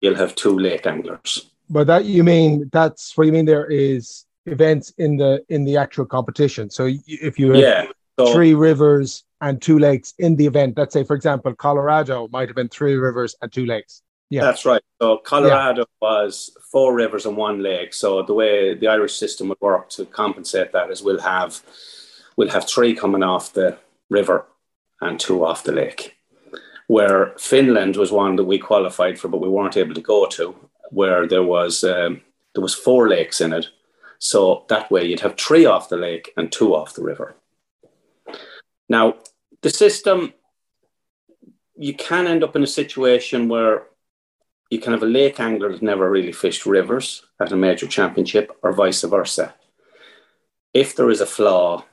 you'll 0.00 0.14
have 0.14 0.34
two 0.34 0.58
lake 0.58 0.86
anglers. 0.86 1.50
But 1.70 1.86
that 1.88 2.04
you 2.06 2.24
mean 2.24 2.70
that's 2.72 3.16
what 3.16 3.26
you 3.26 3.32
mean 3.32 3.44
there 3.44 3.66
is 3.66 4.24
events 4.46 4.92
in 4.98 5.16
the 5.16 5.44
in 5.48 5.64
the 5.64 5.76
actual 5.76 6.06
competition. 6.06 6.70
So 6.70 6.88
if 7.06 7.38
you 7.38 7.52
have 7.52 7.60
yeah, 7.60 7.86
so, 8.18 8.32
three 8.32 8.54
rivers 8.54 9.24
and 9.40 9.60
two 9.60 9.78
lakes 9.78 10.14
in 10.18 10.36
the 10.36 10.46
event, 10.46 10.78
let's 10.78 10.94
say 10.94 11.04
for 11.04 11.14
example 11.14 11.54
Colorado 11.54 12.28
might 12.32 12.48
have 12.48 12.56
been 12.56 12.68
three 12.68 12.94
rivers 12.94 13.36
and 13.42 13.52
two 13.52 13.66
lakes. 13.66 14.02
Yeah, 14.30 14.42
that's 14.42 14.66
right. 14.66 14.82
So 15.00 15.18
Colorado 15.18 15.82
yeah. 15.82 16.08
was 16.08 16.56
four 16.70 16.94
rivers 16.94 17.24
and 17.24 17.36
one 17.36 17.62
lake. 17.62 17.94
So 17.94 18.22
the 18.22 18.34
way 18.34 18.74
the 18.74 18.88
Irish 18.88 19.14
system 19.14 19.48
would 19.48 19.60
work 19.60 19.88
to 19.90 20.04
compensate 20.04 20.72
that 20.72 20.90
is 20.90 21.02
we'll 21.02 21.20
have 21.20 21.60
we'll 22.36 22.50
have 22.50 22.66
three 22.66 22.94
coming 22.94 23.22
off 23.22 23.52
the 23.52 23.78
river 24.10 24.46
and 25.00 25.20
two 25.20 25.44
off 25.44 25.64
the 25.64 25.72
lake 25.72 26.17
where 26.88 27.34
Finland 27.38 27.96
was 27.96 28.10
one 28.10 28.36
that 28.36 28.44
we 28.44 28.58
qualified 28.58 29.18
for, 29.18 29.28
but 29.28 29.40
we 29.40 29.48
weren't 29.48 29.76
able 29.76 29.94
to 29.94 30.00
go 30.00 30.26
to, 30.26 30.54
where 30.90 31.28
there 31.28 31.44
was 31.44 31.84
um, 31.84 32.22
there 32.54 32.62
was 32.62 32.74
four 32.74 33.08
lakes 33.08 33.40
in 33.40 33.52
it. 33.52 33.68
So 34.18 34.64
that 34.68 34.90
way 34.90 35.04
you'd 35.04 35.20
have 35.20 35.36
three 35.36 35.64
off 35.64 35.88
the 35.88 35.96
lake 35.96 36.32
and 36.36 36.50
two 36.50 36.74
off 36.74 36.94
the 36.94 37.04
river. 37.04 37.36
Now, 38.88 39.14
the 39.60 39.70
system, 39.70 40.32
you 41.76 41.94
can 41.94 42.26
end 42.26 42.42
up 42.42 42.56
in 42.56 42.62
a 42.62 42.66
situation 42.66 43.48
where 43.48 43.84
you 44.70 44.80
can 44.80 44.92
have 44.92 45.02
a 45.02 45.06
lake 45.06 45.38
angler 45.38 45.70
that 45.72 45.82
never 45.82 46.10
really 46.10 46.32
fished 46.32 46.66
rivers 46.66 47.22
at 47.38 47.52
a 47.52 47.56
major 47.56 47.86
championship, 47.86 48.50
or 48.62 48.72
vice 48.72 49.02
versa. 49.02 49.54
If 50.72 50.96
there 50.96 51.10
is 51.10 51.20
a 51.20 51.26
flaw, 51.26 51.84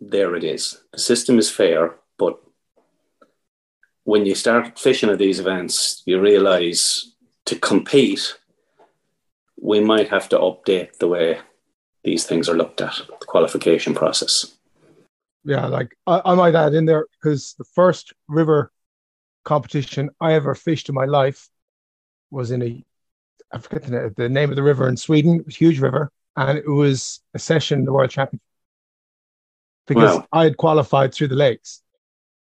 there 0.00 0.36
it 0.36 0.44
is. 0.44 0.82
The 0.92 0.98
system 0.98 1.38
is 1.38 1.50
fair, 1.50 1.94
when 4.06 4.24
you 4.24 4.36
start 4.36 4.78
fishing 4.78 5.10
at 5.10 5.18
these 5.18 5.40
events, 5.40 6.02
you 6.06 6.20
realize 6.20 7.12
to 7.44 7.56
compete, 7.56 8.36
we 9.60 9.80
might 9.80 10.08
have 10.08 10.28
to 10.28 10.38
update 10.38 10.98
the 10.98 11.08
way 11.08 11.40
these 12.04 12.24
things 12.24 12.48
are 12.48 12.56
looked 12.56 12.80
at, 12.80 12.94
the 13.08 13.26
qualification 13.26 13.94
process. 13.94 14.56
Yeah, 15.44 15.66
like 15.66 15.96
I, 16.06 16.22
I 16.24 16.34
might 16.36 16.54
add 16.54 16.72
in 16.74 16.86
there 16.86 17.06
because 17.14 17.56
the 17.58 17.64
first 17.64 18.12
river 18.28 18.70
competition 19.44 20.10
I 20.20 20.34
ever 20.34 20.54
fished 20.54 20.88
in 20.88 20.94
my 20.94 21.06
life 21.06 21.48
was 22.30 22.52
in 22.52 22.62
a 22.62 22.84
I 23.52 23.58
forget 23.58 23.82
the, 23.84 24.14
the 24.16 24.28
name 24.28 24.50
of 24.50 24.56
the 24.56 24.62
river 24.62 24.88
in 24.88 24.96
Sweden, 24.96 25.40
it 25.40 25.46
was 25.46 25.56
a 25.56 25.58
huge 25.58 25.80
river, 25.80 26.12
and 26.36 26.56
it 26.58 26.68
was 26.68 27.20
a 27.34 27.40
session 27.40 27.80
in 27.80 27.84
the 27.84 27.92
World 27.92 28.10
Championship 28.10 28.42
because 29.88 30.16
wow. 30.16 30.26
I 30.32 30.44
had 30.44 30.56
qualified 30.56 31.12
through 31.12 31.28
the 31.28 31.34
lakes, 31.34 31.82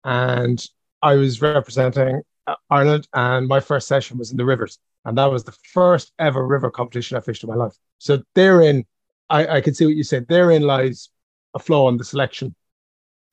and 0.04 0.62
I 1.04 1.16
was 1.16 1.42
representing 1.42 2.22
Ireland, 2.70 3.06
and 3.12 3.46
my 3.46 3.60
first 3.60 3.86
session 3.86 4.16
was 4.16 4.30
in 4.30 4.38
the 4.38 4.44
rivers, 4.44 4.78
and 5.04 5.18
that 5.18 5.30
was 5.30 5.44
the 5.44 5.52
first 5.52 6.12
ever 6.18 6.46
river 6.46 6.70
competition 6.70 7.18
I 7.18 7.20
fished 7.20 7.44
in 7.44 7.50
my 7.50 7.54
life. 7.54 7.74
So 7.98 8.22
therein, 8.34 8.86
I, 9.28 9.46
I 9.56 9.60
can 9.60 9.74
see 9.74 9.84
what 9.84 9.96
you 9.96 10.02
said. 10.02 10.26
Therein 10.28 10.62
lies 10.62 11.10
a 11.52 11.58
flaw 11.58 11.90
in 11.90 11.98
the 11.98 12.04
selection 12.04 12.54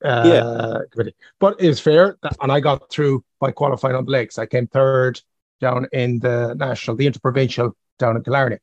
uh, 0.03 0.23
yeah. 0.25 0.77
committee, 0.91 1.15
but 1.39 1.61
it 1.61 1.69
was 1.69 1.79
fair, 1.79 2.17
and 2.41 2.51
I 2.51 2.59
got 2.59 2.89
through 2.89 3.23
by 3.39 3.51
qualifying 3.51 3.95
on 3.95 4.03
the 4.03 4.11
lakes. 4.11 4.37
I 4.37 4.45
came 4.45 4.67
third 4.67 5.21
down 5.61 5.87
in 5.93 6.19
the 6.19 6.53
national, 6.55 6.97
the 6.97 7.07
interprovincial 7.07 7.75
down 7.99 8.17
in 8.17 8.23
Killarney. 8.23 8.57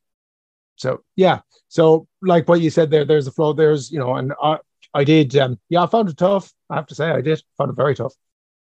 So 0.75 1.03
yeah, 1.15 1.39
so 1.67 2.07
like 2.21 2.47
what 2.47 2.61
you 2.61 2.69
said 2.69 2.91
there, 2.91 3.05
there's 3.05 3.25
a 3.25 3.31
flaw. 3.31 3.53
There's 3.53 3.91
you 3.91 3.97
know, 3.97 4.15
and 4.15 4.33
I, 4.39 4.59
I 4.93 5.03
did. 5.03 5.35
Um, 5.35 5.59
yeah, 5.67 5.81
I 5.81 5.87
found 5.87 6.09
it 6.09 6.17
tough. 6.17 6.53
I 6.69 6.75
have 6.75 6.85
to 6.87 6.95
say, 6.95 7.09
I 7.09 7.21
did 7.21 7.41
found 7.57 7.71
it 7.71 7.75
very 7.75 7.95
tough. 7.95 8.13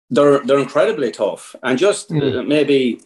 They're 0.10 0.40
they're 0.40 0.60
incredibly 0.60 1.12
tough, 1.12 1.56
and 1.64 1.78
just 1.78 2.10
mm. 2.10 2.48
maybe 2.48 3.02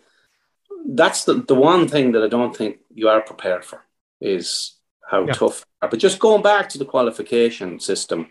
that's 0.86 1.25
the 1.25 1.36
the 1.36 1.56
one 1.56 1.88
thing 1.88 2.12
that 2.13 2.24
I 2.24 2.27
don't 2.27 2.56
think 2.56 2.80
you 2.94 3.08
are 3.08 3.22
prepared 3.22 3.63
for 3.63 3.84
is 4.20 4.75
how 5.10 5.25
yeah. 5.25 5.34
tough. 5.34 5.66
But 5.80 6.00
just 6.00 6.20
going 6.20 6.42
back 6.42 6.70
to 6.70 6.77
the 6.77 6.86
qualification 6.86 7.80
system, 7.80 8.27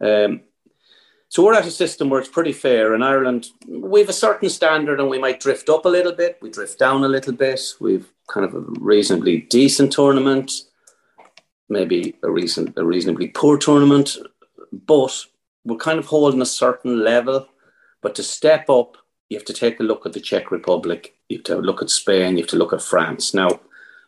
um, 0.00 0.40
so 1.28 1.44
we're 1.44 1.54
at 1.54 1.66
a 1.66 1.70
system 1.70 2.08
where 2.08 2.20
it's 2.20 2.28
pretty 2.28 2.52
fair. 2.52 2.94
In 2.94 3.02
Ireland, 3.02 3.48
we 3.68 4.00
have 4.00 4.08
a 4.08 4.14
certain 4.14 4.48
standard 4.48 4.98
and 4.98 5.10
we 5.10 5.18
might 5.18 5.40
drift 5.40 5.68
up 5.68 5.84
a 5.84 5.88
little 5.88 6.12
bit, 6.12 6.38
we 6.40 6.50
drift 6.50 6.78
down 6.78 7.04
a 7.04 7.08
little 7.08 7.34
bit. 7.34 7.60
We've 7.80 8.10
kind 8.28 8.46
of 8.46 8.54
a 8.54 8.60
reasonably 8.80 9.42
decent 9.42 9.92
tournament, 9.92 10.52
maybe 11.68 12.16
a, 12.22 12.30
reason, 12.30 12.72
a 12.76 12.84
reasonably 12.84 13.28
poor 13.28 13.58
tournament, 13.58 14.16
but 14.72 15.26
we're 15.64 15.76
kind 15.76 15.98
of 15.98 16.06
holding 16.06 16.40
a 16.40 16.46
certain 16.46 17.04
level. 17.04 17.46
But 18.00 18.14
to 18.16 18.22
step 18.22 18.70
up, 18.70 18.96
you 19.28 19.36
have 19.36 19.46
to 19.46 19.52
take 19.52 19.80
a 19.80 19.82
look 19.82 20.06
at 20.06 20.12
the 20.12 20.20
Czech 20.20 20.50
Republic, 20.50 21.16
you 21.28 21.38
have 21.38 21.44
to 21.44 21.56
look 21.56 21.82
at 21.82 21.90
Spain, 21.90 22.36
you 22.36 22.42
have 22.42 22.50
to 22.50 22.56
look 22.56 22.72
at 22.72 22.82
France. 22.82 23.34
Now, 23.34 23.60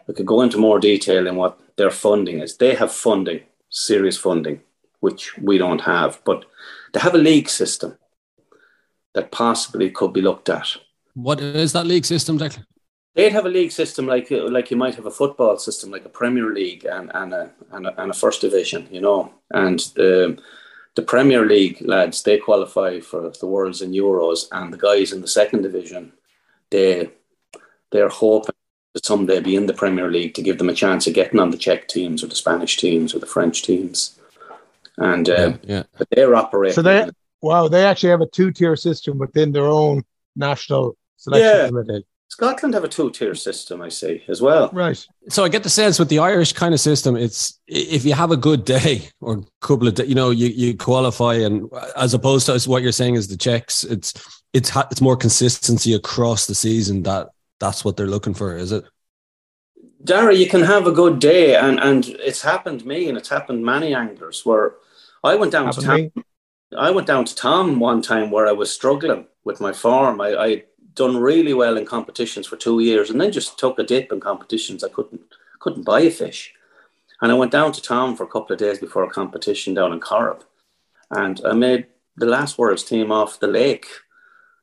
we 0.06 0.14
could 0.14 0.26
go 0.26 0.40
into 0.42 0.59
more 0.59 0.80
detail 0.80 1.26
in 1.26 1.37
what 1.37 1.61
their 1.76 1.90
funding 1.90 2.40
is. 2.40 2.56
They 2.56 2.75
have 2.75 2.92
funding, 2.92 3.40
serious 3.68 4.16
funding, 4.16 4.61
which 5.00 5.37
we 5.38 5.59
don't 5.59 5.82
have. 5.82 6.20
But 6.25 6.44
they 6.92 7.00
have 7.00 7.14
a 7.14 7.18
league 7.18 7.49
system 7.49 7.97
that 9.14 9.30
possibly 9.30 9.90
could 9.90 10.12
be 10.12 10.23
looked 10.23 10.49
at. 10.49 10.68
What 11.14 11.40
is 11.40 11.73
that 11.73 11.87
league 11.87 12.04
system, 12.04 12.38
Declan? 12.38 12.64
They'd 13.14 13.33
have 13.33 13.46
a 13.46 13.50
league 13.50 13.72
system 13.72 14.07
like 14.07 14.31
like 14.31 14.70
you 14.70 14.76
might 14.76 14.94
have 14.94 15.07
a 15.07 15.11
football 15.11 15.59
system, 15.59 15.90
like 15.90 16.05
a 16.05 16.09
Premier 16.09 16.55
League 16.55 16.85
and, 16.85 17.11
and, 17.12 17.35
a, 17.35 17.50
and, 17.72 17.87
a, 17.87 18.03
and 18.03 18.11
a 18.12 18.14
First 18.14 18.40
Division, 18.40 18.87
you 18.90 19.00
know. 19.00 19.33
And 19.50 19.81
the, 19.96 20.38
the 20.96 21.03
Premier 21.03 21.46
League 21.46 21.81
lads, 21.83 22.22
they 22.22 22.38
qualify 22.38 23.00
for 23.00 23.31
the 23.31 23.46
Worlds 23.46 23.81
and 23.81 23.94
Euros, 23.94 24.48
and 24.53 24.72
the 24.72 24.79
guys 24.79 25.12
in 25.12 25.20
the 25.20 25.29
Second 25.29 25.62
Division, 25.62 26.12
they 26.70 27.11
they're 27.90 28.09
hoping 28.09 28.55
to 28.94 29.00
someday 29.05 29.40
be 29.40 29.57
in 29.57 29.66
the 29.66 29.74
Premier 29.74 30.11
League 30.11 30.35
to 30.35 30.42
give 30.42 30.59
them 30.59 30.68
a 30.68 30.74
chance 30.74 31.07
of 31.07 31.14
getting 31.14 31.40
on 31.40 31.50
the 31.50 31.57
Czech 31.57 31.88
teams 31.88 32.22
or 32.22 32.26
the 32.26 32.35
Spanish 32.35 32.76
teams 32.76 33.14
or 33.14 33.18
the 33.18 33.26
French 33.26 33.62
teams 33.62 34.20
and 35.00 35.29
uh, 35.29 35.57
yeah, 35.62 35.83
yeah. 35.98 36.05
they're 36.11 36.37
operating. 36.37 36.74
So 36.74 36.83
they 36.83 37.11
wow, 37.40 37.68
they 37.68 37.85
actually 37.85 38.11
have 38.11 38.20
a 38.20 38.26
two 38.26 38.53
tier 38.53 38.76
system 38.76 39.18
within 39.18 39.50
their 39.50 39.66
own 39.66 40.05
national 40.37 40.96
selection 41.16 41.74
yeah. 41.88 41.98
Scotland 42.31 42.75
have 42.75 42.85
a 42.85 42.88
two 42.88 43.11
tier 43.11 43.35
system, 43.35 43.83
I 43.83 43.88
say, 43.88 44.23
as 44.29 44.40
well. 44.40 44.71
Right. 44.73 45.05
So 45.29 45.43
I 45.43 45.49
get 45.49 45.64
the 45.64 45.69
sense 45.69 45.99
with 45.99 46.09
the 46.09 46.21
Irish 46.21 46.53
kind 46.53 46.73
of 46.73 46.79
system, 46.79 47.16
it's 47.16 47.59
if 47.66 48.05
you 48.05 48.14
have 48.14 48.31
a 48.31 48.37
good 48.37 48.64
day 48.64 49.09
or 49.21 49.38
a 49.38 49.43
couple 49.61 49.88
of 49.88 49.95
days, 49.97 50.09
you 50.09 50.14
know, 50.14 50.31
you, 50.31 50.47
you 50.47 50.77
qualify, 50.77 51.35
and 51.35 51.69
as 51.97 52.14
opposed 52.14 52.47
to 52.47 52.71
what 52.71 52.83
you're 52.83 52.93
saying 52.93 53.16
is 53.16 53.27
the 53.27 53.37
Czechs, 53.37 53.83
it's 53.83 54.14
it's 54.53 54.71
it's 54.77 55.01
more 55.01 55.16
consistency 55.16 55.93
across 55.93 56.47
the 56.47 56.55
season. 56.55 57.03
That 57.03 57.31
that's 57.59 57.85
what 57.85 57.97
they're 57.97 58.07
looking 58.07 58.35
for, 58.35 58.57
is 58.57 58.71
it? 58.71 58.85
Dara, 60.05 60.33
you 60.33 60.49
can 60.49 60.62
have 60.62 60.87
a 60.87 60.93
good 60.93 61.19
day, 61.19 61.57
and 61.57 61.81
and 61.81 62.07
it's 62.07 62.43
happened 62.43 62.81
to 62.81 62.88
me, 62.88 63.09
and 63.09 63.19
it's 63.19 63.29
happened 63.29 63.64
many 63.64 63.93
anglers 63.93 64.47
where 64.47 64.77
I 65.25 65.35
went 65.35 65.51
down 65.51 65.73
to 65.73 65.81
Tom, 65.81 66.25
I 66.79 66.93
went 66.93 67.09
down 67.09 67.25
to 67.25 67.35
Tom 67.35 67.81
one 67.81 68.03
time 68.03 68.31
where 68.31 68.47
I 68.47 68.53
was 68.53 68.73
struggling 68.73 69.27
with 69.43 69.61
my 69.61 69.73
form. 69.73 70.21
I, 70.21 70.29
I 70.37 70.64
done 71.01 71.17
really 71.17 71.55
well 71.55 71.77
in 71.79 71.87
competitions 71.87 72.47
for 72.47 72.57
two 72.57 72.79
years, 72.81 73.09
and 73.09 73.21
then 73.21 73.33
just 73.33 73.59
took 73.59 73.79
a 73.79 73.89
dip 73.93 74.13
in 74.13 74.21
competitions. 74.21 74.85
I 74.85 74.91
couldn't 74.97 75.23
couldn't 75.59 75.91
buy 75.93 76.01
a 76.03 76.11
fish, 76.11 76.55
and 77.21 77.33
I 77.33 77.35
went 77.41 77.53
down 77.53 77.73
to 77.73 77.83
Tom 77.83 78.17
for 78.17 78.25
a 78.25 78.33
couple 78.35 78.53
of 78.53 78.59
days 78.65 78.79
before 78.79 79.05
a 79.05 79.17
competition 79.21 79.75
down 79.75 79.93
in 79.95 80.01
Corrib, 80.01 80.43
and 81.11 81.41
I 81.45 81.53
made 81.53 81.87
the 82.17 82.27
last 82.37 82.59
world's 82.59 82.85
team 82.85 83.11
off 83.11 83.41
the 83.41 83.55
lake. 83.63 83.87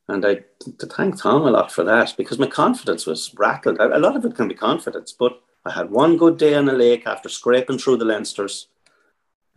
And 0.09 0.25
I 0.25 0.33
to 0.79 0.85
thank 0.85 1.21
Tom 1.21 1.41
a 1.41 1.51
lot 1.51 1.69
for 1.69 1.83
that 1.83 2.13
because 2.17 2.39
my 2.39 2.47
confidence 2.47 3.05
was 3.05 3.33
rattled. 3.35 3.77
A 3.79 3.99
lot 3.99 4.15
of 4.15 4.23
it 4.23 4.35
can 4.35 4.47
be 4.47 4.55
confidence, 4.69 5.11
but 5.11 5.33
I 5.65 5.71
had 5.71 5.89
one 5.89 6.15
good 6.15 6.37
day 6.37 6.53
on 6.55 6.65
the 6.65 6.79
lake 6.85 7.05
after 7.05 7.27
scraping 7.27 7.77
through 7.77 7.97
the 7.97 8.05
Leinsters 8.05 8.67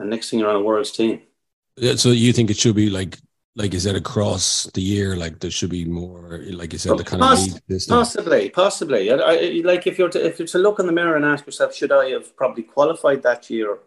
and 0.01 0.11
next 0.11 0.29
thing 0.29 0.41
you're 0.41 0.51
on 0.51 0.57
a 0.57 0.69
world's 0.69 0.91
team. 0.91 1.21
Yeah, 1.77 1.95
so 1.95 2.09
you 2.11 2.33
think 2.33 2.51
it 2.51 2.57
should 2.57 2.75
be 2.75 2.91
like 2.91 3.19
like 3.57 3.75
is 3.75 3.85
that 3.85 3.97
across 3.97 4.65
the 4.75 4.81
year? 4.81 5.17
Like 5.17 5.41
there 5.41 5.51
should 5.51 5.71
be 5.71 5.85
more, 5.85 6.41
like 6.51 6.73
you 6.73 6.79
said, 6.79 6.97
the 6.97 7.05
kind 7.05 7.23
Poss- 7.23 7.49
of 7.49 7.63
lead 7.69 7.83
possibly, 7.89 8.51
possibly. 8.51 9.11
I, 9.11 9.17
I, 9.17 9.63
like 9.65 9.87
if 9.87 9.99
you're 9.99 10.09
to, 10.11 10.25
if 10.25 10.39
you're 10.39 10.49
to 10.49 10.59
look 10.59 10.79
in 10.79 10.87
the 10.87 10.93
mirror 10.93 11.17
and 11.17 11.25
ask 11.25 11.47
yourself, 11.47 11.75
should 11.75 11.93
I 11.93 12.11
have 12.11 12.37
probably 12.37 12.63
qualified 12.63 13.23
that 13.23 13.51
year? 13.51 13.79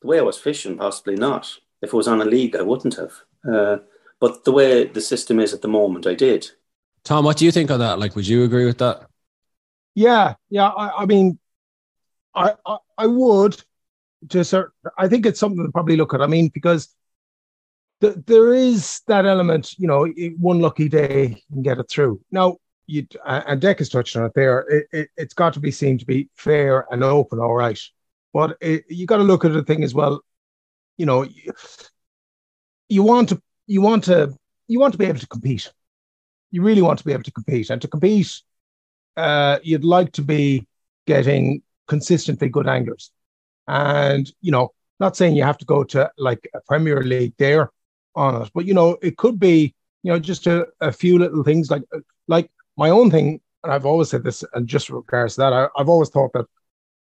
The 0.00 0.08
way 0.08 0.18
I 0.18 0.22
was 0.22 0.38
fishing, 0.38 0.76
possibly 0.76 1.16
not. 1.16 1.58
If 1.80 1.92
it 1.92 1.96
was 1.96 2.08
on 2.08 2.20
a 2.20 2.24
league, 2.24 2.56
I 2.56 2.62
wouldn't 2.62 2.96
have. 2.96 3.12
Uh, 3.48 3.78
but 4.20 4.44
the 4.44 4.52
way 4.52 4.84
the 4.84 5.00
system 5.00 5.38
is 5.38 5.52
at 5.52 5.62
the 5.62 5.68
moment, 5.68 6.06
I 6.06 6.14
did. 6.14 6.50
Tom, 7.04 7.24
what 7.24 7.36
do 7.36 7.44
you 7.44 7.52
think 7.52 7.70
of 7.70 7.78
that? 7.78 7.98
Like, 7.98 8.16
would 8.16 8.26
you 8.26 8.44
agree 8.44 8.64
with 8.64 8.78
that? 8.78 9.06
Yeah, 9.94 10.34
yeah. 10.48 10.68
I, 10.68 11.02
I 11.02 11.06
mean, 11.06 11.38
I, 12.34 12.54
I, 12.66 12.78
I 12.98 13.06
would 13.06 13.62
to 14.30 14.40
a 14.40 14.44
certain, 14.44 14.72
I 14.98 15.08
think 15.08 15.26
it's 15.26 15.38
something 15.40 15.64
to 15.64 15.72
probably 15.72 15.96
look 15.96 16.14
at. 16.14 16.22
I 16.22 16.26
mean, 16.26 16.48
because 16.52 16.88
the, 16.88 16.94
there 18.10 18.54
is 18.54 19.00
that 19.06 19.26
element, 19.26 19.78
you 19.78 19.86
know, 19.86 20.06
one 20.38 20.60
lucky 20.60 20.88
day 20.88 21.28
you 21.28 21.54
can 21.54 21.62
get 21.62 21.78
it 21.78 21.88
through. 21.88 22.20
Now, 22.30 22.56
you 22.86 23.06
and 23.24 23.60
Dec 23.60 23.78
has 23.78 23.88
touched 23.88 24.16
on 24.16 24.24
it 24.24 24.32
there. 24.34 24.60
It, 24.60 24.86
it, 24.92 25.08
has 25.18 25.32
got 25.32 25.54
to 25.54 25.60
be 25.60 25.70
seen 25.70 25.98
to 25.98 26.04
be 26.04 26.28
fair 26.34 26.86
and 26.90 27.02
open, 27.02 27.38
all 27.38 27.54
right. 27.54 27.80
But 28.32 28.56
it, 28.60 28.84
you 28.88 29.06
got 29.06 29.18
to 29.18 29.22
look 29.22 29.44
at 29.44 29.52
the 29.52 29.62
thing 29.62 29.84
as 29.84 29.94
well. 29.94 30.20
You 30.96 31.06
know, 31.06 31.22
you, 31.22 31.52
you 32.88 33.02
want 33.02 33.30
to, 33.30 33.40
you 33.66 33.80
want 33.80 34.04
to, 34.04 34.36
you 34.68 34.80
want 34.80 34.92
to 34.92 34.98
be 34.98 35.06
able 35.06 35.20
to 35.20 35.28
compete. 35.28 35.72
You 36.50 36.62
really 36.62 36.82
want 36.82 36.98
to 36.98 37.04
be 37.04 37.12
able 37.12 37.22
to 37.24 37.32
compete, 37.32 37.70
and 37.70 37.80
to 37.82 37.88
compete, 37.88 38.40
uh, 39.16 39.58
you'd 39.62 39.84
like 39.84 40.12
to 40.12 40.22
be 40.22 40.66
getting 41.06 41.62
consistently 41.88 42.48
good 42.48 42.68
anglers. 42.68 43.10
And, 43.66 44.30
you 44.40 44.52
know, 44.52 44.72
not 45.00 45.16
saying 45.16 45.36
you 45.36 45.42
have 45.42 45.58
to 45.58 45.64
go 45.64 45.84
to 45.84 46.10
like 46.18 46.48
a 46.54 46.60
Premier 46.66 47.02
League 47.02 47.34
there 47.38 47.70
on 48.14 48.40
it, 48.42 48.50
but, 48.54 48.66
you 48.66 48.74
know, 48.74 48.96
it 49.02 49.16
could 49.16 49.38
be, 49.38 49.74
you 50.02 50.12
know, 50.12 50.18
just 50.18 50.46
a, 50.46 50.66
a 50.80 50.92
few 50.92 51.18
little 51.18 51.42
things 51.42 51.70
like, 51.70 51.82
like 52.28 52.50
my 52.76 52.90
own 52.90 53.10
thing. 53.10 53.40
And 53.62 53.72
I've 53.72 53.86
always 53.86 54.10
said 54.10 54.24
this, 54.24 54.44
and 54.52 54.66
just 54.66 54.90
regards 54.90 55.34
to 55.34 55.42
that, 55.42 55.52
I, 55.52 55.68
have 55.76 55.88
always 55.88 56.10
thought 56.10 56.32
that 56.34 56.46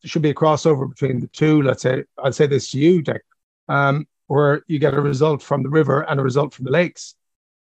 there 0.03 0.09
should 0.09 0.23
be 0.23 0.31
a 0.31 0.35
crossover 0.35 0.89
between 0.89 1.21
the 1.21 1.27
two. 1.29 1.63
Let's 1.63 1.83
say, 1.83 2.05
I'd 2.23 2.35
say 2.35 2.47
this 2.47 2.71
to 2.71 2.79
you, 2.79 3.03
Dick, 3.03 3.23
um, 3.69 4.07
where 4.29 4.63
you 4.67 4.79
get 4.79 4.95
a 4.95 5.01
result 5.01 5.43
from 5.43 5.63
the 5.63 5.69
river 5.69 6.03
and 6.03 6.19
a 6.19 6.23
result 6.23 6.55
from 6.55 6.65
the 6.65 6.71
lakes, 6.71 7.15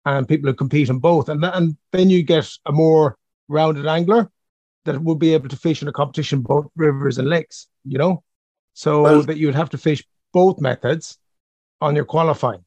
and 0.06 0.28
people 0.28 0.50
who 0.50 0.56
compete 0.56 0.89
in 0.89 1.00
both. 1.00 1.30
And, 1.30 1.46
and 1.46 1.78
then 1.91 2.10
you 2.10 2.24
get 2.24 2.50
a 2.65 2.72
more 2.72 3.17
rounded 3.48 3.86
angler 3.86 4.32
that 4.86 5.00
would 5.00 5.20
be 5.20 5.34
able 5.36 5.50
to 5.50 5.56
fish 5.56 5.84
in 5.84 5.88
a 5.88 5.91
competition 5.91 6.41
both 6.41 6.67
rivers 6.76 7.20
and 7.20 7.30
lakes, 7.30 7.67
you 7.86 8.00
know? 8.00 8.24
so 8.74 9.04
well, 9.04 9.22
that 9.24 9.38
you 9.38 9.48
would 9.48 9.56
have 9.56 9.70
to 9.72 9.78
fish 9.78 10.04
both 10.32 10.60
methods 10.60 11.17
on 11.82 11.96
your 11.96 12.06
qualifying. 12.06 12.63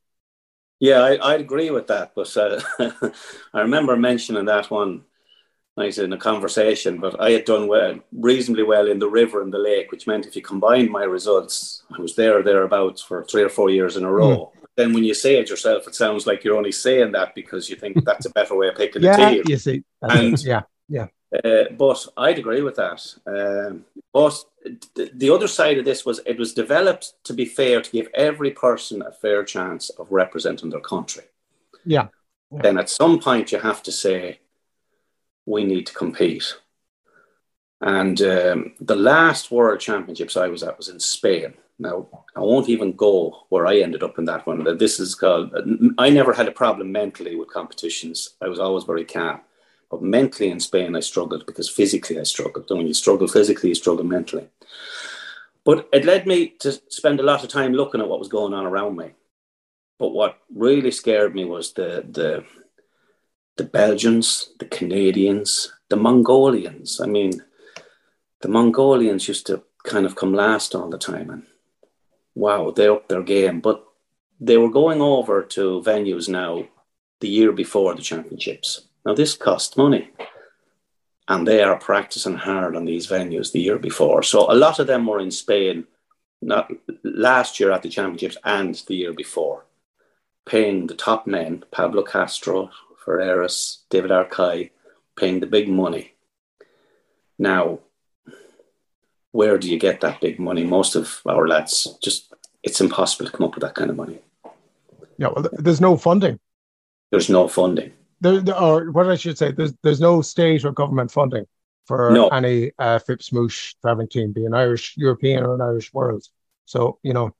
Yeah, 0.80 1.00
I, 1.00 1.14
I 1.14 1.34
agree 1.34 1.70
with 1.70 1.86
that. 1.86 2.12
But 2.14 2.36
uh, 2.36 2.60
I 3.54 3.60
remember 3.60 3.96
mentioning 3.96 4.46
that 4.46 4.70
one 4.70 5.04
I 5.76 5.82
nice 5.82 5.98
in 5.98 6.12
a 6.12 6.18
conversation, 6.18 6.98
but 6.98 7.20
I 7.20 7.32
had 7.32 7.44
done 7.44 7.66
well, 7.66 7.98
reasonably 8.12 8.62
well 8.62 8.86
in 8.86 9.00
the 9.00 9.08
river 9.08 9.42
and 9.42 9.52
the 9.52 9.58
lake, 9.58 9.90
which 9.90 10.06
meant 10.06 10.26
if 10.26 10.36
you 10.36 10.42
combined 10.42 10.90
my 10.90 11.02
results, 11.02 11.82
I 11.96 12.00
was 12.00 12.14
there 12.14 12.38
or 12.38 12.42
thereabouts 12.44 13.02
for 13.02 13.24
three 13.24 13.42
or 13.42 13.48
four 13.48 13.70
years 13.70 13.96
in 13.96 14.04
a 14.04 14.10
row. 14.10 14.52
Mm. 14.56 14.60
Then 14.76 14.92
when 14.92 15.04
you 15.04 15.14
say 15.14 15.36
it 15.36 15.50
yourself, 15.50 15.88
it 15.88 15.94
sounds 15.94 16.26
like 16.26 16.44
you're 16.44 16.56
only 16.56 16.72
saying 16.72 17.12
that 17.12 17.34
because 17.34 17.68
you 17.68 17.76
think 17.76 18.04
that's 18.04 18.26
a 18.26 18.30
better 18.30 18.56
way 18.56 18.68
of 18.68 18.76
picking 18.76 19.02
yeah, 19.02 19.14
a 19.14 19.34
team. 19.34 19.42
You 19.48 19.56
see, 19.56 19.82
and 20.02 20.40
yeah, 20.44 20.62
yeah. 20.88 21.06
Uh, 21.42 21.64
but 21.76 22.06
I'd 22.16 22.38
agree 22.38 22.60
with 22.62 22.76
that. 22.76 23.02
Um, 23.26 23.84
but 24.12 24.44
the 24.94 25.30
other 25.30 25.48
side 25.48 25.78
of 25.78 25.84
this 25.84 26.04
was 26.06 26.20
it 26.26 26.38
was 26.38 26.54
developed 26.54 27.14
to 27.24 27.32
be 27.32 27.44
fair 27.44 27.80
to 27.80 27.90
give 27.90 28.08
every 28.14 28.52
person 28.52 29.02
a 29.02 29.12
fair 29.12 29.42
chance 29.42 29.90
of 29.90 30.12
representing 30.12 30.70
their 30.70 30.80
country. 30.80 31.24
Yeah. 31.84 32.08
yeah. 32.52 32.62
Then 32.62 32.78
at 32.78 32.90
some 32.90 33.18
point 33.18 33.50
you 33.52 33.58
have 33.58 33.82
to 33.84 33.92
say 33.92 34.40
we 35.46 35.64
need 35.64 35.86
to 35.86 35.94
compete. 35.94 36.56
And 37.80 38.20
um, 38.22 38.74
the 38.80 38.96
last 38.96 39.50
World 39.50 39.80
Championships 39.80 40.36
I 40.36 40.48
was 40.48 40.62
at 40.62 40.76
was 40.76 40.88
in 40.88 41.00
Spain. 41.00 41.54
Now, 41.78 42.06
I 42.36 42.40
won't 42.40 42.68
even 42.68 42.92
go 42.92 43.46
where 43.48 43.66
I 43.66 43.80
ended 43.80 44.02
up 44.02 44.18
in 44.18 44.24
that 44.26 44.46
one. 44.46 44.78
This 44.78 45.00
is 45.00 45.14
called, 45.14 45.52
I 45.98 46.08
never 46.08 46.32
had 46.32 46.46
a 46.46 46.52
problem 46.52 46.92
mentally 46.92 47.34
with 47.34 47.52
competitions. 47.52 48.36
I 48.40 48.48
was 48.48 48.60
always 48.60 48.84
very 48.84 49.04
calm. 49.04 49.40
But 49.94 50.02
mentally 50.02 50.50
in 50.50 50.58
Spain, 50.58 50.96
I 50.96 50.98
struggled 50.98 51.46
because 51.46 51.70
physically 51.70 52.18
I 52.18 52.24
struggled. 52.24 52.66
And 52.68 52.78
when 52.78 52.88
you 52.88 52.94
struggle 52.94 53.28
physically, 53.28 53.68
you 53.68 53.76
struggle 53.76 54.04
mentally. 54.04 54.48
But 55.64 55.88
it 55.92 56.04
led 56.04 56.26
me 56.26 56.48
to 56.58 56.72
spend 56.88 57.20
a 57.20 57.22
lot 57.22 57.44
of 57.44 57.48
time 57.48 57.74
looking 57.74 58.00
at 58.00 58.08
what 58.08 58.18
was 58.18 58.26
going 58.26 58.54
on 58.54 58.66
around 58.66 58.96
me. 58.96 59.12
But 60.00 60.08
what 60.08 60.40
really 60.52 60.90
scared 60.90 61.32
me 61.32 61.44
was 61.44 61.74
the, 61.74 62.04
the, 62.10 62.44
the 63.56 63.62
Belgians, 63.62 64.50
the 64.58 64.64
Canadians, 64.64 65.72
the 65.88 65.96
Mongolians. 65.96 67.00
I 67.00 67.06
mean, 67.06 67.40
the 68.40 68.48
Mongolians 68.48 69.28
used 69.28 69.46
to 69.46 69.62
kind 69.84 70.06
of 70.06 70.16
come 70.16 70.34
last 70.34 70.74
all 70.74 70.90
the 70.90 70.98
time, 70.98 71.30
and 71.30 71.44
wow, 72.34 72.72
they 72.72 72.88
upped 72.88 73.10
their 73.10 73.22
game. 73.22 73.60
But 73.60 73.84
they 74.40 74.56
were 74.56 74.72
going 74.72 75.00
over 75.00 75.44
to 75.44 75.82
venues 75.86 76.28
now 76.28 76.66
the 77.20 77.28
year 77.28 77.52
before 77.52 77.94
the 77.94 78.02
championships. 78.02 78.88
Now, 79.04 79.14
this 79.14 79.34
cost 79.34 79.76
money, 79.76 80.10
and 81.28 81.46
they 81.46 81.62
are 81.62 81.78
practicing 81.78 82.36
hard 82.36 82.76
on 82.76 82.84
these 82.84 83.06
venues 83.06 83.52
the 83.52 83.60
year 83.60 83.78
before. 83.78 84.22
So, 84.22 84.50
a 84.50 84.54
lot 84.54 84.78
of 84.78 84.86
them 84.86 85.06
were 85.06 85.20
in 85.20 85.30
Spain 85.30 85.86
not 86.40 86.70
last 87.02 87.58
year 87.58 87.70
at 87.72 87.82
the 87.82 87.88
championships 87.88 88.36
and 88.44 88.74
the 88.86 88.94
year 88.94 89.12
before, 89.12 89.64
paying 90.46 90.86
the 90.86 90.94
top 90.94 91.26
men, 91.26 91.64
Pablo 91.70 92.02
Castro, 92.02 92.70
Ferreras, 93.04 93.78
David 93.90 94.10
Arcay, 94.10 94.70
paying 95.16 95.40
the 95.40 95.46
big 95.46 95.68
money. 95.68 96.12
Now, 97.38 97.80
where 99.32 99.58
do 99.58 99.70
you 99.70 99.78
get 99.78 100.00
that 100.00 100.20
big 100.20 100.38
money? 100.38 100.64
Most 100.64 100.94
of 100.94 101.20
our 101.26 101.48
lads 101.48 101.98
just, 102.02 102.32
it's 102.62 102.80
impossible 102.80 103.26
to 103.26 103.32
come 103.36 103.46
up 103.46 103.54
with 103.54 103.62
that 103.62 103.74
kind 103.74 103.90
of 103.90 103.96
money. 103.96 104.20
Yeah, 105.18 105.28
well, 105.28 105.48
there's 105.52 105.80
no 105.80 105.96
funding. 105.96 106.38
There's 107.10 107.28
no 107.28 107.48
funding. 107.48 107.92
There, 108.24 108.40
there, 108.40 108.58
or 108.58 108.90
what 108.90 109.10
I 109.10 109.16
should 109.16 109.36
say, 109.36 109.52
there's 109.52 109.74
there's 109.82 110.00
no 110.00 110.22
state 110.22 110.64
or 110.64 110.72
government 110.72 111.10
funding 111.10 111.44
for 111.84 112.10
no. 112.10 112.28
any 112.28 112.72
uh, 112.78 112.98
FIPS 112.98 113.28
Mouche 113.30 113.74
traveling 113.82 114.08
team, 114.08 114.32
be 114.32 114.46
an 114.46 114.54
Irish 114.54 114.96
European 114.96 115.44
or 115.44 115.54
an 115.54 115.60
Irish 115.60 115.92
World. 115.92 116.24
So 116.64 116.98
you 117.02 117.12
know, 117.12 117.34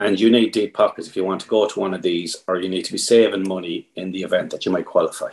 and 0.00 0.18
you 0.18 0.28
need 0.32 0.50
deep 0.50 0.74
pockets 0.74 1.06
if 1.06 1.14
you 1.14 1.22
want 1.22 1.40
to 1.42 1.48
go 1.48 1.68
to 1.68 1.78
one 1.78 1.94
of 1.94 2.02
these, 2.02 2.42
or 2.48 2.60
you 2.60 2.68
need 2.68 2.84
to 2.84 2.90
be 2.90 2.98
saving 2.98 3.46
money 3.46 3.90
in 3.94 4.10
the 4.10 4.22
event 4.22 4.50
that 4.50 4.66
you 4.66 4.72
might 4.72 4.86
qualify. 4.86 5.30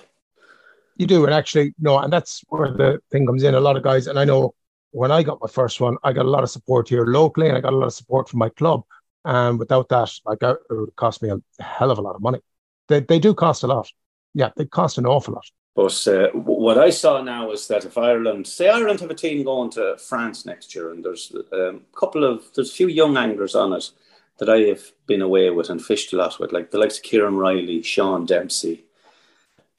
You 0.97 1.07
do, 1.07 1.25
and 1.25 1.33
actually, 1.33 1.73
no, 1.79 1.97
and 1.97 2.13
that's 2.13 2.43
where 2.49 2.71
the 2.71 2.99
thing 3.09 3.25
comes 3.25 3.41
in. 3.41 3.55
A 3.55 3.59
lot 3.59 3.77
of 3.77 3.81
guys, 3.81 4.05
and 4.05 4.19
I 4.19 4.23
know 4.23 4.53
when 4.91 5.11
I 5.11 5.23
got 5.23 5.39
my 5.41 5.49
first 5.49 5.81
one, 5.81 5.97
I 6.03 6.13
got 6.13 6.27
a 6.27 6.29
lot 6.29 6.43
of 6.43 6.51
support 6.51 6.87
here 6.87 7.05
locally, 7.05 7.47
and 7.47 7.57
I 7.57 7.61
got 7.61 7.73
a 7.73 7.75
lot 7.75 7.87
of 7.87 7.93
support 7.93 8.29
from 8.29 8.37
my 8.37 8.49
club. 8.49 8.83
And 9.25 9.57
without 9.57 9.89
that, 9.89 10.11
like 10.25 10.43
it 10.43 10.57
would 10.69 10.95
cost 10.95 11.23
me 11.23 11.31
a 11.31 11.63
hell 11.63 11.89
of 11.89 11.97
a 11.97 12.01
lot 12.01 12.15
of 12.15 12.21
money. 12.21 12.39
They 12.87 12.99
they 12.99 13.17
do 13.17 13.33
cost 13.33 13.63
a 13.63 13.67
lot. 13.67 13.89
Yeah, 14.33 14.49
they 14.55 14.65
cost 14.65 14.97
an 14.97 15.05
awful 15.05 15.33
lot. 15.33 15.45
But 15.75 16.07
uh, 16.07 16.29
what 16.33 16.77
I 16.77 16.89
saw 16.89 17.21
now 17.21 17.51
is 17.51 17.67
that 17.67 17.85
if 17.85 17.97
Ireland, 17.97 18.45
say 18.45 18.69
Ireland 18.69 18.99
have 18.99 19.11
a 19.11 19.15
team 19.15 19.43
going 19.43 19.69
to 19.71 19.97
France 19.97 20.45
next 20.45 20.75
year, 20.75 20.91
and 20.91 21.03
there's 21.03 21.33
a 21.51 21.69
um, 21.69 21.81
couple 21.95 22.25
of 22.25 22.43
there's 22.53 22.71
a 22.71 22.73
few 22.73 22.87
young 22.87 23.15
anglers 23.15 23.55
on 23.55 23.73
it 23.73 23.89
that 24.37 24.49
I 24.49 24.61
have 24.61 24.91
been 25.07 25.21
away 25.21 25.49
with 25.49 25.69
and 25.69 25.81
fished 25.81 26.11
a 26.13 26.17
lot 26.17 26.39
with, 26.39 26.51
like 26.51 26.71
the 26.71 26.79
likes 26.79 26.97
of 26.97 27.03
Kieran 27.03 27.35
Riley, 27.35 27.83
Sean 27.83 28.25
Dempsey. 28.25 28.85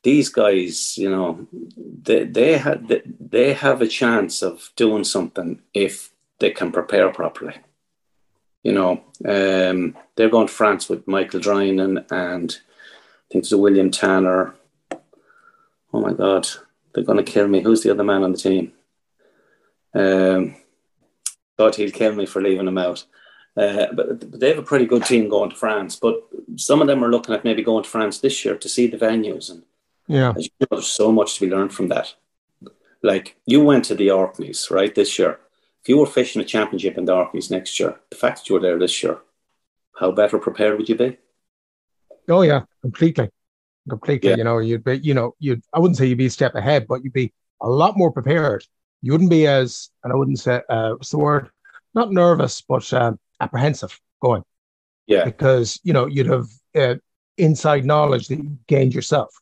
These 0.02 0.30
guys, 0.30 0.96
you 0.96 1.10
know, 1.10 1.46
they 1.76 2.24
they 2.24 2.56
have 2.58 2.90
they 3.20 3.52
have 3.52 3.82
a 3.82 3.86
chance 3.86 4.42
of 4.42 4.70
doing 4.76 5.04
something 5.04 5.60
if 5.74 6.10
they 6.38 6.50
can 6.50 6.72
prepare 6.72 7.10
properly. 7.10 7.54
You 8.62 8.72
know, 8.72 8.92
um, 9.26 9.96
they're 10.16 10.30
going 10.30 10.46
to 10.46 10.52
France 10.52 10.88
with 10.88 11.06
Michael 11.06 11.40
Drynan 11.40 12.06
and 12.10 12.58
think 13.32 13.44
there's 13.44 13.52
a 13.52 13.58
William 13.58 13.90
Tanner. 13.90 14.54
Oh 15.92 16.00
my 16.00 16.12
God, 16.12 16.46
they're 16.92 17.04
going 17.04 17.22
to 17.22 17.32
kill 17.32 17.48
me. 17.48 17.62
Who's 17.62 17.82
the 17.82 17.90
other 17.90 18.04
man 18.04 18.22
on 18.22 18.32
the 18.32 18.38
team? 18.38 18.72
Um, 19.94 20.56
God, 21.58 21.74
he'll 21.74 21.90
kill 21.90 22.14
me 22.14 22.26
for 22.26 22.42
leaving 22.42 22.68
him 22.68 22.78
out. 22.78 23.04
Uh, 23.56 23.86
but 23.92 24.40
they 24.40 24.48
have 24.48 24.58
a 24.58 24.62
pretty 24.62 24.86
good 24.86 25.04
team 25.04 25.28
going 25.28 25.50
to 25.50 25.56
France. 25.56 25.96
But 25.96 26.22
some 26.56 26.80
of 26.80 26.86
them 26.86 27.04
are 27.04 27.10
looking 27.10 27.34
at 27.34 27.44
maybe 27.44 27.62
going 27.62 27.84
to 27.84 27.90
France 27.90 28.18
this 28.18 28.44
year 28.44 28.56
to 28.56 28.68
see 28.68 28.86
the 28.86 28.96
venues. 28.96 29.50
And 29.50 29.62
yeah, 30.06 30.32
you 30.36 30.48
know, 30.60 30.66
there's 30.70 30.86
so 30.86 31.12
much 31.12 31.34
to 31.34 31.46
be 31.46 31.54
learned 31.54 31.74
from 31.74 31.88
that. 31.88 32.14
Like 33.02 33.36
you 33.46 33.62
went 33.62 33.84
to 33.86 33.94
the 33.94 34.10
Orkneys, 34.10 34.70
right, 34.70 34.94
this 34.94 35.18
year. 35.18 35.38
If 35.82 35.88
you 35.88 35.98
were 35.98 36.06
fishing 36.06 36.40
a 36.40 36.44
championship 36.44 36.96
in 36.96 37.04
the 37.04 37.12
Orkneys 37.12 37.50
next 37.50 37.78
year, 37.80 37.98
the 38.08 38.16
fact 38.16 38.38
that 38.38 38.48
you 38.48 38.54
were 38.54 38.60
there 38.60 38.78
this 38.78 39.02
year, 39.02 39.18
how 39.98 40.12
better 40.12 40.38
prepared 40.38 40.78
would 40.78 40.88
you 40.88 40.94
be? 40.94 41.18
Oh 42.28 42.42
yeah, 42.42 42.62
completely, 42.80 43.30
completely. 43.88 44.30
Yeah. 44.30 44.36
You 44.36 44.44
know, 44.44 44.58
you'd 44.58 44.84
be, 44.84 44.98
you 44.98 45.14
know, 45.14 45.34
you'd. 45.38 45.62
I 45.72 45.78
wouldn't 45.78 45.96
say 45.96 46.06
you'd 46.06 46.18
be 46.18 46.26
a 46.26 46.30
step 46.30 46.54
ahead, 46.54 46.86
but 46.86 47.02
you'd 47.02 47.12
be 47.12 47.32
a 47.60 47.68
lot 47.68 47.96
more 47.96 48.12
prepared. 48.12 48.64
You 49.02 49.12
wouldn't 49.12 49.30
be 49.30 49.46
as, 49.46 49.90
and 50.04 50.12
I 50.12 50.16
wouldn't 50.16 50.38
say, 50.38 50.62
uh, 50.68 50.90
what's 50.90 51.10
the 51.10 51.18
word? 51.18 51.50
Not 51.94 52.12
nervous, 52.12 52.62
but 52.62 52.90
um, 52.92 53.18
apprehensive 53.40 53.98
going. 54.20 54.44
Yeah. 55.06 55.24
Because, 55.24 55.80
you 55.82 55.92
know, 55.92 56.06
you'd 56.06 56.28
have 56.28 56.46
uh, 56.76 56.94
inside 57.36 57.84
knowledge 57.84 58.28
that 58.28 58.36
you 58.36 58.58
gained 58.68 58.94
yourself. 58.94 59.34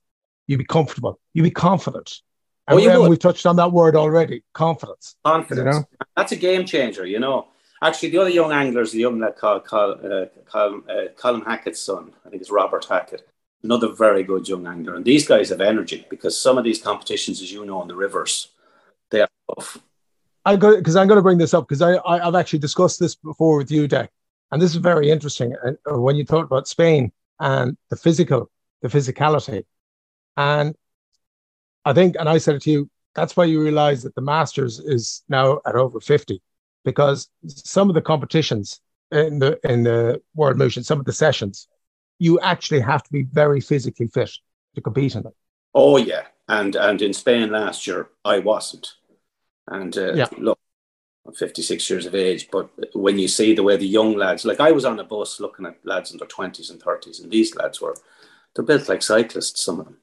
You'd 0.46 0.58
be 0.58 0.64
comfortable. 0.64 1.20
You'd 1.34 1.42
be 1.42 1.50
confident. 1.50 2.20
And 2.66 2.80
oh, 2.80 2.82
you 2.82 3.08
we've 3.08 3.18
touched 3.18 3.46
on 3.46 3.56
that 3.56 3.72
word 3.72 3.96
already 3.96 4.42
confidence. 4.54 5.16
Confidence. 5.24 5.74
You 5.74 5.80
know? 5.80 6.06
That's 6.16 6.32
a 6.32 6.36
game 6.36 6.64
changer, 6.64 7.04
you 7.04 7.18
know. 7.18 7.48
Actually, 7.82 8.10
the 8.10 8.18
other 8.18 8.30
young 8.30 8.52
anglers, 8.52 8.92
the 8.92 9.00
young 9.00 9.18
lad 9.18 9.36
called, 9.36 9.64
called, 9.64 10.04
uh, 10.04 10.26
called 10.44 10.88
uh, 10.88 11.08
Colin 11.16 11.40
Hackett's 11.42 11.80
son, 11.80 12.12
I 12.26 12.28
think 12.28 12.42
it's 12.42 12.50
Robert 12.50 12.84
Hackett, 12.84 13.26
another 13.62 13.88
very 13.88 14.22
good 14.22 14.46
young 14.46 14.66
angler. 14.66 14.96
And 14.96 15.04
these 15.04 15.26
guys 15.26 15.48
have 15.48 15.62
energy 15.62 16.06
because 16.10 16.38
some 16.38 16.58
of 16.58 16.64
these 16.64 16.82
competitions, 16.82 17.40
as 17.40 17.50
you 17.50 17.64
know, 17.64 17.78
on 17.78 17.88
the 17.88 17.96
rivers, 17.96 18.48
they 19.10 19.22
are 19.22 19.28
tough. 19.54 19.78
I 20.44 20.56
go 20.56 20.76
because 20.76 20.96
I'm 20.96 21.06
going 21.06 21.16
to 21.18 21.22
bring 21.22 21.38
this 21.38 21.52
up 21.52 21.68
because 21.68 21.82
I, 21.82 21.98
I 22.06 22.24
have 22.24 22.34
actually 22.34 22.60
discussed 22.60 22.98
this 22.98 23.14
before 23.14 23.58
with 23.58 23.70
you, 23.70 23.86
Dec, 23.86 24.08
and 24.50 24.60
this 24.60 24.70
is 24.70 24.76
very 24.76 25.10
interesting. 25.10 25.54
And 25.62 25.76
uh, 25.90 25.98
when 26.00 26.16
you 26.16 26.24
talk 26.24 26.46
about 26.46 26.66
Spain 26.66 27.12
and 27.38 27.76
the 27.90 27.96
physical, 27.96 28.50
the 28.80 28.88
physicality, 28.88 29.64
and 30.36 30.74
I 31.84 31.92
think, 31.92 32.16
and 32.18 32.26
I 32.26 32.38
said 32.38 32.54
it 32.56 32.62
to 32.62 32.70
you, 32.70 32.90
that's 33.14 33.36
why 33.36 33.44
you 33.44 33.60
realize 33.62 34.02
that 34.02 34.14
the 34.14 34.22
Masters 34.22 34.78
is 34.78 35.22
now 35.28 35.60
at 35.66 35.74
over 35.74 36.00
fifty, 36.00 36.40
because 36.84 37.28
some 37.46 37.88
of 37.88 37.94
the 37.94 38.02
competitions 38.02 38.80
in 39.10 39.38
the 39.38 39.58
in 39.64 39.82
the 39.82 40.20
World 40.34 40.56
Motion, 40.56 40.84
some 40.84 41.00
of 41.00 41.06
the 41.06 41.12
sessions, 41.12 41.68
you 42.18 42.38
actually 42.40 42.80
have 42.80 43.02
to 43.02 43.12
be 43.12 43.22
very 43.22 43.60
physically 43.60 44.08
fit 44.08 44.30
to 44.74 44.80
compete 44.80 45.14
in 45.14 45.22
them. 45.22 45.32
Oh 45.74 45.96
yeah, 45.96 46.24
and 46.48 46.76
and 46.76 47.02
in 47.02 47.12
Spain 47.12 47.50
last 47.50 47.86
year, 47.86 48.08
I 48.24 48.38
wasn't. 48.38 48.94
And 49.66 49.96
uh, 49.96 50.14
yeah. 50.14 50.26
look, 50.38 50.58
I'm 51.26 51.34
56 51.34 51.88
years 51.90 52.06
of 52.06 52.14
age, 52.14 52.48
but 52.50 52.70
when 52.94 53.18
you 53.18 53.28
see 53.28 53.54
the 53.54 53.62
way 53.62 53.76
the 53.76 53.86
young 53.86 54.16
lads, 54.16 54.44
like 54.44 54.60
I 54.60 54.72
was 54.72 54.84
on 54.84 54.98
a 54.98 55.04
bus 55.04 55.38
looking 55.38 55.66
at 55.66 55.84
lads 55.84 56.10
in 56.10 56.18
their 56.18 56.26
20s 56.26 56.70
and 56.70 56.80
30s, 56.80 57.22
and 57.22 57.30
these 57.30 57.54
lads 57.54 57.80
were, 57.80 57.94
they're 58.54 58.64
built 58.64 58.88
like 58.88 59.02
cyclists, 59.02 59.62
some 59.62 59.80
of 59.80 59.86
them. 59.86 59.96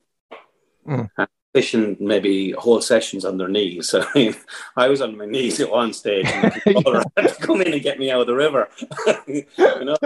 Mm. 0.87 1.27
Fishing 1.57 1.97
maybe 1.99 2.51
whole 2.51 2.81
sessions 2.81 3.25
on 3.25 3.39
their 3.39 3.47
knees. 3.47 3.89
So, 3.91 4.01
I 4.01 4.11
mean, 4.13 4.35
I 4.75 4.87
was 4.89 5.01
on 5.01 5.17
my 5.17 5.25
knees 5.25 5.59
at 5.59 5.71
one 5.71 5.91
stage, 5.91 6.27
and 6.27 6.51
the 6.53 7.09
had 7.17 7.29
to 7.29 7.35
come 7.41 7.61
in 7.61 7.73
and 7.73 7.81
get 7.81 7.97
me 7.97 8.11
out 8.11 8.21
of 8.21 8.27
the 8.27 8.35
river. 8.35 8.69
you 9.27 9.43
know, 9.87 9.97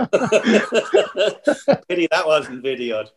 pity 1.89 2.07
that 2.09 2.25
wasn't 2.25 2.63
videoed. 2.63 3.09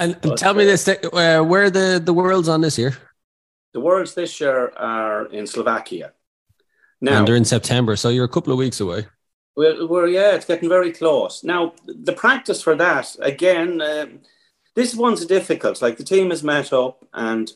and, 0.00 0.18
and 0.20 0.36
tell 0.36 0.54
me 0.54 0.64
this: 0.64 0.88
uh, 0.88 1.44
where 1.44 1.70
the 1.70 2.02
the 2.04 2.12
worlds 2.12 2.48
on 2.48 2.60
this 2.60 2.76
year? 2.76 2.96
The 3.72 3.80
worlds 3.80 4.14
this 4.14 4.40
year 4.40 4.72
are 4.76 5.26
in 5.26 5.46
Slovakia. 5.46 6.12
Now, 7.00 7.18
and 7.18 7.28
they're 7.28 7.36
in 7.36 7.44
September, 7.44 7.94
so 7.94 8.08
you're 8.08 8.24
a 8.24 8.34
couple 8.36 8.52
of 8.52 8.58
weeks 8.58 8.80
away. 8.80 9.06
Well, 9.58 9.88
we're 9.88 10.06
yeah, 10.06 10.36
it's 10.36 10.46
getting 10.46 10.68
very 10.68 10.92
close. 10.92 11.42
Now, 11.42 11.72
the 11.84 12.12
practice 12.12 12.62
for 12.62 12.76
that 12.76 13.16
again. 13.20 13.80
Uh, 13.80 14.06
this 14.76 14.94
one's 14.94 15.26
difficult. 15.26 15.82
Like 15.82 15.96
the 15.96 16.04
team 16.04 16.30
is 16.30 16.44
met 16.44 16.72
up 16.72 17.04
and 17.12 17.50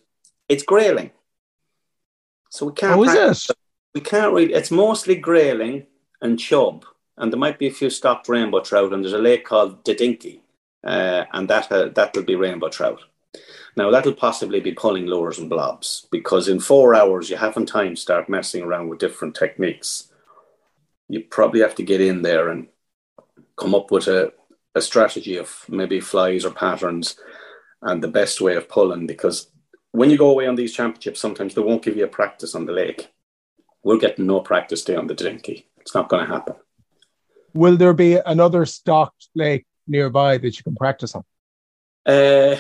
it's 0.49 0.65
grayling. 0.65 1.13
So 2.51 2.67
we 2.67 2.73
can't. 2.73 2.99
Oh, 2.99 3.05
is 3.05 3.15
it? 3.49 3.57
We 3.95 4.01
can't 4.01 4.33
really. 4.33 4.53
It's 4.53 4.73
mostly 4.73 5.15
grayling 5.15 5.87
and 6.21 6.41
chub, 6.41 6.85
and 7.19 7.33
there 7.33 7.39
might 7.39 7.61
be 7.61 7.69
a 7.69 7.73
few 7.79 7.89
stocked 7.89 8.29
rainbow 8.29 8.63
trout. 8.63 8.93
And 8.93 9.05
there's 9.05 9.13
a 9.13 9.19
lake 9.19 9.45
called 9.45 9.85
Dedinky, 9.85 10.41
uh, 10.83 11.27
and 11.33 11.47
that 11.47 11.71
uh, 11.71 11.91
that'll 11.91 12.25
be 12.25 12.35
rainbow 12.35 12.69
trout. 12.69 12.99
Now 13.77 13.93
that'll 13.93 14.15
possibly 14.15 14.59
be 14.59 14.73
pulling 14.73 15.07
lures 15.07 15.39
and 15.39 15.49
blobs 15.49 16.09
because 16.11 16.49
in 16.49 16.59
four 16.59 16.97
hours 16.97 17.31
you 17.31 17.37
haven't 17.37 17.67
time 17.67 17.95
to 17.95 18.01
start 18.01 18.29
messing 18.29 18.65
around 18.65 18.89
with 18.89 18.99
different 18.99 19.37
techniques. 19.37 20.09
You 21.13 21.21
probably 21.21 21.61
have 21.61 21.75
to 21.75 21.83
get 21.83 22.01
in 22.01 22.23
there 22.23 22.49
and 22.49 22.69
come 23.57 23.75
up 23.75 23.91
with 23.91 24.09
a, 24.09 24.33
a 24.75 24.81
strategy 24.81 25.37
of 25.37 25.65
maybe 25.69 26.01
flies 26.01 26.45
or 26.47 26.53
patterns 26.53 27.17
and 27.83 28.03
the 28.03 28.09
best 28.09 28.41
way 28.41 28.57
of 28.57 28.69
pulling 28.69 29.07
because 29.07 29.53
when 29.91 30.09
you 30.09 30.17
go 30.17 30.31
away 30.31 30.47
on 30.47 30.55
these 30.55 30.73
championships, 30.73 31.21
sometimes 31.21 31.55
they 31.55 31.61
won't 31.61 31.83
give 31.83 31.99
you 31.99 32.05
a 32.05 32.09
practice 32.09 32.55
on 32.55 32.65
the 32.65 32.73
lake. 32.73 33.13
We're 33.83 33.99
getting 33.99 34.27
no 34.27 34.41
practice 34.41 34.83
day 34.85 34.97
on 34.97 35.07
the 35.07 35.15
Dinky. 35.15 35.69
It's 35.83 35.95
not 35.95 36.09
going 36.09 36.25
to 36.25 36.33
happen. 36.33 36.55
Will 37.53 37.77
there 37.77 37.93
be 37.93 38.19
another 38.25 38.65
stocked 38.65 39.29
lake 39.35 39.67
nearby 39.87 40.39
that 40.39 40.57
you 40.57 40.63
can 40.63 40.75
practice 40.75 41.15
on? 41.15 41.25
Uh, 42.07 42.57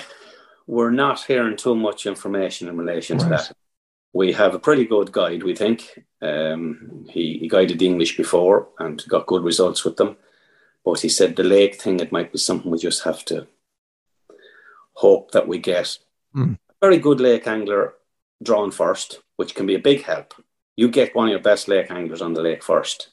we're 0.67 0.91
not 0.91 1.25
hearing 1.25 1.57
too 1.57 1.75
much 1.75 2.05
information 2.05 2.69
in 2.69 2.77
relation 2.77 3.17
to 3.19 3.25
that. 3.27 3.53
We 4.13 4.33
have 4.33 4.55
a 4.55 4.59
pretty 4.59 4.85
good 4.85 5.11
guide, 5.13 5.43
we 5.43 5.55
think. 5.55 6.05
Um, 6.21 7.07
he, 7.11 7.39
he 7.39 7.49
guided 7.49 7.79
the 7.79 7.87
English 7.87 8.17
before 8.17 8.69
and 8.79 9.03
got 9.09 9.27
good 9.27 9.43
results 9.43 9.85
with 9.85 9.97
them. 9.97 10.17
But 10.85 11.01
he 11.01 11.09
said 11.09 11.35
the 11.37 11.45
lake 11.45 11.81
thing, 11.81 12.01
it 12.01 12.13
might 12.13 12.33
be 12.33 12.39
something 12.39 12.71
we 12.71 12.79
just 12.79 13.05
have 13.05 13.25
to 13.27 13.47
hope 14.95 15.31
that 15.33 15.49
we 15.49 15.59
get 15.59 15.99
Mm. 16.35 16.55
a 16.55 16.75
very 16.81 16.97
good 16.99 17.21
lake 17.21 17.47
angler 17.47 17.93
drawn 18.43 18.71
first, 18.71 19.21
which 19.37 19.55
can 19.55 19.67
be 19.67 19.75
a 19.75 19.79
big 19.79 20.03
help. 20.03 20.33
You 20.77 20.89
get 20.89 21.15
one 21.15 21.27
of 21.29 21.31
your 21.31 21.41
best 21.43 21.69
lake 21.69 21.91
anglers 21.91 22.23
on 22.23 22.33
the 22.33 22.41
lake 22.41 22.63
first. 22.63 23.11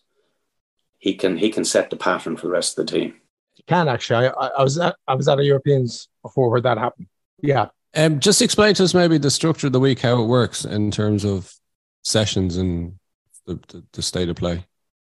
He 1.00 1.16
can 1.16 1.38
he 1.38 1.50
can 1.50 1.66
set 1.66 1.90
the 1.90 1.98
pattern 1.98 2.38
for 2.38 2.48
the 2.48 2.54
rest 2.54 2.80
of 2.80 2.86
the 2.86 2.92
team. 2.94 3.16
You 3.56 3.64
can 3.68 3.90
actually. 3.90 4.28
I, 4.28 4.32
I, 4.32 4.48
I 4.60 4.64
was 4.64 4.78
at 4.78 4.96
I 5.06 5.16
was 5.16 5.28
at 5.28 5.40
a 5.40 5.44
Europeans 5.44 6.08
before 6.24 6.50
where 6.50 6.62
that 6.62 6.78
happened. 6.78 7.08
Yeah. 7.42 7.68
Um, 7.96 8.20
just 8.20 8.42
explain 8.42 8.76
to 8.76 8.84
us 8.84 8.94
maybe 8.94 9.18
the 9.18 9.32
structure 9.32 9.68
of 9.68 9.74
the 9.74 9.80
week, 9.80 10.00
how 10.00 10.22
it 10.22 10.28
works 10.28 10.66
in 10.66 10.92
terms 10.92 11.26
of 11.26 11.54
sessions 12.04 12.58
and 12.58 12.96
the, 13.46 13.56
the, 13.68 13.84
the 13.94 14.02
state 14.02 14.30
of 14.30 14.36
play. 14.36 14.66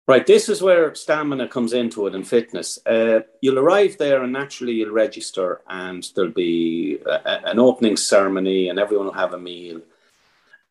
Right, 0.08 0.28
this 0.28 0.50
is 0.50 0.62
where 0.62 0.94
stamina 0.94 1.48
comes 1.48 1.74
into 1.74 2.06
it 2.06 2.14
and 2.14 2.28
fitness. 2.28 2.78
Uh, 2.86 3.22
you'll 3.42 3.58
arrive 3.58 3.98
there 3.98 4.22
and 4.22 4.32
naturally 4.32 4.74
you'll 4.74 4.94
register, 4.94 5.62
and 5.68 6.08
there'll 6.16 6.30
be 6.32 7.00
a, 7.08 7.50
an 7.50 7.58
opening 7.58 7.98
ceremony, 7.98 8.70
and 8.70 8.78
everyone 8.78 9.08
will 9.08 9.14
have 9.14 9.34
a 9.34 9.40
meal. 9.40 9.82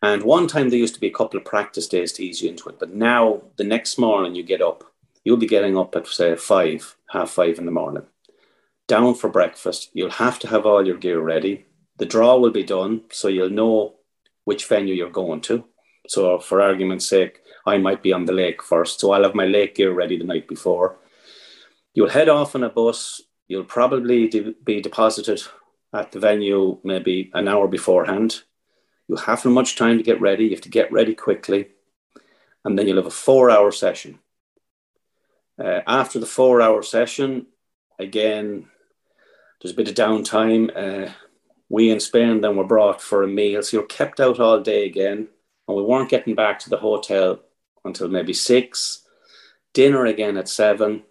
And 0.02 0.22
one 0.22 0.46
time 0.46 0.68
there 0.68 0.78
used 0.78 0.94
to 0.94 1.00
be 1.00 1.08
a 1.08 1.12
couple 1.12 1.38
of 1.38 1.46
practice 1.46 1.88
days 1.88 2.12
to 2.12 2.24
ease 2.24 2.42
you 2.42 2.50
into 2.50 2.68
it, 2.68 2.78
but 2.78 2.94
now 2.94 3.42
the 3.56 3.64
next 3.64 3.98
morning 3.98 4.36
you 4.36 4.44
get 4.44 4.62
up, 4.62 4.84
you'll 5.24 5.36
be 5.36 5.48
getting 5.48 5.76
up 5.76 5.96
at 5.96 6.06
say 6.06 6.36
five, 6.36 6.94
half 7.08 7.30
five 7.30 7.58
in 7.58 7.64
the 7.64 7.72
morning, 7.72 8.04
down 8.86 9.14
for 9.14 9.28
breakfast. 9.30 9.90
You'll 9.94 10.10
have 10.10 10.38
to 10.40 10.48
have 10.48 10.64
all 10.64 10.86
your 10.86 10.98
gear 10.98 11.18
ready. 11.18 11.64
The 11.96 12.06
draw 12.06 12.38
will 12.38 12.50
be 12.50 12.64
done, 12.64 13.02
so 13.10 13.28
you'll 13.28 13.50
know 13.50 13.94
which 14.44 14.66
venue 14.66 14.94
you're 14.94 15.10
going 15.10 15.40
to. 15.42 15.64
So, 16.08 16.38
for 16.38 16.60
argument's 16.60 17.08
sake, 17.08 17.40
I 17.66 17.78
might 17.78 18.02
be 18.02 18.12
on 18.12 18.26
the 18.26 18.32
lake 18.32 18.62
first, 18.62 19.00
so 19.00 19.12
I'll 19.12 19.22
have 19.22 19.34
my 19.34 19.46
lake 19.46 19.76
gear 19.76 19.92
ready 19.92 20.18
the 20.18 20.24
night 20.24 20.48
before. 20.48 20.98
You'll 21.94 22.10
head 22.10 22.28
off 22.28 22.54
on 22.54 22.64
a 22.64 22.68
bus. 22.68 23.22
You'll 23.48 23.64
probably 23.64 24.28
de- 24.28 24.54
be 24.64 24.80
deposited 24.80 25.42
at 25.92 26.12
the 26.12 26.18
venue 26.18 26.78
maybe 26.82 27.30
an 27.32 27.48
hour 27.48 27.68
beforehand. 27.68 28.42
You'll 29.08 29.18
have 29.18 29.44
much 29.44 29.76
time 29.76 29.96
to 29.98 30.02
get 30.02 30.20
ready. 30.20 30.44
You 30.44 30.50
have 30.50 30.60
to 30.62 30.68
get 30.68 30.92
ready 30.92 31.14
quickly, 31.14 31.68
and 32.64 32.78
then 32.78 32.88
you'll 32.88 32.96
have 32.96 33.06
a 33.06 33.10
four-hour 33.10 33.70
session. 33.70 34.18
Uh, 35.58 35.80
after 35.86 36.18
the 36.18 36.26
four-hour 36.26 36.82
session, 36.82 37.46
again, 37.98 38.66
there's 39.62 39.72
a 39.72 39.76
bit 39.76 39.88
of 39.88 39.94
downtime. 39.94 40.70
Uh, 40.74 41.12
we 41.68 41.90
in 41.90 42.00
Spain 42.00 42.40
then 42.40 42.56
were 42.56 42.64
brought 42.64 43.00
for 43.00 43.22
a 43.22 43.28
meal, 43.28 43.62
so 43.62 43.78
you're 43.78 43.86
kept 43.86 44.20
out 44.20 44.40
all 44.40 44.60
day 44.60 44.86
again, 44.86 45.28
and 45.66 45.76
we 45.76 45.82
weren't 45.82 46.10
getting 46.10 46.34
back 46.34 46.58
to 46.60 46.70
the 46.70 46.76
hotel 46.76 47.40
until 47.84 48.08
maybe 48.08 48.32
six. 48.32 49.06
Dinner 49.72 50.06
again 50.06 50.36
at 50.36 50.48
seven. 50.48 51.02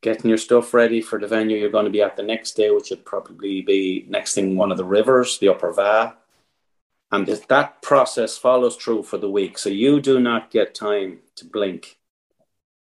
Getting 0.00 0.28
your 0.30 0.38
stuff 0.38 0.74
ready 0.74 1.00
for 1.00 1.20
the 1.20 1.28
venue 1.28 1.58
you're 1.58 1.70
going 1.70 1.84
to 1.84 1.90
be 1.90 2.02
at 2.02 2.16
the 2.16 2.22
next 2.22 2.52
day, 2.52 2.70
which 2.70 2.90
would 2.90 3.04
probably 3.04 3.62
be 3.62 4.04
next 4.08 4.34
thing 4.34 4.56
one 4.56 4.72
of 4.72 4.78
the 4.78 4.84
rivers, 4.84 5.38
the 5.38 5.48
Upper 5.48 5.72
Va. 5.72 6.16
And 7.12 7.26
that 7.26 7.82
process 7.82 8.38
follows 8.38 8.76
through 8.76 9.02
for 9.04 9.18
the 9.18 9.30
week. 9.30 9.58
So 9.58 9.68
you 9.68 10.00
do 10.00 10.18
not 10.18 10.50
get 10.50 10.74
time 10.74 11.18
to 11.36 11.44
blink 11.44 11.98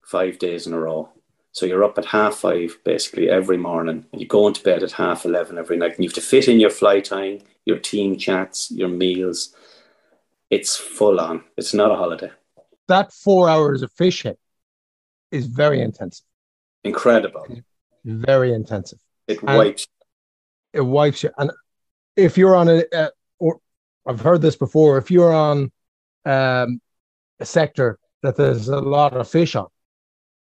five 0.04 0.38
days 0.38 0.66
in 0.66 0.72
a 0.72 0.78
row. 0.78 1.10
So 1.52 1.66
you're 1.66 1.84
up 1.84 1.98
at 1.98 2.06
half 2.06 2.36
five 2.36 2.78
basically 2.84 3.28
every 3.28 3.58
morning, 3.58 4.06
and 4.10 4.20
you 4.20 4.26
go 4.26 4.48
into 4.48 4.62
bed 4.62 4.82
at 4.82 4.92
half 4.92 5.24
eleven 5.24 5.58
every 5.58 5.76
night, 5.76 5.94
and 5.96 6.04
you 6.04 6.08
have 6.08 6.14
to 6.14 6.20
fit 6.22 6.48
in 6.48 6.58
your 6.58 6.70
fly 6.70 7.00
tying, 7.00 7.42
your 7.66 7.78
team 7.78 8.16
chats, 8.16 8.70
your 8.70 8.88
meals. 8.88 9.54
It's 10.50 10.76
full 10.76 11.20
on. 11.20 11.44
It's 11.56 11.74
not 11.74 11.90
a 11.90 11.96
holiday. 11.96 12.30
That 12.88 13.12
four 13.12 13.48
hours 13.48 13.82
of 13.82 13.92
fishing 13.92 14.36
is 15.30 15.46
very 15.46 15.80
intensive. 15.80 16.24
Incredible. 16.84 17.46
Very 18.04 18.52
intensive. 18.52 18.98
It 19.28 19.38
And- 19.42 19.56
wipes. 19.58 19.86
It 20.72 20.80
wipes 20.80 21.22
you. 21.22 21.30
And 21.36 21.50
if 22.16 22.38
you're 22.38 22.56
on 22.56 22.68
a, 22.68 22.82
a 22.94 23.10
or 23.38 23.60
I've 24.06 24.20
heard 24.20 24.40
this 24.40 24.56
before, 24.56 24.96
if 24.96 25.10
you're 25.10 25.34
on 25.34 25.70
um, 26.24 26.80
a 27.38 27.44
sector 27.44 27.98
that 28.22 28.36
there's 28.36 28.68
a 28.68 28.78
lot 28.80 29.14
of 29.14 29.28
fish 29.28 29.54
on, 29.54 29.68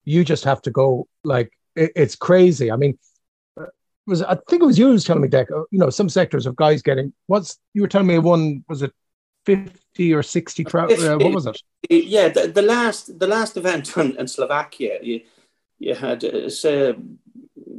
you 0.09 0.23
just 0.23 0.43
have 0.43 0.61
to 0.63 0.71
go 0.71 1.07
like 1.23 1.51
it, 1.75 1.91
it's 1.95 2.15
crazy. 2.15 2.71
I 2.71 2.75
mean, 2.75 2.97
uh, 3.59 3.65
was 4.07 4.21
I 4.23 4.35
think 4.49 4.63
it 4.63 4.65
was 4.65 4.79
you 4.79 4.87
who 4.87 4.93
was 4.93 5.03
telling 5.03 5.21
me, 5.21 5.29
Dec. 5.29 5.51
uh, 5.51 5.63
You 5.71 5.79
know, 5.79 5.91
some 5.91 6.09
sectors 6.09 6.45
of 6.45 6.55
guys 6.55 6.81
getting 6.81 7.13
what's 7.27 7.59
you 7.73 7.81
were 7.83 7.87
telling 7.87 8.07
me 8.07 8.17
one 8.17 8.63
was 8.67 8.81
it 8.81 8.93
fifty 9.45 10.13
or 10.13 10.23
sixty 10.23 10.63
trout? 10.63 10.91
Uh, 10.91 11.17
what 11.17 11.33
was 11.33 11.45
it? 11.45 11.61
Yeah, 11.89 12.29
the, 12.29 12.47
the 12.47 12.61
last 12.63 13.19
the 13.19 13.27
last 13.27 13.57
event 13.57 13.95
in, 14.01 14.17
in 14.17 14.27
Slovakia, 14.27 14.99
you 15.01 15.21
you 15.77 15.95
had 15.95 16.23
uh, 16.25 16.49
say, 16.49 16.95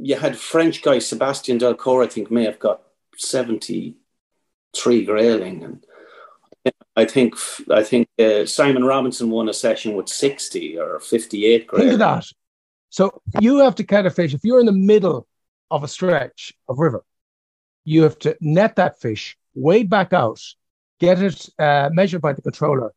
you 0.01 0.15
had 0.15 0.37
French 0.37 0.81
guy 0.81 0.99
Sebastian 0.99 1.59
Delcourt, 1.59 2.05
I 2.05 2.07
think, 2.07 2.31
may 2.31 2.45
have 2.45 2.59
got 2.59 2.81
seventy 3.17 3.97
three 4.73 5.03
grayling, 5.05 5.63
and 5.63 5.85
I 6.95 7.05
think 7.05 7.35
I 7.69 7.83
think 7.83 8.07
uh, 8.19 8.45
Simon 8.45 8.83
Robinson 8.83 9.29
won 9.29 9.49
a 9.49 9.53
session 9.53 9.95
with 9.95 10.09
sixty 10.09 10.77
or 10.77 10.99
fifty 10.99 11.45
eight 11.45 11.69
Think 11.71 11.93
of 11.93 11.99
that. 11.99 12.25
So 12.89 13.21
you 13.39 13.59
have 13.59 13.75
to 13.75 13.83
catch 13.85 14.05
a 14.05 14.09
fish. 14.09 14.33
If 14.33 14.41
you're 14.43 14.59
in 14.59 14.65
the 14.65 14.73
middle 14.73 15.27
of 15.69 15.83
a 15.83 15.87
stretch 15.87 16.53
of 16.67 16.79
river, 16.79 17.03
you 17.85 18.03
have 18.03 18.19
to 18.19 18.35
net 18.41 18.75
that 18.75 18.99
fish, 18.99 19.37
wade 19.55 19.89
back 19.89 20.11
out, 20.11 20.41
get 20.99 21.21
it 21.21 21.49
uh, 21.57 21.89
measured 21.93 22.21
by 22.21 22.33
the 22.33 22.41
controller, 22.41 22.93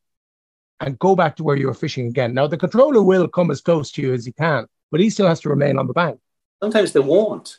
and 0.81 0.99
go 0.99 1.15
back 1.15 1.37
to 1.37 1.45
where 1.45 1.57
you 1.57 1.69
were 1.69 1.75
fishing 1.75 2.09
again. 2.09 2.35
Now 2.35 2.49
the 2.49 2.57
controller 2.57 3.03
will 3.03 3.29
come 3.29 3.53
as 3.53 3.61
close 3.61 3.93
to 3.93 4.03
you 4.03 4.13
as 4.13 4.27
he 4.27 4.33
can, 4.33 4.67
but 4.91 4.99
he 5.01 5.09
still 5.09 5.29
has 5.29 5.41
to 5.41 5.49
remain 5.49 5.79
on 5.79 5.87
the 5.87 5.93
bank. 5.93 6.19
Sometimes 6.61 6.93
they 6.93 7.01
won't. 7.01 7.59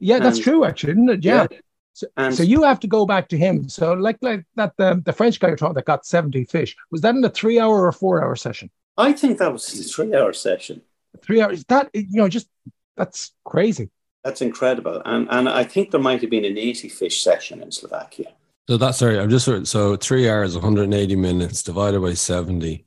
Yeah, 0.00 0.18
that's 0.18 0.38
true, 0.38 0.64
actually, 0.64 0.94
isn't 0.94 1.10
it? 1.10 1.24
Yeah. 1.24 1.46
So, 1.92 2.06
And 2.16 2.34
so 2.34 2.42
you 2.42 2.62
have 2.62 2.80
to 2.80 2.86
go 2.86 3.04
back 3.06 3.28
to 3.28 3.36
him. 3.36 3.68
So 3.68 3.92
like 3.94 4.18
like 4.22 4.44
that 4.54 4.76
the, 4.76 5.02
the 5.04 5.12
French 5.12 5.40
guy 5.40 5.48
you're 5.48 5.56
talking 5.56 5.74
that 5.74 5.84
got 5.84 6.06
70 6.06 6.44
fish. 6.44 6.76
Was 6.90 7.00
that 7.02 7.14
in 7.14 7.24
a 7.24 7.30
three 7.30 7.58
hour 7.58 7.84
or 7.84 7.92
four 7.92 8.22
hour 8.22 8.36
session? 8.36 8.70
I 8.96 9.12
think 9.12 9.38
that 9.38 9.52
was 9.52 9.68
a 9.78 9.82
three 9.84 10.14
hour 10.14 10.32
session. 10.32 10.82
Three 11.22 11.40
hours. 11.40 11.64
That 11.64 11.90
you 11.94 12.06
know, 12.12 12.28
just 12.28 12.48
that's 12.96 13.32
crazy. 13.44 13.90
That's 14.24 14.40
incredible. 14.42 15.02
And 15.04 15.26
and 15.30 15.48
I 15.48 15.64
think 15.64 15.90
there 15.90 16.00
might 16.00 16.20
have 16.20 16.30
been 16.30 16.44
an 16.44 16.58
80 16.58 16.88
fish 16.88 17.22
session 17.22 17.62
in 17.62 17.72
Slovakia. 17.72 18.32
So 18.68 18.76
that's 18.76 18.98
sorry, 18.98 19.18
I'm 19.18 19.30
just 19.30 19.46
so 19.66 19.96
three 19.96 20.28
hours, 20.28 20.54
180 20.54 21.16
minutes 21.16 21.62
divided 21.62 22.00
by 22.00 22.14
70. 22.14 22.84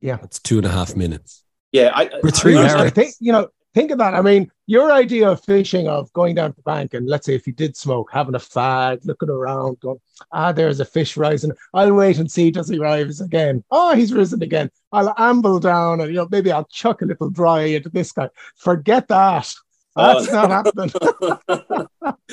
Yeah. 0.00 0.16
That's 0.16 0.38
two 0.38 0.56
and 0.58 0.66
a 0.66 0.70
half 0.70 0.96
minutes. 0.96 1.42
Yeah, 1.72 1.90
I, 1.94 2.08
For 2.20 2.30
three 2.30 2.56
I- 2.56 2.62
hours. 2.62 2.72
I 2.74 2.90
think 2.90 3.14
you 3.20 3.32
know. 3.32 3.48
Think 3.74 3.90
of 3.90 3.98
that. 3.98 4.14
I 4.14 4.22
mean, 4.22 4.50
your 4.68 4.92
idea 4.92 5.26
of 5.30 5.42
fishing, 5.42 5.88
of 5.88 6.12
going 6.12 6.34
down 6.34 6.50
to 6.50 6.56
the 6.56 6.62
bank, 6.62 6.92
and 6.92 7.08
let's 7.08 7.24
say 7.24 7.34
if 7.34 7.46
you 7.46 7.54
did 7.54 7.74
smoke, 7.74 8.10
having 8.12 8.34
a 8.34 8.38
fag, 8.38 9.02
looking 9.06 9.30
around, 9.30 9.80
going, 9.80 9.98
ah, 10.30 10.52
there's 10.52 10.78
a 10.78 10.84
fish 10.84 11.16
rising. 11.16 11.52
I'll 11.72 11.94
wait 11.94 12.18
and 12.18 12.30
see 12.30 12.50
does 12.50 12.68
he 12.68 12.78
rise 12.78 13.22
again. 13.22 13.64
Oh, 13.70 13.96
he's 13.96 14.12
risen 14.12 14.42
again. 14.42 14.70
I'll 14.92 15.14
amble 15.16 15.58
down, 15.58 16.02
and 16.02 16.10
you 16.10 16.16
know 16.16 16.28
maybe 16.30 16.52
I'll 16.52 16.66
chuck 16.66 17.00
a 17.00 17.06
little 17.06 17.30
dry 17.30 17.62
into 17.62 17.88
this 17.88 18.12
guy. 18.12 18.28
Forget 18.56 19.08
that. 19.08 19.52
That's 19.98 20.28
Oh. 20.28 20.32
not 20.32 20.50
happening. 20.50 20.90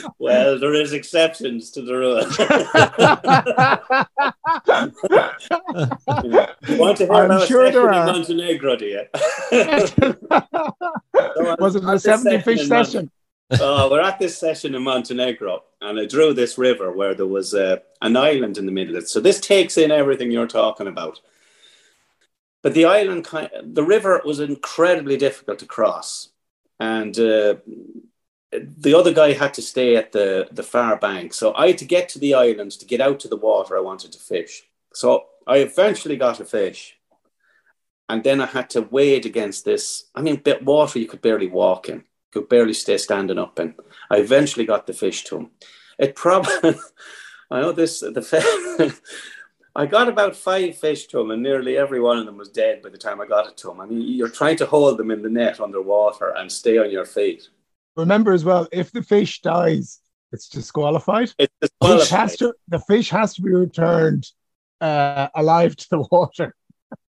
well, 0.20 0.60
there 0.60 0.74
is 0.74 0.94
exceptions 0.94 1.72
to 1.72 1.82
the 1.82 1.94
rule. 1.94 2.22
you 6.68 6.78
want 6.80 6.98
to 6.98 7.06
hear 7.06 7.14
I'm 7.14 7.26
about 7.32 7.48
sure 7.48 7.72
there 7.72 7.92
are. 7.92 8.06
Montenegro, 8.06 8.76
do 8.76 8.86
you? 8.96 9.02
Was 11.60 11.76
it 11.76 11.84
a 11.84 11.92
this 11.92 12.04
70 12.04 12.04
session 12.04 12.42
fish 12.44 12.68
session? 12.68 13.12
uh, 13.52 13.88
we're 13.92 14.02
at 14.02 14.20
this 14.20 14.38
session 14.38 14.76
in 14.76 14.84
Montenegro, 14.84 15.64
and 15.82 16.00
I 16.00 16.06
drew 16.06 16.34
this 16.34 16.58
river 16.58 16.92
where 16.92 17.14
there 17.16 17.28
was 17.28 17.54
uh, 17.54 17.78
an 18.02 18.18
island 18.18 18.58
in 18.58 18.66
the 18.66 18.72
middle 18.72 18.96
of 18.96 19.04
it. 19.04 19.10
So 19.10 19.20
this 19.20 19.40
takes 19.40 19.78
in 19.78 19.92
everything 19.92 20.32
you're 20.32 20.48
talking 20.48 20.88
about. 20.88 21.20
But 22.62 22.74
the 22.74 22.86
island, 22.86 23.28
the 23.64 23.84
river 23.84 24.22
was 24.26 24.40
incredibly 24.40 25.18
difficult 25.18 25.60
to 25.60 25.66
cross, 25.68 26.30
and 26.80 27.18
uh, 27.18 27.56
the 28.52 28.94
other 28.94 29.14
guy 29.14 29.34
had 29.34 29.54
to 29.56 29.62
stay 29.62 29.96
at 29.96 30.12
the 30.12 30.48
the 30.52 30.64
far 30.64 30.98
bank. 30.98 31.34
So 31.34 31.54
I 31.54 31.68
had 31.68 31.78
to 31.80 31.86
get 31.86 32.10
to 32.10 32.20
the 32.20 32.34
island 32.34 32.72
to 32.72 32.86
get 32.86 33.02
out 33.02 33.20
to 33.22 33.28
the 33.28 33.38
water 33.38 33.78
I 33.78 33.82
wanted 33.82 34.12
to 34.14 34.20
fish. 34.20 34.64
So 34.94 35.26
I 35.48 35.58
eventually 35.58 36.18
got 36.18 36.40
a 36.40 36.46
fish, 36.46 36.98
and 38.10 38.24
then 38.24 38.42
I 38.42 38.46
had 38.46 38.70
to 38.72 38.82
wade 38.82 39.26
against 39.26 39.66
this. 39.66 40.06
I 40.16 40.22
mean, 40.22 40.38
bit 40.38 40.64
water 40.64 41.00
you 41.00 41.08
could 41.08 41.22
barely 41.22 41.48
walk 41.48 41.90
in, 41.90 42.04
could 42.32 42.50
barely 42.50 42.74
stay 42.74 42.98
standing 42.98 43.40
up 43.40 43.60
in. 43.60 43.76
I 44.10 44.18
eventually 44.18 44.66
got 44.66 44.88
the 44.88 44.94
fish 44.94 45.24
to 45.26 45.38
him. 45.38 45.52
It 45.98 46.16
probably, 46.16 46.76
I 47.52 47.62
know 47.62 47.72
this 47.72 48.00
the. 48.02 49.00
I 49.78 49.86
got 49.86 50.08
about 50.08 50.38
five 50.38 50.78
fish 50.78 51.08
to 51.08 51.20
him, 51.20 51.32
and 51.32 51.44
nearly 51.44 51.78
every 51.78 52.00
one 52.00 52.18
of 52.18 52.26
them 52.26 52.38
was 52.38 52.50
dead 52.50 52.82
by 52.82 52.90
the 52.90 52.98
time 52.98 53.20
I 53.20 53.26
got 53.26 53.48
it 53.48 53.58
to 53.58 53.72
him. 53.72 53.82
I 53.82 53.86
mean, 53.86 54.02
you're 54.02 54.30
trying 54.30 54.56
to 54.58 54.66
hold 54.66 54.98
them 54.98 55.12
in 55.12 55.22
the 55.22 55.30
net 55.30 55.60
underwater 55.60 56.30
and 56.30 56.50
stay 56.50 56.78
on 56.78 56.90
your 56.92 57.06
feet. 57.06 57.50
Remember 57.98 58.32
as 58.32 58.46
well, 58.46 58.70
if 58.72 58.92
the 58.94 59.04
fish 59.04 59.42
dies, 59.42 60.00
it's 60.32 60.48
disqualified. 60.48 61.34
It's 61.38 61.54
disqualified. 61.60 62.02
Fish 62.02 62.10
has 62.10 62.38
to, 62.38 62.54
the 62.70 62.80
fish 62.80 63.10
has 63.10 63.34
to 63.36 63.42
be 63.42 63.52
returned 63.52 64.26
uh, 64.80 65.28
alive 65.36 65.76
to 65.76 65.90
the 65.90 66.00
water. 66.12 66.56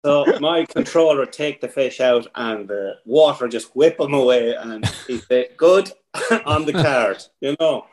So 0.05 0.25
my 0.41 0.65
controller 0.65 1.21
would 1.21 1.33
take 1.33 1.61
the 1.61 1.69
fish 1.69 2.01
out, 2.01 2.27
and 2.35 2.67
the 2.67 2.95
water 3.05 3.47
just 3.47 3.77
whip 3.77 3.99
them 3.99 4.15
away, 4.15 4.55
and 4.55 4.85
he 5.07 5.19
said, 5.19 5.57
"Good 5.57 5.93
on 6.45 6.65
the 6.65 6.73
card," 6.73 7.23
you 7.41 7.55
know. 7.61 7.87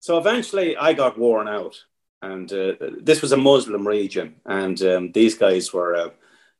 So 0.00 0.18
eventually, 0.18 0.76
I 0.76 0.92
got 0.92 1.18
worn 1.18 1.48
out 1.48 1.82
and 2.22 2.52
uh, 2.52 2.72
this 3.00 3.22
was 3.22 3.32
a 3.32 3.36
Muslim 3.36 3.86
region, 3.86 4.36
and 4.44 4.80
um, 4.82 5.12
these 5.12 5.36
guys 5.36 5.72
were 5.72 5.94
uh, 5.94 6.10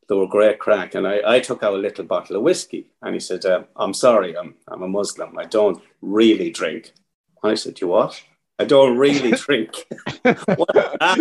they 0.07 0.15
were 0.15 0.27
great 0.27 0.59
crack. 0.59 0.95
And 0.95 1.07
I, 1.07 1.21
I 1.25 1.39
took 1.39 1.63
out 1.63 1.73
a 1.73 1.77
little 1.77 2.05
bottle 2.05 2.37
of 2.37 2.43
whiskey, 2.43 2.87
and 3.01 3.13
he 3.13 3.19
said, 3.19 3.45
uh, 3.45 3.63
"I'm 3.75 3.93
sorry, 3.93 4.37
I'm 4.37 4.55
I'm 4.67 4.83
a 4.83 4.87
Muslim. 4.87 5.37
I 5.37 5.45
don't 5.45 5.81
really 6.01 6.49
drink." 6.51 6.93
I 7.43 7.55
said, 7.55 7.79
"You 7.81 7.87
what? 7.87 8.21
I 8.57 8.65
don't 8.65 8.97
really 8.97 9.31
drink." 9.45 9.85
ah, 10.25 11.17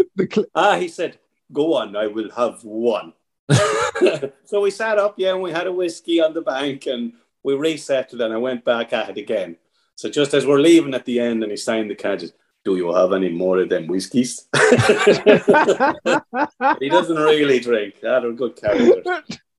ah, 0.54 0.78
he 0.78 0.88
said, 0.88 1.18
"Go 1.52 1.74
on, 1.74 1.96
I 1.96 2.06
will 2.06 2.30
have 2.30 2.62
one." 2.64 3.12
so 4.44 4.60
we 4.60 4.70
sat 4.70 4.98
up, 4.98 5.14
yeah, 5.16 5.32
and 5.32 5.42
we 5.42 5.50
had 5.50 5.66
a 5.66 5.72
whiskey 5.72 6.20
on 6.20 6.34
the 6.34 6.42
bank, 6.42 6.86
and 6.86 7.12
we 7.42 7.54
reset 7.54 8.12
it, 8.12 8.20
and 8.20 8.32
I 8.32 8.36
went 8.36 8.64
back 8.64 8.92
at 8.92 9.10
it 9.10 9.18
again. 9.18 9.56
So 9.96 10.08
just 10.08 10.32
as 10.32 10.46
we're 10.46 10.60
leaving 10.60 10.94
at 10.94 11.06
the 11.06 11.18
end, 11.18 11.42
and 11.42 11.50
he 11.50 11.56
signed 11.56 11.90
the 11.90 11.96
card 11.96 12.22
do 12.64 12.76
you 12.76 12.92
have 12.92 13.12
any 13.12 13.30
more 13.30 13.60
of 13.60 13.68
them 13.68 13.86
whiskies? 13.86 14.48
he 16.80 16.88
doesn't 16.88 17.16
really 17.16 17.60
drink. 17.60 18.00
That 18.00 18.24
are 18.24 18.32
good 18.32 18.56
characters. 18.56 19.06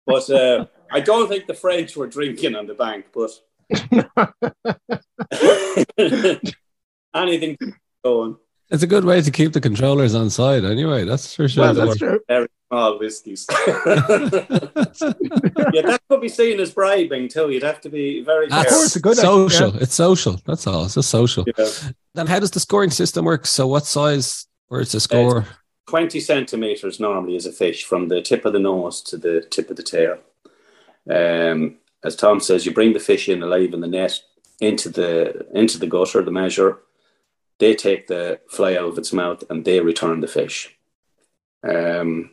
But 0.05 0.29
uh, 0.29 0.65
I 0.91 0.99
don't 0.99 1.27
think 1.27 1.47
the 1.47 1.53
French 1.53 1.95
were 1.95 2.07
drinking 2.07 2.55
on 2.55 2.67
the 2.67 2.73
bank, 2.73 3.05
but 3.13 3.31
anything 7.15 7.57
going. 8.03 8.37
It's 8.71 8.83
a 8.83 8.87
good 8.87 9.03
way 9.03 9.21
to 9.21 9.31
keep 9.31 9.53
the 9.53 9.61
controllers 9.61 10.13
on 10.13 10.29
side, 10.29 10.63
anyway. 10.63 11.03
That's 11.03 11.35
for 11.35 11.47
sure. 11.47 11.63
Well, 11.63 11.73
that's 11.73 11.97
true. 11.97 12.19
Very 12.27 12.47
small 12.67 12.99
whiskies. 12.99 13.47
yeah, 13.49 13.55
that 15.81 15.99
could 16.07 16.21
be 16.21 16.29
seen 16.29 16.59
as 16.59 16.71
bribing 16.71 17.29
too. 17.29 17.49
You'd 17.49 17.63
have 17.63 17.81
to 17.81 17.89
be 17.89 18.21
very 18.21 18.47
That's 18.47 18.69
careful. 18.69 18.85
it's 18.85 18.95
a 18.95 18.99
good 18.99 19.17
social. 19.17 19.69
idea. 19.69 19.81
It's 19.81 19.95
social. 19.95 20.39
That's 20.45 20.67
all. 20.67 20.85
It's 20.85 20.93
just 20.93 21.09
social. 21.09 21.45
Yeah. 21.57 21.65
Then 22.13 22.27
how 22.27 22.39
does 22.39 22.51
the 22.51 22.59
scoring 22.59 22.91
system 22.91 23.25
work? 23.25 23.47
So 23.47 23.65
what 23.67 23.85
size? 23.87 24.45
Where's 24.67 24.91
the 24.91 24.99
score? 24.99 25.47
20 25.87 26.19
centimeters 26.19 26.99
normally 26.99 27.35
is 27.35 27.47
a 27.47 27.51
fish 27.51 27.83
from 27.83 28.07
the 28.07 28.21
tip 28.21 28.45
of 28.45 28.53
the 28.53 28.59
nose 28.59 29.01
to 29.01 29.17
the 29.17 29.41
tip 29.49 29.71
of 29.71 29.77
the 29.77 29.83
tail. 29.83 30.19
Um, 31.09 31.77
as 32.03 32.15
Tom 32.15 32.39
says, 32.39 32.67
you 32.67 32.71
bring 32.71 32.93
the 32.93 32.99
fish 32.99 33.27
in 33.27 33.41
alive 33.41 33.73
in 33.73 33.81
the 33.81 33.87
net 33.87 34.21
into 34.61 34.89
the 34.89 35.47
into 35.55 35.79
the 35.79 35.87
gutter, 35.87 36.21
the 36.21 36.31
measure. 36.31 36.77
They 37.59 37.75
take 37.75 38.07
the 38.07 38.39
fly 38.49 38.75
out 38.75 38.89
of 38.89 38.97
its 38.97 39.13
mouth 39.13 39.43
and 39.49 39.65
they 39.65 39.79
return 39.79 40.21
the 40.21 40.27
fish. 40.27 40.75
Um, 41.63 42.31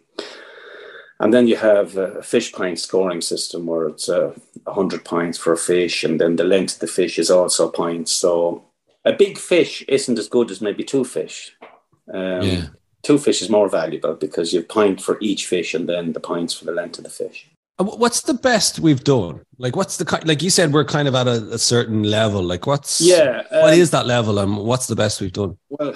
and 1.19 1.33
then 1.33 1.47
you 1.49 1.57
have 1.57 1.97
a 1.97 2.23
fish 2.23 2.53
point 2.53 2.79
scoring 2.79 3.21
system 3.21 3.67
where 3.67 3.89
it's 3.89 4.09
uh, 4.09 4.35
100 4.65 5.05
points 5.05 5.39
for 5.39 5.53
a 5.53 5.57
fish, 5.57 6.05
and 6.05 6.21
then 6.21 6.37
the 6.37 6.45
length 6.45 6.75
of 6.75 6.81
the 6.81 6.87
fish 6.87 7.19
is 7.19 7.31
also 7.31 7.71
points. 7.71 8.13
So 8.13 8.65
a 9.05 9.13
big 9.13 9.39
fish 9.39 9.83
isn't 9.89 10.19
as 10.19 10.29
good 10.29 10.51
as 10.51 10.61
maybe 10.61 10.85
two 10.85 11.05
fish. 11.05 11.53
Um, 12.13 12.43
Yeah. 12.43 12.67
Two 13.03 13.19
fish 13.19 13.41
is 13.41 13.49
more 13.49 13.69
valuable 13.69 14.15
because 14.15 14.53
you 14.53 14.63
point 14.63 15.01
for 15.01 15.17
each 15.21 15.47
fish 15.47 15.75
and 15.75 15.89
then 15.89 16.13
the 16.13 16.19
points 16.19 16.55
for 16.55 16.65
the 16.65 16.73
length 16.73 16.99
of 16.99 17.05
the 17.05 17.11
fish. 17.11 17.49
And 17.79 17.89
wh- 17.89 17.99
What's 17.99 18.23
the 18.23 18.35
best 18.35 18.81
we've 18.81 19.03
done? 19.05 19.41
Like, 19.59 19.77
what's 19.77 19.97
the 19.97 20.21
like 20.25 20.43
you 20.43 20.51
said? 20.51 20.73
We're 20.73 20.85
kind 20.85 21.09
of 21.09 21.15
at 21.15 21.27
a, 21.27 21.55
a 21.55 21.59
certain 21.59 22.03
level. 22.03 22.43
Like, 22.43 22.67
what's 22.67 23.01
Yeah, 23.01 23.43
what 23.51 23.75
um, 23.75 23.79
is 23.79 23.91
that 23.91 24.07
level, 24.07 24.39
and 24.39 24.57
what's 24.59 24.87
the 24.87 24.97
best 24.97 25.21
we've 25.21 25.33
done? 25.33 25.57
Well, 25.69 25.93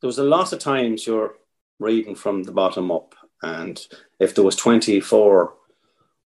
there 0.00 0.08
was 0.08 0.18
a 0.18 0.24
lot 0.24 0.52
of 0.52 0.58
times 0.58 1.06
you're 1.06 1.34
reading 1.78 2.14
from 2.14 2.42
the 2.44 2.52
bottom 2.52 2.90
up, 2.90 3.14
and 3.42 3.84
if 4.18 4.34
there 4.34 4.44
was 4.44 4.56
24 4.56 5.54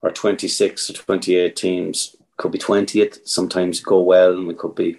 or 0.02 0.12
26 0.12 0.90
or 0.90 0.94
28 0.94 1.56
teams, 1.56 2.16
could 2.38 2.52
be 2.52 2.60
20th. 2.60 3.26
Sometimes 3.28 3.80
go 3.80 4.02
well, 4.02 4.34
and 4.34 4.48
we 4.48 4.54
could 4.54 4.76
be 4.76 4.98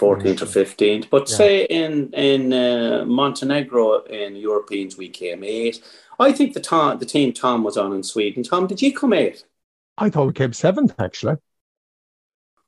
14th 0.00 0.42
or 0.42 0.46
15th. 0.46 1.08
But 1.10 1.28
Yeah. 1.30 1.36
say 1.36 1.64
in 1.64 2.12
in 2.12 2.52
uh, 2.52 3.04
Montenegro 3.06 4.02
in 4.04 4.36
Europeans 4.36 4.96
we 4.96 5.08
came 5.08 5.44
eight. 5.44 5.82
I 6.18 6.32
think 6.32 6.54
the 6.54 6.60
Tom, 6.60 6.98
the 6.98 7.06
team 7.06 7.32
Tom 7.32 7.62
was 7.64 7.76
on 7.76 7.92
in 7.92 8.02
Sweden. 8.02 8.42
Tom, 8.42 8.66
did 8.66 8.82
you 8.82 8.92
come 8.92 9.12
eighth? 9.12 9.44
I 9.96 10.10
thought 10.10 10.26
we 10.26 10.32
came 10.32 10.52
seventh, 10.52 10.94
actually. 10.98 11.36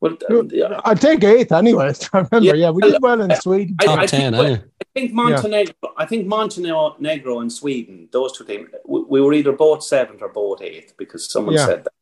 Well, 0.01 0.17
uh, 0.31 0.81
I'll 0.85 0.97
take 0.97 1.23
eighth 1.25 1.53
anyway. 1.53 1.93
I 2.13 2.19
remember, 2.19 2.41
Yeah. 2.41 2.55
yeah, 2.55 2.71
we 2.71 2.81
did 2.83 3.03
well 3.03 3.21
in 3.21 3.35
Sweden. 3.37 3.77
I- 3.81 3.85
Top 3.85 3.99
I 3.99 4.07
ten, 4.07 4.33
think- 4.33 4.59
eh? 4.61 4.63
I 4.81 4.85
think 5.01 5.13
Montenegro. 5.13 5.75
I 5.97 6.07
think 6.07 6.27
Montenegro 6.27 7.41
and 7.41 7.53
Sweden, 7.53 8.09
those 8.11 8.33
two 8.37 8.45
teams, 8.45 8.71
we, 8.87 9.03
we 9.03 9.21
were 9.21 9.35
either 9.35 9.53
both 9.53 9.83
seventh 9.83 10.23
or 10.23 10.31
both 10.31 10.63
eighth 10.63 10.95
because 10.97 11.31
someone 11.31 11.55
Yeah. 11.55 11.67
said 11.67 11.85
that. 11.85 11.93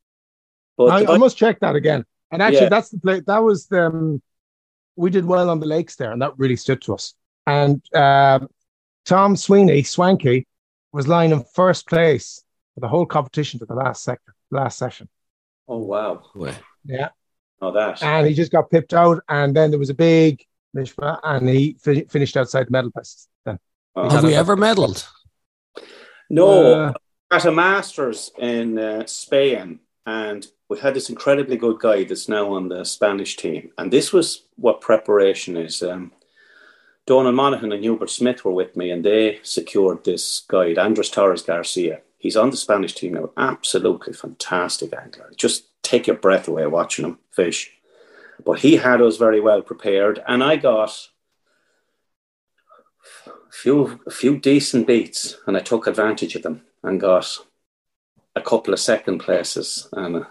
But 0.76 0.84
I, 0.90 1.02
the- 1.04 1.12
I 1.12 1.18
must 1.18 1.36
check 1.36 1.58
that 1.60 1.74
again. 1.74 2.04
And 2.30 2.40
actually, 2.40 2.62
Yeah. 2.64 2.68
that's 2.68 2.90
the 2.90 3.00
play. 3.00 3.20
That 3.20 3.38
was 3.38 3.66
the. 3.66 3.86
Um, 3.86 4.22
we 4.96 5.10
did 5.10 5.24
well 5.24 5.48
on 5.50 5.60
the 5.60 5.66
lakes 5.66 5.96
there, 5.96 6.12
and 6.12 6.20
that 6.22 6.38
really 6.38 6.56
stood 6.56 6.82
to 6.82 6.94
us. 6.94 7.14
And 7.46 7.82
um 7.94 8.48
Tom 9.06 9.34
Sweeney, 9.36 9.82
Swanky, 9.82 10.46
was 10.92 11.06
lying 11.08 11.30
in 11.32 11.44
first 11.54 11.86
place 11.88 12.42
for 12.74 12.80
the 12.80 12.88
whole 12.88 13.06
competition 13.06 13.58
to 13.60 13.66
the 13.66 13.74
last 13.74 14.02
sector, 14.04 14.34
last 14.50 14.78
session. 14.78 15.08
oh 15.68 15.78
wow, 15.78 16.22
Boy. 16.34 16.54
Yeah, 16.84 17.08
oh 17.60 17.72
that. 17.72 18.02
and 18.02 18.26
he 18.26 18.34
just 18.34 18.52
got 18.52 18.70
pipped 18.70 18.94
out, 18.94 19.22
and 19.28 19.54
then 19.54 19.70
there 19.70 19.78
was 19.78 19.90
a 19.90 19.94
big 19.94 20.44
mishma, 20.76 21.18
and 21.22 21.48
he 21.48 21.76
fi- 21.80 22.04
finished 22.04 22.36
outside 22.36 22.66
the 22.68 22.70
medal 22.72 22.90
places. 22.90 23.28
Then 23.44 23.58
Oh. 23.96 24.08
Have 24.10 24.22
we 24.22 24.34
ever 24.34 24.56
medalled? 24.56 25.04
No, 26.30 26.84
Uh, 26.84 26.92
at 27.30 27.44
a 27.46 27.50
Masters 27.52 28.30
in 28.38 28.78
uh, 28.78 29.06
Spain, 29.06 29.80
and 30.06 30.46
we 30.68 30.78
had 30.78 30.94
this 30.94 31.08
incredibly 31.10 31.56
good 31.56 31.80
guy 31.80 32.04
that's 32.04 32.28
now 32.28 32.52
on 32.54 32.68
the 32.68 32.84
Spanish 32.84 33.36
team. 33.36 33.70
And 33.78 33.90
this 33.92 34.12
was 34.12 34.44
what 34.56 34.80
preparation 34.80 35.56
is. 35.56 35.82
Um, 35.82 36.12
Donald 37.08 37.34
Monaghan 37.36 37.72
and 37.72 37.82
Hubert 37.82 38.10
Smith 38.10 38.44
were 38.44 38.52
with 38.52 38.76
me, 38.76 38.90
and 38.90 39.02
they 39.02 39.40
secured 39.42 40.04
this 40.04 40.40
guide, 40.46 40.76
Andres 40.76 41.08
Torres 41.08 41.40
Garcia. 41.40 42.02
He's 42.18 42.36
on 42.36 42.50
the 42.50 42.56
Spanish 42.58 42.94
team 42.94 43.14
now. 43.14 43.30
Absolutely 43.34 44.12
fantastic 44.12 44.92
angler. 44.92 45.32
Just 45.34 45.64
take 45.82 46.06
your 46.06 46.16
breath 46.16 46.48
away 46.48 46.66
watching 46.66 47.06
him 47.06 47.18
fish. 47.30 47.72
But 48.44 48.58
he 48.58 48.76
had 48.76 49.00
us 49.00 49.16
very 49.16 49.40
well 49.40 49.62
prepared, 49.62 50.22
and 50.28 50.44
I 50.44 50.56
got 50.56 51.08
a 53.26 53.52
few 53.52 53.98
a 54.06 54.10
few 54.10 54.36
decent 54.36 54.86
beats, 54.86 55.38
and 55.46 55.56
I 55.56 55.60
took 55.60 55.86
advantage 55.86 56.36
of 56.36 56.42
them 56.42 56.60
and 56.82 57.00
got 57.00 57.38
a 58.36 58.42
couple 58.42 58.74
of 58.74 58.80
second 58.80 59.20
places 59.20 59.88
and 59.94 60.14
a 60.14 60.28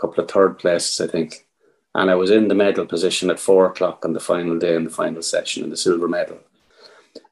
couple 0.00 0.24
of 0.24 0.28
third 0.28 0.58
places, 0.58 1.00
I 1.00 1.06
think. 1.06 1.46
And 1.94 2.10
I 2.10 2.14
was 2.16 2.30
in 2.30 2.48
the 2.48 2.54
medal 2.54 2.86
position 2.86 3.30
at 3.30 3.38
four 3.38 3.66
o'clock 3.66 4.04
on 4.04 4.12
the 4.12 4.20
final 4.20 4.58
day 4.58 4.74
in 4.74 4.84
the 4.84 4.90
final 4.90 5.22
session 5.22 5.62
in 5.62 5.70
the 5.70 5.76
silver 5.76 6.08
medal. 6.08 6.40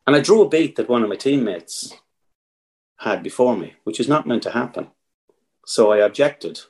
And 0.07 0.15
I 0.15 0.21
drew 0.21 0.43
a 0.43 0.49
beat 0.49 0.77
that 0.77 0.89
one 0.89 1.03
of 1.03 1.09
my 1.09 1.17
teammates 1.17 1.95
had 2.99 3.23
before 3.23 3.57
me, 3.57 3.75
which 3.85 3.99
is 3.99 4.09
not 4.09 4.27
meant 4.27 4.45
to 4.45 4.51
happen. 4.51 4.89
So 5.67 5.93
I 5.93 5.99
objected. 5.99 6.61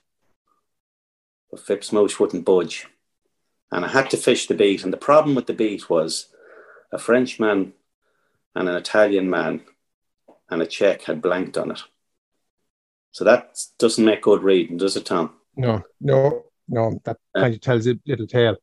But 1.51 1.61
FIPS 1.61 1.90
Mouche 1.90 2.18
wouldn't 2.18 2.47
budge. 2.47 2.86
And 3.70 3.84
I 3.84 3.88
had 3.88 4.11
to 4.11 4.16
fish 4.16 4.47
the 4.47 4.55
beat. 4.55 4.84
And 4.84 4.93
the 4.93 4.99
problem 4.99 5.34
with 5.34 5.47
the 5.47 5.55
beat 5.55 5.90
was 5.90 6.28
a 6.90 6.99
Frenchman 6.99 7.74
and 8.55 8.68
an 8.68 8.76
Italian 8.76 9.28
man 9.28 9.62
and 10.51 10.62
a 10.62 10.66
Czech 10.66 11.03
had 11.03 11.22
blanked 11.22 11.57
on 11.57 11.70
it. 11.70 11.82
So 13.11 13.24
that 13.24 13.59
doesn't 13.78 14.05
make 14.05 14.22
good 14.22 14.43
reading, 14.43 14.78
does 14.78 14.97
it, 14.97 15.07
Tom? 15.07 15.34
no, 15.57 15.82
no, 16.01 16.45
no, 16.69 17.01
that 17.05 17.19
Uh. 17.35 17.41
kind 17.41 17.55
of 17.55 17.61
tells 17.61 17.87
a 17.87 17.99
little 18.07 18.27
tale. 18.27 18.57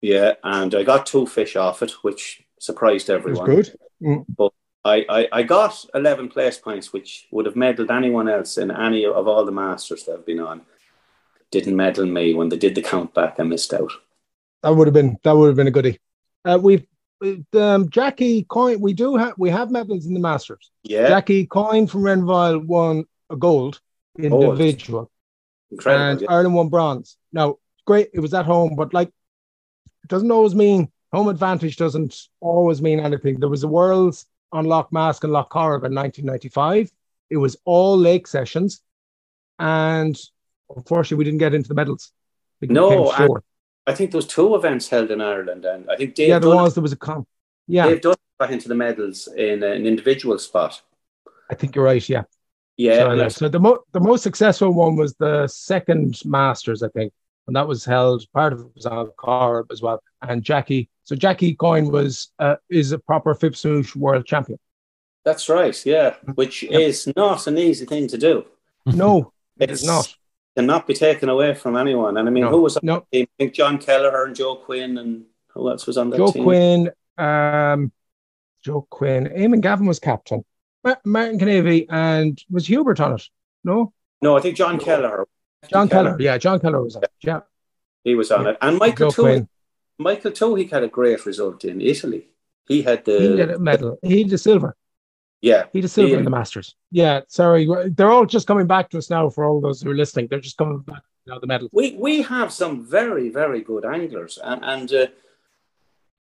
Yeah, 0.00 0.34
and 0.44 0.74
I 0.74 0.84
got 0.84 1.06
two 1.06 1.26
fish 1.26 1.56
off 1.56 1.82
it, 1.82 1.90
which 2.02 2.42
surprised 2.60 3.10
everyone. 3.10 3.50
It 3.50 3.56
was 3.56 3.68
good. 3.70 3.78
Mm. 4.02 4.24
But 4.36 4.52
I, 4.84 5.04
I, 5.08 5.28
I 5.32 5.42
got 5.42 5.84
11 5.92 6.28
place 6.28 6.56
points, 6.58 6.92
which 6.92 7.26
would 7.32 7.46
have 7.46 7.56
medalled 7.56 7.90
anyone 7.90 8.28
else 8.28 8.58
in 8.58 8.70
any 8.70 9.04
of 9.04 9.26
all 9.26 9.44
the 9.44 9.50
Masters 9.52 10.04
that 10.04 10.14
I've 10.14 10.26
been 10.26 10.40
on. 10.40 10.62
Didn't 11.50 11.74
medal 11.76 12.06
me 12.06 12.34
when 12.34 12.48
they 12.48 12.56
did 12.58 12.74
the 12.74 12.82
count 12.82 13.12
back. 13.14 13.40
I 13.40 13.42
missed 13.42 13.74
out. 13.74 13.90
That 14.62 14.70
would 14.76 14.86
have 14.86 14.94
been 14.94 15.16
that 15.24 15.32
would 15.36 15.46
have 15.48 15.56
been 15.56 15.66
a 15.66 15.70
goodie. 15.72 15.98
Uh, 16.44 16.58
we've 16.62 16.86
um, 17.54 17.88
Jackie 17.88 18.44
Coyne. 18.44 18.80
We 18.80 18.92
do 18.92 19.16
have 19.16 19.34
we 19.38 19.50
have 19.50 19.70
medals 19.70 20.06
in 20.06 20.14
the 20.14 20.20
Masters. 20.20 20.70
Yeah, 20.82 21.08
Jackie 21.08 21.46
Coyne 21.46 21.86
from 21.86 22.02
Renvyle 22.02 22.64
won 22.64 23.04
a 23.30 23.36
gold 23.36 23.80
individual, 24.18 25.10
incredible. 25.70 26.04
and 26.04 26.20
yeah. 26.20 26.26
Ireland 26.30 26.54
won 26.54 26.68
bronze. 26.68 27.16
Now, 27.32 27.56
great, 27.86 28.10
it 28.12 28.20
was 28.20 28.34
at 28.34 28.46
home, 28.46 28.74
but 28.76 28.94
like, 28.94 29.08
it 29.08 30.08
doesn't 30.08 30.30
always 30.30 30.54
mean 30.54 30.90
home 31.12 31.28
advantage 31.28 31.76
doesn't 31.76 32.28
always 32.40 32.82
mean 32.82 33.00
anything. 33.00 33.40
There 33.40 33.48
was 33.48 33.62
the 33.62 33.68
Worlds 33.68 34.26
on 34.52 34.64
Loch 34.64 34.92
Mask 34.92 35.24
and 35.24 35.32
Loch 35.32 35.50
Corrib 35.50 35.84
in 35.84 35.94
1995. 35.94 36.90
It 37.30 37.36
was 37.36 37.56
all 37.64 37.96
lake 37.96 38.26
sessions, 38.26 38.80
and 39.58 40.18
unfortunately, 40.74 41.18
we 41.18 41.24
didn't 41.24 41.40
get 41.40 41.54
into 41.54 41.68
the 41.68 41.74
medals. 41.74 42.12
No, 42.62 43.12
I 43.86 43.94
think 43.94 44.10
there 44.10 44.18
was 44.18 44.26
two 44.26 44.54
events 44.54 44.88
held 44.88 45.10
in 45.10 45.20
Ireland, 45.20 45.64
and 45.64 45.90
I 45.90 45.96
think 45.96 46.14
Dave 46.14 46.28
yeah, 46.28 46.38
there 46.38 46.50
Dunn, 46.50 46.62
was. 46.62 46.74
There 46.74 46.82
was 46.82 46.92
a 46.92 46.96
con. 46.96 47.26
Yeah, 47.66 47.86
Dave 47.88 48.00
Dunn 48.00 48.16
got 48.40 48.50
into 48.50 48.68
the 48.68 48.74
medals 48.74 49.28
in 49.28 49.62
uh, 49.62 49.68
an 49.68 49.86
individual 49.86 50.38
spot. 50.38 50.80
I 51.50 51.54
think 51.54 51.74
you're 51.74 51.84
right. 51.84 52.06
Yeah. 52.08 52.24
Yeah, 52.78 52.98
So, 53.00 53.12
yeah, 53.12 53.28
so 53.28 53.48
the 53.48 53.58
mo- 53.60 53.82
the 53.92 54.00
most 54.00 54.22
successful 54.22 54.72
one 54.72 54.96
was 54.96 55.14
the 55.16 55.46
second 55.48 56.20
Masters, 56.24 56.82
I 56.82 56.88
think, 56.88 57.12
and 57.46 57.54
that 57.56 57.66
was 57.68 57.84
held. 57.84 58.24
Part 58.32 58.52
of 58.54 58.60
it 58.60 58.68
was 58.74 58.86
on 58.86 59.10
Corrib 59.18 59.66
as 59.72 59.82
well. 59.82 60.00
And 60.22 60.42
Jackie, 60.42 60.88
so 61.04 61.14
Jackie 61.16 61.54
Coyne 61.54 61.90
was 61.90 62.30
uh, 62.38 62.56
is 62.70 62.92
a 62.92 62.98
proper 62.98 63.34
FIPS 63.34 63.64
Mouche 63.64 63.94
world 63.96 64.24
champion. 64.26 64.58
that's 65.24 65.48
right. 65.48 65.76
Yeah, 65.84 66.14
which 66.36 66.62
Yep. 66.62 66.80
is 66.80 67.12
not 67.16 67.46
an 67.48 67.58
easy 67.58 67.84
thing 67.84 68.06
to 68.08 68.16
do. 68.16 68.46
No, 68.86 69.32
it 69.58 69.70
It's 69.70 69.82
is 69.82 69.86
not. 69.86 70.14
Cannot 70.56 70.86
be 70.86 70.94
taken 70.94 71.28
away 71.28 71.54
from 71.54 71.76
anyone. 71.76 72.16
And 72.16 72.28
I 72.28 72.30
mean, 72.32 72.44
No. 72.44 72.50
who 72.50 72.62
was 72.62 72.76
on 72.76 72.80
No, 72.84 72.96
the 73.12 73.18
team? 73.18 73.26
I 73.26 73.34
think 73.42 73.54
John 73.54 73.78
Kelleher 73.78 74.24
and 74.24 74.34
Joe 74.36 74.56
Quinn, 74.56 74.98
and 74.98 75.24
who 75.48 75.68
else 75.70 75.86
was 75.86 75.98
on 75.98 76.10
that 76.10 76.16
Joe 76.16 76.32
team? 76.32 76.44
Quinn, 76.44 76.90
um, 77.18 77.92
Joe 78.64 78.86
Quinn, 78.88 79.26
Eamon 79.36 79.60
Gavin 79.60 79.86
was 79.86 79.98
captain. 79.98 80.44
Ma- 80.84 80.94
Martin 81.04 81.38
Canavy 81.38 81.86
and 81.88 82.40
was 82.50 82.66
Hubert 82.66 83.00
on 83.00 83.14
it? 83.14 83.22
No, 83.64 83.92
No, 84.22 84.36
I 84.36 84.40
think 84.40 84.56
John 84.56 84.78
Keller. 84.78 85.26
John 85.70 85.88
Keller. 85.88 86.16
Yeah, 86.20 86.38
John 86.38 86.60
Keller 86.60 86.82
was 86.82 86.96
on 86.96 87.02
it. 87.04 87.10
Yeah, 87.22 87.40
He 88.04 88.14
was 88.14 88.30
on 88.30 88.46
it. 88.46 88.56
And 88.60 88.78
Michael. 88.78 89.12
Quinn. 89.12 89.48
Michael 89.98 90.30
Toohey 90.30 90.70
had 90.70 90.84
a 90.84 90.88
great 90.88 91.26
result 91.26 91.64
in 91.64 91.80
Italy. 91.80 92.28
He 92.68 92.82
had 92.82 93.04
the 93.04 93.18
He 93.18 93.36
did 93.36 93.50
a 93.50 93.58
medal. 93.58 93.98
He 94.02 94.22
did 94.24 94.38
silver. 94.38 94.76
yeah. 95.42 95.64
He 95.72 95.80
did 95.80 95.88
silver 95.88 96.10
He- 96.10 96.14
in 96.14 96.24
the 96.24 96.30
Masters. 96.30 96.76
Yeah, 96.92 97.22
sorry. 97.28 97.66
They're 97.96 98.10
all 98.10 98.24
just 98.26 98.46
coming 98.46 98.68
back 98.68 98.90
to 98.90 98.98
us 98.98 99.10
now 99.10 99.28
for 99.28 99.44
all 99.44 99.60
those 99.60 99.82
who 99.82 99.90
are 99.90 99.94
listening. 99.96 100.28
They're 100.28 100.38
just 100.40 100.56
coming 100.56 100.78
back 100.78 101.02
now, 101.26 101.40
the 101.40 101.48
medal. 101.48 101.68
We 101.72 101.96
we 101.98 102.22
have 102.22 102.52
some 102.52 102.84
very 102.86 103.28
very 103.30 103.60
good 103.62 103.84
anglers, 103.84 104.38
and, 104.42 104.64
and 104.64 104.92
uh, 104.92 105.06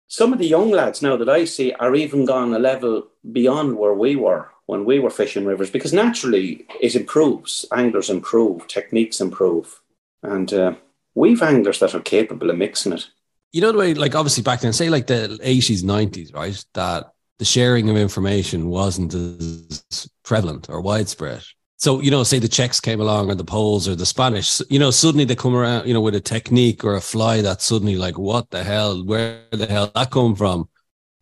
some 0.08 0.34
of 0.34 0.40
the 0.40 0.48
young 0.48 0.70
lads 0.72 1.02
now 1.02 1.18
that 1.18 1.30
I 1.30 1.46
see 1.46 1.74
are 1.74 1.96
even 1.96 2.26
gone 2.26 2.54
a 2.54 2.60
level 2.60 3.08
beyond 3.32 3.78
where 3.78 3.94
we 3.94 4.16
were 4.16 4.50
when 4.68 4.86
we 4.86 5.00
were 5.00 5.10
fishing 5.10 5.46
rivers 5.46 5.70
because 5.70 5.94
naturally 5.94 6.66
it 6.82 6.96
improves. 6.96 7.66
Anglers 7.72 8.10
improve, 8.10 8.68
techniques 8.68 9.22
improve, 9.22 9.82
and 10.24 10.54
uh, 10.54 10.76
we've 11.16 11.42
anglers 11.42 11.80
that 11.80 11.96
are 11.96 12.02
capable 12.02 12.50
of 12.50 12.58
mixing 12.58 12.94
it. 12.94 13.08
You 13.52 13.62
know 13.62 13.72
the 13.72 13.78
way, 13.78 13.94
like 13.94 14.16
obviously 14.16 14.44
back 14.44 14.62
then, 14.62 14.74
say 14.74 14.90
like 14.90 15.08
the 15.08 15.40
eighties, 15.42 15.84
nineties, 15.84 16.34
right? 16.34 16.64
That 16.74 17.12
the 17.40 17.46
sharing 17.46 17.90
of 17.90 17.98
information 17.98 18.70
wasn't 18.70 19.14
as 19.14 20.10
prevalent 20.24 20.70
or 20.70 20.82
widespread. 20.82 21.44
So 21.78 22.02
you 22.02 22.10
know, 22.10 22.24
say 22.24 22.40
the 22.40 22.48
Czechs 22.48 22.80
came 22.80 23.02
along 23.02 23.30
or 23.30 23.36
the 23.36 23.44
Poles 23.44 23.88
or 23.88 23.96
the 23.96 24.06
Spanish, 24.06 24.62
you 24.70 24.80
know, 24.80 24.92
suddenly 24.92 25.26
they 25.26 25.36
come 25.36 25.56
around, 25.56 25.88
you 25.88 25.94
know, 25.94 26.02
with 26.02 26.16
a 26.16 26.22
technique 26.22 26.84
or 26.84 26.96
a 26.96 27.02
fly 27.02 27.42
that's 27.42 27.66
suddenly 27.66 27.98
like, 27.98 28.18
what 28.18 28.50
the 28.50 28.64
hell? 28.64 29.04
Where 29.04 29.42
the 29.52 29.66
hell 29.66 29.92
that 29.94 30.12
come 30.12 30.36
from? 30.36 30.70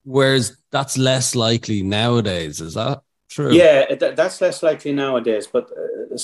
Whereas 0.03 0.57
that's 0.69 0.97
less 0.97 1.33
likely 1.35 1.81
nowadays. 1.81 2.61
Is 2.61 2.75
that 2.75 3.01
true? 3.29 3.51
Yeah, 3.51 3.95
that's 3.95 4.41
less 4.41 4.61
likely 4.61 4.91
nowadays. 4.91 5.47
But 5.47 5.71
uh, 5.71 6.17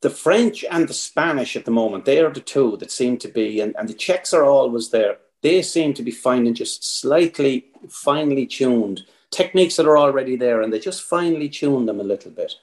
the, 0.00 0.10
French 0.10 0.64
and 0.70 0.88
the 0.88 0.94
Spanish 0.94 1.56
at 1.56 1.64
the 1.64 1.70
moment, 1.70 2.04
they 2.04 2.20
are 2.20 2.32
the 2.32 2.40
two 2.40 2.76
that 2.78 2.90
seem 2.90 3.18
to 3.18 3.28
be, 3.28 3.60
and, 3.60 3.74
and 3.78 3.88
the 3.88 3.94
Czechs 3.94 4.32
are 4.32 4.44
always 4.44 4.90
there. 4.90 5.18
They 5.42 5.62
seem 5.62 5.94
to 5.94 6.02
be 6.02 6.10
finding 6.10 6.54
just 6.54 7.00
slightly 7.00 7.66
finely 7.88 8.46
tuned 8.46 9.02
techniques 9.30 9.76
that 9.76 9.86
are 9.86 9.98
already 9.98 10.36
there, 10.36 10.62
and 10.62 10.72
they 10.72 10.78
just 10.78 11.02
finely 11.02 11.48
tune 11.48 11.86
them 11.86 12.00
a 12.00 12.04
little 12.04 12.30
bit. 12.30 12.54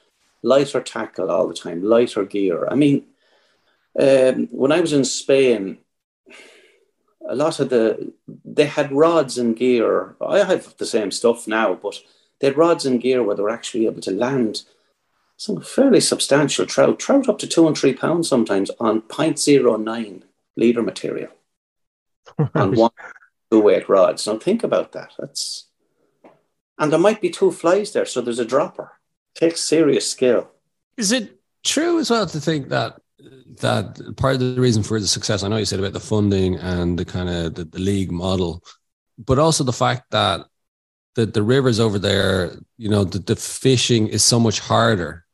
Lighter 0.44 0.82
tackle 0.82 1.32
all 1.32 1.48
the 1.48 1.54
time, 1.54 1.84
lighter 1.84 2.24
gear. 2.26 2.68
I 2.70 2.76
mean, 2.76 3.06
um, 4.00 4.48
when 4.52 4.72
I 4.72 4.82
was 4.82 4.94
in 4.94 5.06
Spain, 5.06 5.80
a 7.28 7.36
lot 7.36 7.60
of 7.60 7.70
the 7.70 8.14
they 8.46 8.66
had 8.66 8.92
rods 8.92 9.38
and 9.38 9.56
gear. 9.56 10.16
I 10.22 10.44
have 10.44 10.78
the 10.78 10.86
same 10.86 11.12
stuff 11.12 11.48
now, 11.48 11.74
but 11.74 12.00
they 12.40 12.48
had 12.48 12.58
rods 12.58 12.86
and 12.86 13.02
gear 13.02 13.24
where 13.24 13.36
they 13.36 13.42
were 13.42 13.50
actually 13.50 13.86
able 13.86 14.02
to 14.02 14.12
land 14.12 14.64
some 15.36 15.62
fairly 15.62 16.00
substantial 16.00 16.66
trout, 16.66 17.00
trout 17.00 17.30
up 17.30 17.38
to 17.40 17.48
two 17.48 17.68
and 17.68 17.78
three 17.78 17.94
pounds 17.94 18.28
sometimes 18.28 18.72
on 18.80 19.02
0.09 19.04 20.24
leader 20.56 20.82
material 20.82 21.30
on 22.56 22.76
one 22.76 22.92
two 23.52 23.62
weight 23.62 23.88
rods. 23.88 24.26
Now 24.28 24.38
think 24.38 24.64
about 24.64 24.92
that. 24.94 25.14
That's 25.18 25.66
and 26.80 26.92
there 26.92 27.00
might 27.00 27.22
be 27.22 27.30
two 27.30 27.52
flies 27.52 27.92
there, 27.94 28.06
so 28.06 28.22
there's 28.22 28.40
a 28.40 28.46
dropper. 28.46 28.94
Takes 29.38 29.62
serious 29.62 30.10
skill. 30.10 30.50
Is 30.98 31.12
it 31.12 31.40
true 31.64 32.00
as 32.00 32.10
well 32.10 32.26
to 32.26 32.40
think 32.40 32.70
that 32.70 33.00
that 33.62 34.16
part 34.18 34.36
of 34.36 34.40
the 34.40 34.62
reason 34.62 34.84
for 34.84 35.00
the 35.00 35.08
success? 35.08 35.44
I 35.44 35.48
know 35.48 35.58
you 35.58 35.66
said 35.66 35.80
about 35.80 35.94
the 35.94 36.00
funding 36.00 36.56
and 36.56 36.98
the 36.98 37.06
kind 37.06 37.30
of 37.30 37.56
the, 37.56 37.66
the 37.66 37.80
league 37.80 38.12
model, 38.12 38.64
but 39.18 39.40
also 39.40 39.64
the 39.64 39.74
fact 39.74 40.12
that 40.12 40.46
the 41.16 41.26
the 41.26 41.44
rivers 41.44 41.80
over 41.80 42.00
there, 42.00 42.58
you 42.78 42.90
know, 42.90 43.04
the, 43.04 43.20
the 43.20 43.36
fishing 43.36 44.08
is 44.08 44.24
so 44.24 44.40
much 44.40 44.60
harder 44.60 45.26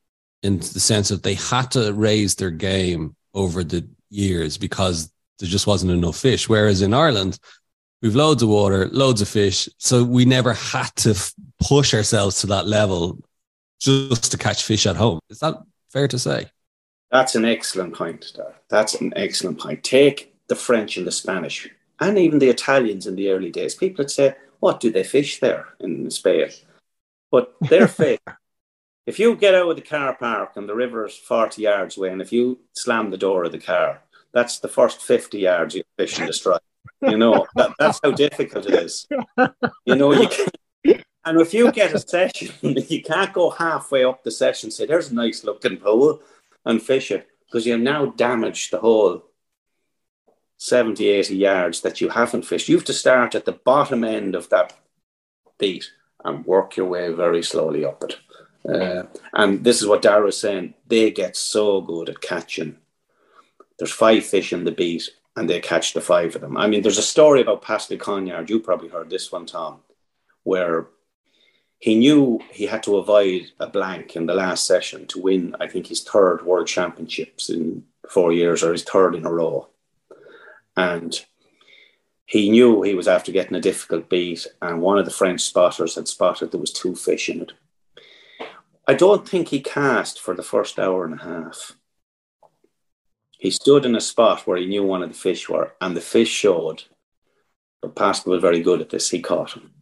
in 0.42 0.60
the 0.60 0.80
sense 0.80 1.10
that 1.10 1.24
they 1.24 1.36
had 1.36 1.72
to 1.72 1.94
raise 1.94 2.36
their 2.36 2.52
game 2.52 3.16
over 3.34 3.64
the 3.64 3.88
years 4.10 4.58
because 4.58 5.12
there 5.40 5.50
just 5.50 5.68
wasn't 5.68 5.92
enough 5.92 6.18
fish. 6.18 6.48
Whereas 6.48 6.82
in 6.82 6.94
Ireland, 6.94 7.40
we've 8.02 8.16
loads 8.16 8.44
of 8.44 8.50
water, 8.50 8.88
loads 8.90 9.22
of 9.22 9.30
fish, 9.30 9.68
so 9.78 10.04
we 10.04 10.26
never 10.26 10.54
had 10.54 10.94
to 10.98 11.12
f- 11.12 11.34
push 11.60 11.94
ourselves 11.94 12.42
to 12.42 12.48
that 12.48 12.68
level 12.68 13.24
just 13.80 14.32
to 14.32 14.38
catch 14.38 14.64
fish 14.64 14.86
at 14.86 14.96
home. 14.96 15.20
Is 15.30 15.40
that 15.40 15.56
fair 15.90 16.08
to 16.08 16.20
say? 16.20 16.48
That's 17.12 17.36
an 17.36 17.46
excellent 17.46 17.94
point. 17.94 18.32
Dar. 18.36 18.56
That's 18.70 18.96
an 18.96 19.14
excellent 19.16 19.60
point. 19.60 19.84
Take 19.84 20.36
the 20.48 20.56
French 20.56 20.98
and 20.98 21.06
the 21.06 21.12
Spanish, 21.12 21.70
and 22.00 22.18
even 22.18 22.40
the 22.40 22.50
Italians 22.50 23.06
in 23.08 23.16
the 23.16 23.30
early 23.30 23.52
days. 23.52 23.76
People 23.76 24.04
would 24.04 24.12
say, 24.12 24.36
"What 24.60 24.80
do 24.80 24.92
they 24.92 25.04
fish 25.04 25.40
there 25.40 25.68
in 25.80 26.10
Spain?" 26.10 26.50
But 27.32 27.54
they're 27.62 27.88
fish. 28.04 28.20
If 29.06 29.20
you 29.20 29.36
get 29.36 29.54
out 29.54 29.70
of 29.70 29.76
the 29.76 29.82
car 29.82 30.16
park 30.16 30.54
and 30.56 30.68
the 30.68 30.76
river 30.76 31.06
is 31.06 31.16
40 31.16 31.62
yards 31.62 31.98
away, 31.98 32.10
and 32.10 32.22
if 32.22 32.32
you 32.32 32.60
slam 32.74 33.12
the 33.12 33.18
door 33.18 33.44
of 33.44 33.52
the 33.52 33.60
car, 33.60 34.02
that's 34.34 34.60
the 34.60 34.68
first 34.68 35.02
50 35.02 35.40
yards 35.40 35.76
you 35.76 35.84
fish 35.98 36.18
the 36.18 36.34
strike. 36.34 36.62
You 37.02 37.18
know, 37.18 37.46
that, 37.56 37.72
that's 37.78 38.00
how 38.04 38.12
difficult 38.12 38.66
it 38.66 38.76
is. 38.76 39.06
You 39.86 39.96
know, 39.96 40.14
you 40.14 40.28
can, 40.30 40.48
and 41.26 41.40
if 41.40 41.54
you 41.54 41.72
get 41.72 41.94
a 41.94 42.00
session, 42.00 42.54
you 42.62 43.02
can't 43.02 43.34
go 43.34 43.50
halfway 43.50 44.04
up 44.04 44.24
the 44.24 44.32
session 44.32 44.68
and 44.68 44.74
say, 44.74 44.86
there's 44.86 45.12
a 45.12 45.16
nice 45.16 45.44
looking 45.44 45.78
pool 45.78 46.22
and 46.66 46.82
fish 46.82 47.12
it 47.12 47.28
because 47.46 47.66
you've 47.66 47.82
now 47.82 48.08
damaged 48.08 48.72
the 48.72 48.80
whole 48.80 49.24
70, 50.58 51.08
80 51.08 51.36
yards 51.36 51.82
that 51.82 52.02
you 52.02 52.10
haven't 52.10 52.46
fished. 52.46 52.70
You 52.70 52.78
have 52.78 52.86
to 52.86 52.94
start 52.94 53.36
at 53.36 53.46
the 53.46 53.52
bottom 53.52 54.04
end 54.04 54.36
of 54.36 54.50
that 54.50 54.74
beat 55.58 55.92
and 56.24 56.46
work 56.46 56.78
your 56.78 56.88
way 56.88 57.12
very 57.12 57.44
slowly 57.44 57.86
up 57.86 58.04
it. 58.04 58.18
Uh, 58.68 59.04
and 59.34 59.64
this 59.64 59.82
is 59.82 59.88
what 59.88 60.02
Dara 60.02 60.26
was 60.26 60.40
saying. 60.40 60.74
They 60.88 61.12
get 61.12 61.36
so 61.36 61.82
good 61.82 62.10
at 62.10 62.22
catching. 62.22 62.78
There's 63.78 63.92
five 63.92 64.26
fish 64.26 64.54
in 64.54 64.64
the 64.64 64.72
beat, 64.72 65.10
and 65.36 65.50
they 65.50 65.60
catch 65.60 65.94
the 65.94 66.02
five 66.02 66.36
of 66.36 66.42
them. 66.42 66.56
I 66.56 66.68
mean, 66.68 66.82
there's 66.82 66.98
a 66.98 67.02
story 67.02 67.42
about 67.42 67.62
Pascal 67.62 67.98
Cognard. 67.98 68.50
You 68.50 68.60
probably 68.60 68.88
heard 68.88 69.10
this 69.10 69.32
one, 69.32 69.46
Tom, 69.46 69.80
where 70.44 70.88
he 71.84 71.96
knew 71.96 72.40
he 72.50 72.66
had 72.66 72.82
to 72.82 72.96
avoid 72.96 73.52
a 73.60 73.68
blank 73.68 74.16
in 74.16 74.26
the 74.26 74.34
last 74.34 74.66
session 74.66 75.06
to 75.06 75.20
win. 75.20 75.54
I 75.60 75.68
think 75.68 75.88
his 75.88 76.02
third 76.02 76.46
World 76.46 76.66
Championships 76.66 77.50
in 77.50 77.84
four 78.10 78.32
years, 78.32 78.64
or 78.64 78.72
his 78.72 78.86
third 78.86 79.16
in 79.16 79.26
a 79.26 79.30
row, 79.30 79.68
and 80.78 81.14
he 82.26 82.50
knew 82.50 82.84
he 82.84 82.94
was 82.96 83.10
after 83.10 83.34
getting 83.34 83.58
a 83.58 83.60
difficult 83.60 84.08
beat. 84.08 84.48
And 84.62 84.82
one 84.82 84.98
of 84.98 85.04
the 85.04 85.12
French 85.12 85.42
spotters 85.42 85.96
had 85.96 86.08
spotted 86.08 86.52
there 86.52 86.62
was 86.62 86.72
two 86.72 86.96
fish 86.96 87.28
in 87.28 87.42
it. 87.42 87.52
I 88.88 88.94
don't 88.94 89.28
think 89.28 89.50
he 89.50 89.60
cast 89.60 90.22
for 90.22 90.34
the 90.34 90.42
first 90.42 90.80
hour 90.80 91.04
and 91.04 91.16
a 91.16 91.24
half. 91.26 91.74
He 93.38 93.52
stood 93.52 93.84
in 93.84 93.98
a 93.98 94.00
spot 94.00 94.48
where 94.48 94.56
he 94.56 94.68
knew 94.68 94.84
one 94.84 95.04
of 95.04 95.10
the 95.10 95.16
fish 95.16 95.50
were, 95.50 95.74
and 95.82 95.98
the 95.98 96.08
fish 96.16 96.30
showed 96.30 96.84
But 97.82 97.94
Pascal 97.94 98.32
was 98.32 98.42
very 98.42 98.62
good 98.62 98.80
at 98.80 98.90
this. 98.90 99.10
He 99.10 99.20
caught 99.20 99.52
him. 99.52 99.73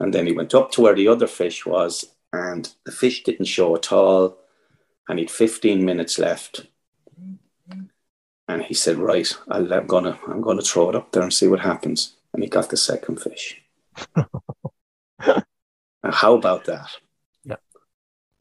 And 0.00 0.14
then 0.14 0.26
he 0.26 0.32
went 0.32 0.54
up 0.54 0.72
to 0.72 0.80
where 0.80 0.94
the 0.94 1.08
other 1.08 1.26
fish 1.26 1.66
was, 1.66 2.06
and 2.32 2.72
the 2.84 2.92
fish 2.92 3.22
didn't 3.22 3.44
show 3.44 3.76
at 3.76 3.92
all. 3.92 4.38
And 5.08 5.18
he'd 5.18 5.30
15 5.30 5.84
minutes 5.84 6.18
left. 6.18 6.66
And 8.48 8.62
he 8.62 8.74
said, 8.74 8.96
Right, 8.96 9.32
i 9.48 9.58
am 9.58 9.86
gonna 9.86 10.18
I'm 10.26 10.40
gonna 10.40 10.62
throw 10.62 10.88
it 10.88 10.96
up 10.96 11.12
there 11.12 11.22
and 11.22 11.32
see 11.32 11.46
what 11.46 11.60
happens. 11.60 12.16
And 12.32 12.42
he 12.42 12.48
got 12.48 12.70
the 12.70 12.76
second 12.76 13.20
fish. 13.20 13.60
how 16.04 16.34
about 16.34 16.64
that? 16.64 16.88
Yeah. 17.44 17.56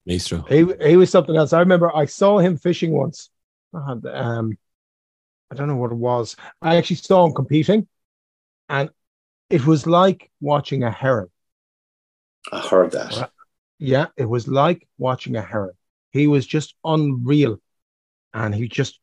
Maestro. 0.06 0.42
He, 0.44 0.66
he 0.84 0.96
was 0.96 1.10
something 1.10 1.36
else. 1.36 1.54
I 1.54 1.60
remember 1.60 1.96
I 1.96 2.06
saw 2.06 2.40
him 2.40 2.58
fishing 2.58 2.92
once. 2.92 3.30
um, 3.74 4.58
I 5.52 5.56
don't 5.56 5.68
know 5.68 5.76
what 5.76 5.92
it 5.92 5.98
was. 5.98 6.36
I 6.62 6.78
actually 6.78 6.98
saw 6.98 7.26
him 7.26 7.34
competing, 7.34 7.88
and 8.70 8.90
it 9.50 9.66
was 9.66 9.86
like 9.86 10.32
watching 10.40 10.84
a 10.84 10.92
heron. 10.92 11.30
I 12.52 12.60
heard 12.60 12.92
that. 12.92 13.32
Yeah, 13.78 14.08
it 14.18 14.26
was 14.26 14.48
like 14.48 14.88
watching 14.98 15.36
a 15.36 15.42
heron. 15.42 15.76
He 16.12 16.28
was 16.28 16.46
just 16.46 16.76
unreal. 16.84 17.60
And 18.34 18.54
he 18.54 18.68
just 18.68 19.00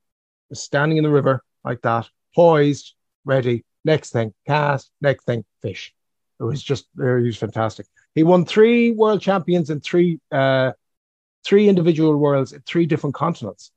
was 0.50 0.62
standing 0.62 0.98
in 0.98 1.04
the 1.04 1.10
river 1.10 1.42
like 1.64 1.82
that, 1.82 2.08
poised, 2.34 2.94
ready. 3.24 3.64
Next 3.84 4.10
thing, 4.10 4.34
cast, 4.46 4.90
next 5.00 5.24
thing, 5.24 5.44
fish. 5.62 5.94
It 6.40 6.44
was 6.44 6.62
just, 6.62 6.86
he 6.96 7.02
was 7.02 7.36
fantastic. 7.36 7.86
He 8.14 8.22
won 8.22 8.44
three 8.44 8.90
world 8.90 9.20
champions 9.20 9.70
and 9.70 9.82
three, 9.82 10.20
uh, 10.32 10.72
three 11.44 11.68
individual 11.68 12.16
worlds 12.16 12.52
in 12.52 12.62
three 12.62 12.86
different 12.86 13.14
continents. 13.14 13.70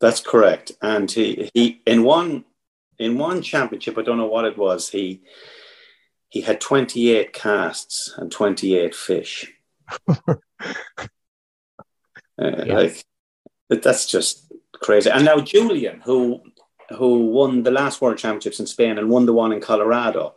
That's 0.00 0.20
correct. 0.20 0.72
And 0.82 1.10
he, 1.10 1.50
he 1.54 1.82
in 1.86 2.04
one 2.04 2.44
in 2.98 3.16
one 3.16 3.40
championship, 3.40 3.96
I 3.96 4.02
don't 4.02 4.18
know 4.18 4.26
what 4.26 4.44
it 4.44 4.58
was, 4.58 4.90
he 4.90 5.22
he 6.30 6.40
had 6.40 6.60
28 6.60 7.32
casts 7.32 8.14
and 8.16 8.32
28 8.32 8.94
fish. 8.94 9.52
uh, 10.08 10.36
yeah. 12.38 12.74
Like 12.74 13.04
that's 13.68 14.06
just 14.06 14.52
crazy. 14.74 15.10
And 15.10 15.24
now 15.24 15.40
Julian, 15.40 16.00
who 16.00 16.40
who 16.96 17.26
won 17.26 17.62
the 17.62 17.70
last 17.70 18.00
World 18.00 18.18
Championships 18.18 18.58
in 18.58 18.66
Spain 18.66 18.98
and 18.98 19.10
won 19.10 19.26
the 19.26 19.32
one 19.32 19.52
in 19.52 19.60
Colorado, 19.60 20.34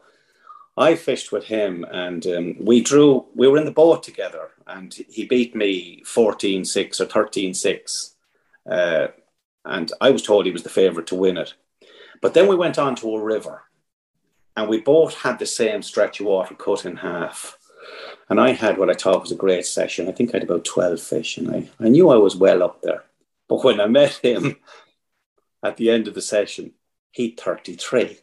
I 0.78 0.96
fished 0.96 1.32
with 1.32 1.46
him 1.46 1.86
and 1.92 2.26
um, 2.28 2.56
we 2.60 2.82
drew. 2.82 3.26
We 3.36 3.48
were 3.48 3.58
in 3.58 3.66
the 3.66 3.72
boat 3.72 4.04
together, 4.04 4.50
and 4.66 4.94
he 4.94 5.26
beat 5.26 5.56
me 5.56 6.04
14-6 6.06 7.00
or 7.00 7.06
13-6. 7.06 8.14
Uh, 8.70 9.08
and 9.66 9.92
I 10.02 10.10
was 10.10 10.24
told 10.24 10.46
he 10.46 10.52
was 10.52 10.64
the 10.64 10.70
favourite 10.70 11.08
to 11.08 11.16
win 11.16 11.38
it. 11.38 11.54
But 12.22 12.34
then 12.34 12.48
we 12.48 12.56
went 12.56 12.80
on 12.80 12.96
to 12.98 13.16
a 13.16 13.22
river, 13.22 13.64
and 14.56 14.70
we 14.70 14.80
both 14.80 15.16
had 15.16 15.40
the 15.40 15.46
same 15.46 15.82
stretch 15.82 16.20
of 16.20 16.28
water 16.28 16.56
cut 16.56 16.86
in 16.86 16.98
half. 16.98 17.58
And 18.30 18.40
I 18.40 18.52
had 18.52 18.78
what 18.78 18.90
I 18.90 18.94
thought 18.94 19.22
was 19.22 19.32
a 19.32 19.36
great 19.36 19.66
session. 19.66 20.08
I 20.08 20.12
think 20.12 20.30
I 20.30 20.38
had 20.38 20.44
about 20.44 20.66
12 20.66 21.02
fish, 21.02 21.38
and 21.38 21.54
I, 21.54 21.70
I 21.80 21.90
knew 21.90 22.10
I 22.10 22.16
was 22.16 22.36
well 22.36 22.64
up 22.64 22.82
there. 22.82 23.04
But 23.50 23.64
when 23.64 23.82
I 23.82 23.88
met 23.88 24.14
him 24.24 24.58
at 25.64 25.78
the 25.78 25.90
end 25.90 26.08
of 26.08 26.14
the 26.14 26.22
session, 26.22 26.72
he'd 27.12 27.40
33. 27.40 28.20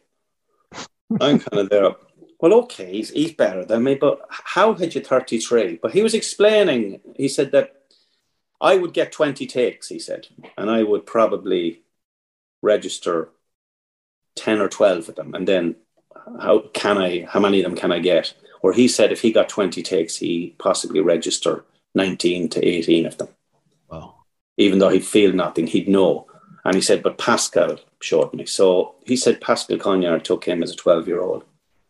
I'm 1.19 1.39
kind 1.39 1.59
of 1.59 1.69
there. 1.69 1.91
Well, 2.39 2.53
okay, 2.63 2.91
he's, 2.91 3.11
he's 3.11 3.33
better 3.33 3.63
than 3.63 3.83
me, 3.83 3.95
but 3.95 4.21
how 4.29 4.73
had 4.73 4.95
you 4.95 5.01
33? 5.01 5.79
But 5.81 5.91
he 5.91 6.01
was 6.01 6.15
explaining, 6.15 7.01
he 7.15 7.27
said 7.27 7.51
that 7.51 7.75
I 8.59 8.77
would 8.77 8.93
get 8.93 9.11
20 9.11 9.45
takes, 9.45 9.89
he 9.89 9.99
said, 9.99 10.27
and 10.57 10.69
I 10.69 10.83
would 10.83 11.05
probably 11.05 11.81
register 12.61 13.29
10 14.35 14.59
or 14.59 14.69
12 14.69 15.09
of 15.09 15.15
them. 15.15 15.35
And 15.35 15.47
then 15.47 15.75
how 16.39 16.59
can 16.73 16.97
I, 16.97 17.25
how 17.29 17.39
many 17.39 17.61
of 17.61 17.69
them 17.69 17.77
can 17.77 17.91
I 17.91 17.99
get? 17.99 18.33
Or 18.61 18.73
he 18.73 18.87
said 18.87 19.11
if 19.11 19.21
he 19.21 19.31
got 19.31 19.49
20 19.49 19.81
takes, 19.81 20.17
he 20.17 20.55
possibly 20.59 20.99
register 20.99 21.65
19 21.95 22.49
to 22.49 22.65
18 22.65 23.05
of 23.05 23.17
them. 23.17 23.29
Wow. 23.89 24.15
Even 24.57 24.79
though 24.79 24.89
he'd 24.89 25.05
feel 25.05 25.33
nothing, 25.33 25.67
he'd 25.67 25.87
know. 25.87 26.27
And 26.63 26.75
he 26.75 26.81
said, 26.81 27.01
but 27.01 27.17
Pascal 27.17 27.77
showed 28.01 28.33
me. 28.33 28.45
So 28.45 28.95
he 29.05 29.15
said 29.15 29.41
Pascal 29.41 29.77
Cognard 29.77 30.23
took 30.23 30.45
him 30.45 30.61
as 30.61 30.71
a 30.71 30.75
12 30.75 31.07
year 31.07 31.21
old, 31.21 31.43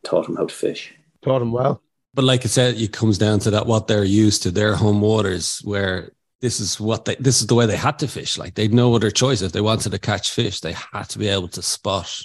taught 0.03 0.30
him 0.30 0.38
how 0.38 0.45
to 0.45 0.53
fish. 0.53 0.93
Taught 1.22 1.41
him 1.41 1.51
well. 1.51 1.82
But 2.13 2.26
like 2.26 2.43
I 2.43 2.47
said, 2.47 2.76
it 2.76 2.91
comes 2.91 3.17
down 3.17 3.39
to 3.39 3.51
that 3.51 3.67
what 3.67 3.88
they're 3.88 4.03
used 4.03 4.43
to, 4.43 4.51
their 4.51 4.76
home 4.76 5.01
waters, 5.01 5.59
where 5.63 6.11
this 6.41 6.59
is 6.59 6.80
what 6.80 7.05
they 7.05 7.15
this 7.15 7.39
is 7.39 7.47
the 7.47 7.55
way 7.55 7.65
they 7.65 7.78
had 7.78 7.99
to 7.99 8.07
fish. 8.07 8.38
Like 8.38 8.55
they'd 8.55 8.74
no 8.74 8.93
other 8.95 9.11
choice. 9.11 9.41
If 9.41 9.53
they 9.53 9.61
wanted 9.61 9.91
to 9.91 9.99
catch 9.99 10.32
fish, 10.32 10.59
they 10.59 10.74
had 10.74 11.07
to 11.09 11.19
be 11.19 11.28
able 11.28 11.47
to 11.49 11.61
spot 11.61 12.22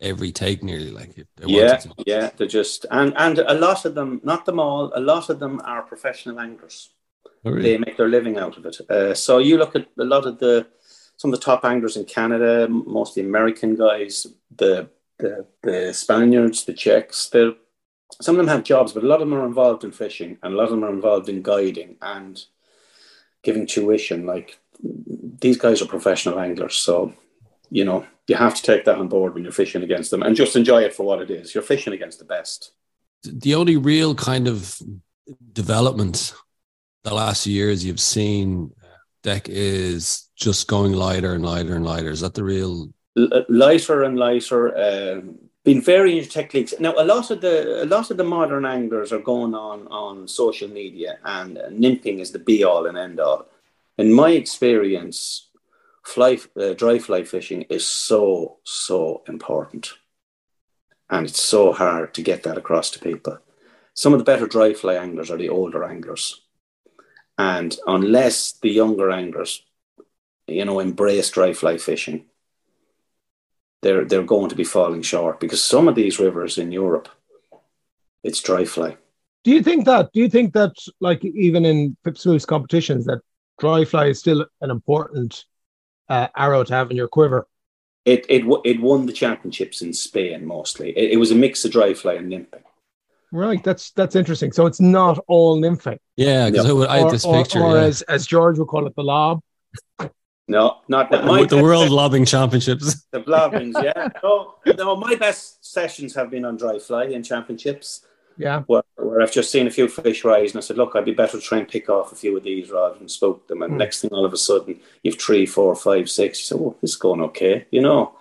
every 0.00 0.32
take 0.32 0.62
nearly 0.62 0.90
like 0.90 1.16
it. 1.18 1.28
Yeah, 1.44 1.80
yeah. 2.06 2.30
They're 2.36 2.46
just 2.46 2.86
and 2.90 3.12
and 3.16 3.38
a 3.38 3.54
lot 3.54 3.84
of 3.84 3.94
them, 3.94 4.20
not 4.24 4.44
them 4.46 4.58
all, 4.58 4.92
a 4.94 5.00
lot 5.00 5.30
of 5.30 5.38
them 5.38 5.60
are 5.64 5.82
professional 5.82 6.40
anglers. 6.40 6.90
Oh, 7.44 7.50
really? 7.50 7.62
They 7.62 7.78
make 7.78 7.96
their 7.96 8.08
living 8.08 8.38
out 8.38 8.56
of 8.56 8.66
it. 8.66 8.80
Uh, 8.90 9.14
so 9.14 9.38
you 9.38 9.56
look 9.56 9.74
at 9.76 9.86
a 9.98 10.04
lot 10.04 10.26
of 10.26 10.38
the 10.38 10.66
some 11.16 11.32
of 11.32 11.38
the 11.38 11.44
top 11.44 11.64
anglers 11.64 11.96
in 11.96 12.04
Canada, 12.04 12.66
mostly 12.68 13.22
American 13.22 13.74
guys, 13.74 14.26
the 14.54 14.88
the, 15.18 15.46
the 15.62 15.92
Spaniards, 15.92 16.64
the 16.64 16.72
Czechs. 16.72 17.28
They're 17.28 17.52
some 18.20 18.34
of 18.34 18.38
them 18.38 18.48
have 18.48 18.64
jobs, 18.64 18.92
but 18.92 19.04
a 19.04 19.06
lot 19.06 19.22
of 19.22 19.28
them 19.28 19.38
are 19.38 19.46
involved 19.46 19.84
in 19.84 19.92
fishing, 19.92 20.38
and 20.42 20.54
a 20.54 20.56
lot 20.56 20.64
of 20.64 20.70
them 20.70 20.84
are 20.84 20.92
involved 20.92 21.28
in 21.28 21.42
guiding 21.42 21.96
and 22.02 22.42
giving 23.42 23.66
tuition. 23.66 24.26
Like 24.26 24.58
these 24.82 25.56
guys 25.56 25.80
are 25.80 25.86
professional 25.86 26.38
anglers, 26.38 26.74
so 26.74 27.12
you 27.70 27.84
know 27.84 28.06
you 28.26 28.36
have 28.36 28.54
to 28.54 28.62
take 28.62 28.84
that 28.84 28.98
on 28.98 29.08
board 29.08 29.34
when 29.34 29.42
you're 29.42 29.52
fishing 29.52 29.82
against 29.82 30.10
them, 30.10 30.22
and 30.22 30.36
just 30.36 30.56
enjoy 30.56 30.82
it 30.82 30.94
for 30.94 31.04
what 31.04 31.22
it 31.22 31.30
is. 31.30 31.54
You're 31.54 31.62
fishing 31.62 31.92
against 31.92 32.18
the 32.18 32.24
best. 32.24 32.72
The 33.22 33.54
only 33.54 33.76
real 33.76 34.14
kind 34.14 34.48
of 34.48 34.80
development 35.52 36.34
the 37.04 37.14
last 37.14 37.46
years 37.46 37.84
you've 37.84 38.00
seen 38.00 38.72
Dec 39.22 39.48
is 39.48 40.28
just 40.36 40.68
going 40.68 40.92
lighter 40.92 41.34
and 41.34 41.44
lighter 41.44 41.76
and 41.76 41.84
lighter. 41.84 42.10
Is 42.10 42.20
that 42.20 42.34
the 42.34 42.44
real 42.44 42.92
L- 43.16 43.44
lighter 43.48 44.02
and 44.04 44.18
lighter? 44.18 44.76
Um, 44.76 45.38
been 45.64 45.82
varying 45.82 46.24
techniques. 46.24 46.72
Now, 46.80 46.94
a 46.96 47.04
lot 47.04 47.30
of 47.30 47.42
the 47.42 47.84
a 47.84 47.86
lot 47.86 48.10
of 48.10 48.16
the 48.16 48.24
modern 48.24 48.64
anglers 48.64 49.12
are 49.12 49.18
going 49.18 49.54
on 49.54 49.86
on 49.88 50.26
social 50.26 50.68
media, 50.68 51.18
and 51.24 51.58
uh, 51.58 51.68
nymphing 51.68 52.20
is 52.20 52.32
the 52.32 52.38
be 52.38 52.64
all 52.64 52.86
and 52.86 52.96
end 52.96 53.20
all. 53.20 53.46
In 53.98 54.12
my 54.12 54.30
experience, 54.30 55.49
fly 56.02 56.38
uh, 56.58 56.74
dry 56.74 56.98
fly 56.98 57.24
fishing 57.24 57.62
is 57.62 57.86
so 57.86 58.58
so 58.64 59.22
important, 59.28 59.94
and 61.08 61.26
it's 61.26 61.42
so 61.42 61.72
hard 61.72 62.14
to 62.14 62.22
get 62.22 62.42
that 62.42 62.58
across 62.58 62.90
to 62.90 62.98
people. 62.98 63.38
Some 63.94 64.12
of 64.12 64.18
the 64.18 64.24
better 64.24 64.46
dry 64.46 64.74
fly 64.74 64.94
anglers 64.94 65.30
are 65.30 65.36
the 65.36 65.48
older 65.48 65.84
anglers, 65.84 66.42
and 67.38 67.76
unless 67.86 68.52
the 68.52 68.70
younger 68.70 69.10
anglers, 69.10 69.64
you 70.46 70.64
know, 70.64 70.80
embrace 70.80 71.30
dry 71.30 71.52
fly 71.52 71.76
fishing, 71.76 72.26
they're 73.82 74.04
they're 74.04 74.22
going 74.22 74.48
to 74.50 74.56
be 74.56 74.64
falling 74.64 75.02
short 75.02 75.40
because 75.40 75.62
some 75.62 75.88
of 75.88 75.94
these 75.94 76.18
rivers 76.18 76.58
in 76.58 76.72
Europe, 76.72 77.08
it's 78.22 78.42
dry 78.42 78.64
fly. 78.64 78.96
Do 79.42 79.50
you 79.50 79.62
think 79.62 79.86
that? 79.86 80.12
Do 80.12 80.20
you 80.20 80.28
think 80.28 80.52
that, 80.52 80.72
like 81.00 81.24
even 81.24 81.64
in 81.64 81.96
FIPS 82.04 82.44
competitions, 82.44 83.06
that 83.06 83.20
dry 83.58 83.84
fly 83.84 84.06
is 84.06 84.18
still 84.18 84.46
an 84.60 84.70
important 84.70 85.44
uh, 86.10 86.28
arrow 86.36 86.64
to 86.64 86.74
have 86.74 86.90
in 86.90 86.96
your 86.96 87.08
quiver? 87.08 87.46
It 88.04 88.26
it 88.28 88.44
it 88.64 88.80
won 88.80 89.06
the 89.06 89.12
championships 89.12 89.80
in 89.80 89.92
Spain 89.92 90.44
mostly. 90.44 90.90
It, 90.90 91.12
it 91.12 91.16
was 91.16 91.30
a 91.30 91.34
mix 91.34 91.64
of 91.64 91.70
dry 91.70 91.94
fly 91.94 92.14
and 92.14 92.30
nymphing. 92.30 92.62
Right, 93.32 93.62
that's 93.62 93.92
that's 93.92 94.16
interesting. 94.16 94.52
So 94.52 94.66
it's 94.66 94.80
not 94.80 95.22
all 95.28 95.60
nymphing. 95.60 95.98
Yeah, 96.16 96.50
because 96.50 96.66
I, 96.66 96.94
I, 96.94 96.98
had 96.98 97.10
this 97.10 97.24
or, 97.24 97.42
picture. 97.42 97.60
Or, 97.60 97.76
yeah. 97.76 97.84
as 97.84 98.02
as 98.02 98.26
George 98.26 98.58
would 98.58 98.68
call 98.68 98.86
it, 98.86 98.94
the 98.96 99.04
lob. 99.04 99.40
No, 100.48 100.78
not 100.88 101.12
that. 101.12 101.24
My 101.24 101.44
the 101.44 101.62
World 101.62 101.90
Lobbing 101.90 102.24
Championships. 102.24 103.06
The 103.12 103.20
lobbings, 103.20 103.80
yeah. 103.80 104.08
No, 104.20 104.56
no, 104.76 104.96
my 104.96 105.14
best 105.14 105.64
sessions 105.64 106.12
have 106.16 106.28
been 106.28 106.44
on 106.44 106.56
dry 106.56 106.80
fly 106.80 107.04
in 107.04 107.22
championships. 107.22 108.04
Yeah. 108.36 108.62
Where, 108.66 108.82
where 108.96 109.20
I've 109.20 109.32
just 109.32 109.50
seen 109.50 109.66
a 109.66 109.70
few 109.70 109.88
fish 109.88 110.24
rise 110.24 110.52
and 110.52 110.58
I 110.58 110.60
said, 110.60 110.78
look, 110.78 110.94
I'd 110.94 111.04
be 111.04 111.12
better 111.12 111.38
to 111.38 111.44
try 111.44 111.58
and 111.58 111.68
pick 111.68 111.88
off 111.88 112.12
a 112.12 112.16
few 112.16 112.36
of 112.36 112.44
these 112.44 112.70
rather 112.70 112.98
than 112.98 113.08
spook 113.08 113.46
them. 113.48 113.62
And 113.62 113.74
mm. 113.74 113.78
next 113.78 114.00
thing, 114.00 114.10
all 114.12 114.24
of 114.24 114.32
a 114.32 114.38
sudden, 114.38 114.80
you've 115.02 115.20
three, 115.20 115.46
four, 115.46 115.74
five, 115.76 116.08
six. 116.08 116.40
You 116.40 116.44
say, 116.44 116.62
oh, 116.62 116.76
this 116.80 116.92
is 116.92 116.96
going 116.96 117.20
okay. 117.20 117.66
You 117.70 117.82
know, 117.82 118.16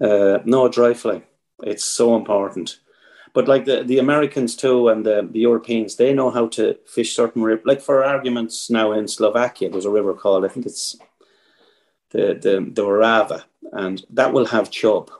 uh, 0.00 0.38
no 0.44 0.68
dry 0.68 0.94
fly. 0.94 1.22
It's 1.62 1.84
so 1.84 2.16
important. 2.16 2.78
But 3.32 3.48
like 3.48 3.64
the, 3.64 3.84
the 3.84 3.98
Americans 3.98 4.56
too 4.56 4.88
and 4.88 5.04
the, 5.04 5.28
the 5.30 5.40
Europeans, 5.40 5.96
they 5.96 6.12
know 6.12 6.30
how 6.30 6.48
to 6.48 6.76
fish 6.86 7.14
certain 7.14 7.42
rivers. 7.42 7.64
Like 7.64 7.80
for 7.80 8.04
arguments 8.04 8.70
now 8.70 8.92
in 8.92 9.06
Slovakia, 9.06 9.70
there's 9.70 9.84
a 9.84 9.90
river 9.90 10.14
called, 10.14 10.44
I 10.44 10.48
think 10.48 10.66
it's 10.66 10.96
the 12.10 12.34
the, 12.34 12.70
the 12.72 12.82
Orava, 12.82 13.44
and 13.72 14.04
that 14.10 14.32
will 14.32 14.46
have 14.46 14.70
chub. 14.70 15.10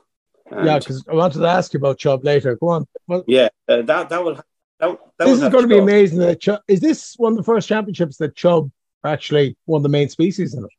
And 0.51 0.67
yeah, 0.67 0.79
because 0.79 1.05
I 1.09 1.15
wanted 1.15 1.39
to 1.39 1.47
ask 1.47 1.73
you 1.73 1.79
about 1.79 1.99
chub 1.99 2.25
later. 2.25 2.57
Go 2.57 2.69
on. 2.69 2.87
Well, 3.07 3.25
yeah, 3.27 3.49
uh, 3.69 3.83
that 3.83 4.09
that 4.09 4.25
will. 4.25 4.35
That, 4.81 4.99
that 5.19 5.27
this 5.27 5.43
is 5.43 5.49
going 5.51 5.63
to 5.63 5.69
be 5.69 5.79
amazing. 5.79 6.19
That 6.19 6.41
chub, 6.41 6.61
is 6.67 6.81
this 6.81 7.15
one 7.19 7.33
of 7.33 7.39
the 7.39 7.45
first 7.45 7.69
championships 7.69 8.17
that 8.17 8.35
chub 8.35 8.71
actually 9.05 9.57
of 9.69 9.83
the 9.83 9.89
main 9.89 10.09
species 10.09 10.55
in 10.55 10.65
it? 10.65 10.71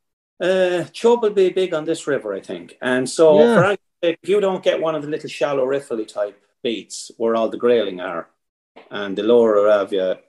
Uh, 0.43 0.83
chub 0.91 1.21
will 1.21 1.29
be 1.29 1.49
big 1.49 1.73
on 1.73 1.85
this 1.85 2.07
river, 2.07 2.33
I 2.33 2.41
think. 2.41 2.77
And 2.81 3.07
so, 3.07 3.39
yeah. 3.39 3.75
if 4.01 4.17
you 4.23 4.41
don't 4.41 4.63
get 4.63 4.81
one 4.81 4.95
of 4.95 5.03
the 5.03 5.07
little 5.07 5.29
shallow 5.29 5.65
riffly 5.65 6.07
type 6.07 6.41
beats 6.63 7.11
where 7.17 7.35
all 7.35 7.49
the 7.49 7.57
grayling 7.57 7.99
are, 7.99 8.27
and 8.89 9.15
the 9.15 9.23
lower 9.23 9.55
Orava, 9.55 10.19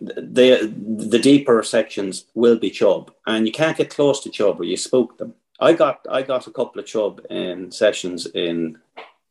the 0.00 0.72
the 1.10 1.18
deeper 1.18 1.62
sections 1.62 2.24
will 2.34 2.58
be 2.58 2.70
chub, 2.70 3.12
and 3.26 3.46
you 3.46 3.52
can't 3.52 3.76
get 3.76 3.90
close 3.90 4.22
to 4.22 4.30
chub 4.30 4.60
or 4.60 4.64
you 4.64 4.76
spook 4.76 5.18
them. 5.18 5.34
I 5.60 5.74
got 5.74 6.06
I 6.10 6.22
got 6.22 6.46
a 6.46 6.52
couple 6.52 6.80
of 6.80 6.86
chub 6.86 7.20
in 7.28 7.70
sessions 7.70 8.26
in 8.26 8.78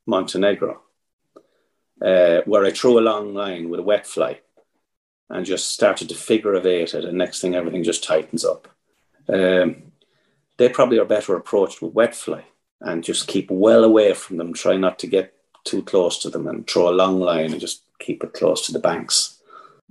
Montenegro, 0.05 0.81
uh, 2.01 2.41
where 2.45 2.65
I 2.65 2.71
threw 2.71 2.99
a 2.99 3.01
long 3.01 3.33
line 3.33 3.69
with 3.69 3.79
a 3.79 3.83
wet 3.83 4.05
fly, 4.05 4.41
and 5.29 5.45
just 5.45 5.71
started 5.71 6.09
to 6.09 6.15
figure 6.15 6.55
eight 6.55 6.93
it, 6.93 7.05
and 7.05 7.17
next 7.17 7.41
thing 7.41 7.55
everything 7.55 7.83
just 7.83 8.03
tightens 8.03 8.45
up. 8.45 8.67
Um, 9.27 9.91
they 10.57 10.69
probably 10.69 10.99
are 10.99 11.05
better 11.05 11.35
approached 11.35 11.81
with 11.81 11.93
wet 11.93 12.13
fly 12.13 12.43
and 12.81 13.03
just 13.03 13.27
keep 13.27 13.49
well 13.49 13.83
away 13.83 14.13
from 14.13 14.37
them. 14.37 14.53
Try 14.53 14.77
not 14.77 14.99
to 14.99 15.07
get 15.07 15.33
too 15.63 15.83
close 15.83 16.19
to 16.19 16.29
them 16.29 16.47
and 16.47 16.67
throw 16.67 16.89
a 16.89 16.91
long 16.91 17.19
line 17.19 17.51
and 17.51 17.59
just 17.59 17.83
keep 17.99 18.23
it 18.23 18.33
close 18.33 18.65
to 18.65 18.71
the 18.71 18.79
banks. 18.79 19.41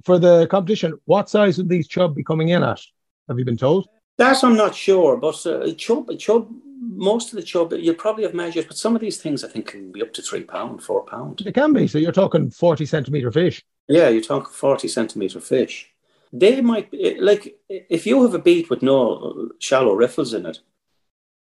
For 0.04 0.18
the 0.18 0.46
competition, 0.46 0.98
what 1.04 1.28
size 1.28 1.58
would 1.58 1.68
these 1.68 1.88
chub 1.88 2.14
be 2.14 2.22
coming 2.22 2.50
in 2.50 2.62
at? 2.62 2.80
Have 3.28 3.38
you 3.38 3.44
been 3.44 3.56
told? 3.56 3.88
That 4.18 4.42
I'm 4.42 4.56
not 4.56 4.74
sure, 4.74 5.16
but 5.16 5.46
uh, 5.46 5.72
chub, 5.74 6.10
chub, 6.18 6.48
most 6.80 7.32
of 7.32 7.36
the 7.36 7.42
chub 7.42 7.72
you 7.72 7.94
probably 7.94 8.24
have 8.24 8.34
measured, 8.34 8.66
but 8.66 8.76
some 8.76 8.96
of 8.96 9.00
these 9.00 9.18
things 9.18 9.44
I 9.44 9.48
think 9.48 9.68
can 9.68 9.92
be 9.92 10.02
up 10.02 10.12
to 10.14 10.22
three 10.22 10.42
pound, 10.42 10.82
four 10.82 11.04
pound. 11.04 11.40
They 11.44 11.52
can 11.52 11.72
be. 11.72 11.86
So 11.86 11.98
you're 11.98 12.12
talking 12.12 12.50
forty 12.50 12.84
centimeter 12.84 13.30
fish. 13.30 13.64
Yeah, 13.86 14.08
you're 14.08 14.22
talking 14.22 14.52
forty 14.52 14.88
centimeter 14.88 15.40
fish. 15.40 15.90
They 16.32 16.60
might 16.60 16.90
be 16.90 17.16
like 17.20 17.58
if 17.68 18.06
you 18.06 18.22
have 18.22 18.34
a 18.34 18.40
beat 18.40 18.68
with 18.68 18.82
no 18.82 19.50
shallow 19.60 19.94
riffles 19.94 20.34
in 20.34 20.46
it, 20.46 20.58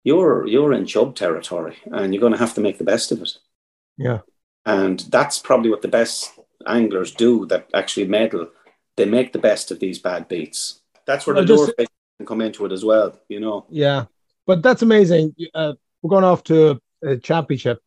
you're 0.04 0.48
you're 0.48 0.74
in 0.74 0.88
chub 0.88 1.16
territory, 1.16 1.78
and 1.86 2.12
you're 2.12 2.22
going 2.22 2.34
to 2.34 2.40
have 2.40 2.56
to 2.56 2.62
make 2.62 2.80
the 2.80 2.84
best 2.84 3.12
of 3.12 3.22
it. 3.22 3.38
Yeah, 3.98 4.22
and 4.66 5.00
that's 5.12 5.38
probably 5.38 5.70
what 5.70 5.84
the 5.84 5.88
best 5.88 6.32
anglers 6.66 7.12
do 7.12 7.46
that 7.48 7.70
actually 7.76 8.08
medal. 8.08 8.50
They 8.96 9.06
make 9.06 9.32
the 9.32 9.40
best 9.40 9.70
of 9.70 9.80
these 9.80 10.00
bad 10.00 10.28
beats. 10.28 10.82
That's 11.06 11.28
where 11.28 11.36
the 11.36 11.44
lure 11.44 11.72
fish 11.78 11.88
can 12.24 12.28
come 12.28 12.42
into 12.42 12.66
it 12.66 12.72
as 12.72 12.84
well. 12.86 13.18
You 13.28 13.40
know. 13.40 13.66
Yeah, 13.70 14.06
but 14.46 14.62
that's 14.62 14.82
amazing. 14.82 15.36
Uh, 15.54 15.74
we're 16.02 16.10
going 16.10 16.24
off 16.24 16.44
to 16.46 16.82
a 17.04 17.18
championship, 17.18 17.80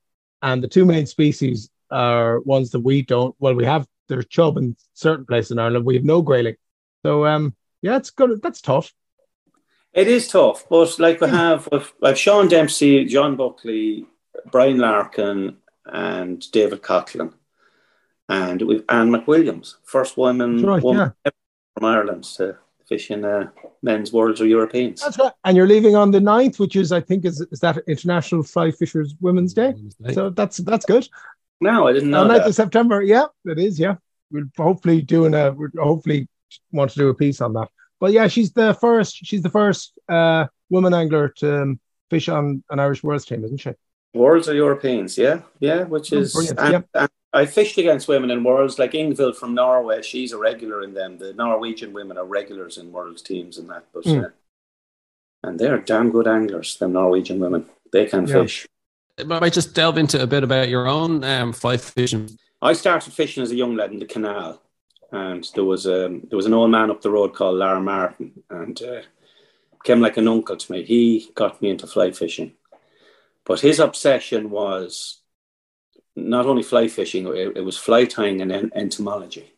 and 0.42 0.62
the 0.62 0.68
two 0.68 0.84
main 0.84 1.06
species 1.06 1.70
are 1.90 2.40
ones 2.40 2.70
that 2.70 2.80
we 2.80 3.02
don't. 3.02 3.34
Well, 3.38 3.54
we 3.54 3.64
have 3.64 3.86
there's 4.08 4.26
chub 4.26 4.56
in 4.56 4.76
certain 4.94 5.26
places 5.26 5.52
in 5.52 5.58
Ireland. 5.58 5.84
We 5.84 5.96
have 5.96 6.04
no 6.04 6.22
grayling. 6.22 6.56
So 7.04 7.26
um, 7.26 7.54
yeah, 7.82 7.96
it's 7.96 8.10
good. 8.10 8.40
That's 8.42 8.60
tough. 8.60 8.92
It 9.92 10.08
is 10.08 10.28
tough, 10.28 10.66
but 10.68 10.98
like 10.98 11.22
we 11.22 11.28
have, 11.28 11.68
I've 12.02 12.18
Sean 12.18 12.48
Dempsey, 12.48 13.06
John 13.06 13.34
Buckley, 13.34 14.04
Brian 14.50 14.78
Larkin, 14.78 15.56
and 15.86 16.50
David 16.52 16.82
Coughlin, 16.82 17.32
and 18.28 18.60
we've 18.60 18.84
Anne 18.90 19.08
McWilliams, 19.08 19.76
first 19.84 20.18
woman, 20.18 20.62
right, 20.62 20.82
woman 20.82 21.14
yeah. 21.24 21.30
from 21.74 21.86
Ireland 21.86 22.24
to 22.24 22.58
fish 22.88 23.10
in 23.10 23.24
uh, 23.24 23.48
men's 23.82 24.12
worlds 24.12 24.40
or 24.40 24.46
Europeans. 24.46 25.00
That's 25.00 25.18
right. 25.18 25.32
And 25.44 25.56
you're 25.56 25.66
leaving 25.66 25.96
on 25.96 26.10
the 26.10 26.18
9th, 26.18 26.58
which 26.58 26.76
is, 26.76 26.92
I 26.92 27.00
think, 27.00 27.24
is 27.24 27.40
is 27.52 27.60
that 27.60 27.78
International 27.86 28.42
Fly 28.42 28.70
Fishers 28.70 29.14
Women's 29.20 29.54
Day. 29.54 29.74
So 30.12 30.30
that's 30.30 30.58
that's 30.58 30.86
good. 30.86 31.08
No, 31.60 31.86
I 31.86 31.92
didn't 31.92 32.10
know. 32.10 32.22
On 32.22 32.28
9th 32.28 32.46
of 32.46 32.54
September. 32.54 33.02
Yeah, 33.02 33.26
it 33.44 33.58
is. 33.58 33.78
Yeah, 33.78 33.96
we're 34.30 34.48
hopefully 34.56 35.02
doing 35.02 35.34
a. 35.34 35.52
We're 35.52 35.70
hopefully 35.78 36.28
want 36.72 36.90
to 36.92 36.98
do 36.98 37.08
a 37.08 37.14
piece 37.14 37.40
on 37.40 37.52
that. 37.54 37.68
But 37.98 38.12
yeah, 38.12 38.28
she's 38.28 38.52
the 38.52 38.74
first. 38.74 39.16
She's 39.16 39.42
the 39.42 39.50
first 39.50 39.98
uh, 40.08 40.46
woman 40.70 40.94
angler 40.94 41.28
to 41.38 41.62
um, 41.62 41.80
fish 42.10 42.28
on 42.28 42.62
an 42.70 42.78
Irish 42.78 43.02
Worlds 43.02 43.24
team, 43.24 43.44
isn't 43.44 43.58
she? 43.58 43.72
Worlds 44.14 44.48
or 44.48 44.54
Europeans, 44.54 45.18
yeah, 45.18 45.42
yeah. 45.60 45.84
Which 45.84 46.12
oh, 46.12 46.18
is, 46.18 46.34
and, 46.34 46.72
yeah. 46.72 46.80
and 46.94 47.08
I 47.32 47.44
fished 47.46 47.76
against 47.76 48.08
women 48.08 48.30
in 48.30 48.44
Worlds, 48.44 48.78
like 48.78 48.92
Ingvild 48.92 49.36
from 49.36 49.54
Norway. 49.54 50.02
She's 50.02 50.32
a 50.32 50.38
regular 50.38 50.82
in 50.82 50.94
them. 50.94 51.18
The 51.18 51.32
Norwegian 51.34 51.92
women 51.92 52.16
are 52.16 52.24
regulars 52.24 52.78
in 52.78 52.92
Worlds 52.92 53.22
teams 53.22 53.58
and 53.58 53.68
that. 53.68 53.84
But 53.92 54.04
mm. 54.04 54.24
uh, 54.24 54.28
and 55.42 55.58
they're 55.58 55.78
damn 55.78 56.10
good 56.10 56.26
anglers. 56.26 56.76
The 56.76 56.88
Norwegian 56.88 57.38
women, 57.38 57.66
they 57.92 58.06
can 58.06 58.26
yeah. 58.26 58.42
fish. 58.42 58.66
But 59.16 59.32
I 59.32 59.40
might 59.40 59.52
just 59.52 59.74
delve 59.74 59.98
into 59.98 60.22
a 60.22 60.26
bit 60.26 60.44
about 60.44 60.68
your 60.68 60.86
own 60.86 61.24
um, 61.24 61.52
fly 61.52 61.76
fishing. 61.76 62.38
I 62.62 62.72
started 62.72 63.12
fishing 63.12 63.42
as 63.42 63.50
a 63.50 63.56
young 63.56 63.76
lad 63.76 63.92
in 63.92 63.98
the 63.98 64.06
canal 64.06 64.62
and 65.12 65.48
there 65.54 65.64
was 65.64 65.86
a 65.86 66.06
um, 66.06 66.22
there 66.28 66.36
was 66.36 66.46
an 66.46 66.54
old 66.54 66.70
man 66.70 66.90
up 66.90 67.02
the 67.02 67.10
road 67.10 67.34
called 67.34 67.56
Lara 67.56 67.80
Martin, 67.80 68.32
and 68.50 68.80
uh, 68.82 69.02
became 69.82 70.00
like 70.00 70.16
an 70.16 70.28
uncle 70.28 70.56
to 70.56 70.72
me. 70.72 70.84
He 70.84 71.30
got 71.34 71.60
me 71.62 71.70
into 71.70 71.86
fly 71.86 72.10
fishing, 72.10 72.52
but 73.44 73.60
his 73.60 73.78
obsession 73.78 74.50
was 74.50 75.15
not 76.16 76.46
only 76.46 76.62
fly 76.62 76.88
fishing; 76.88 77.26
it, 77.26 77.56
it 77.56 77.64
was 77.64 77.76
fly 77.76 78.04
tying 78.04 78.40
and 78.40 78.50
en- 78.50 78.72
entomology. 78.74 79.52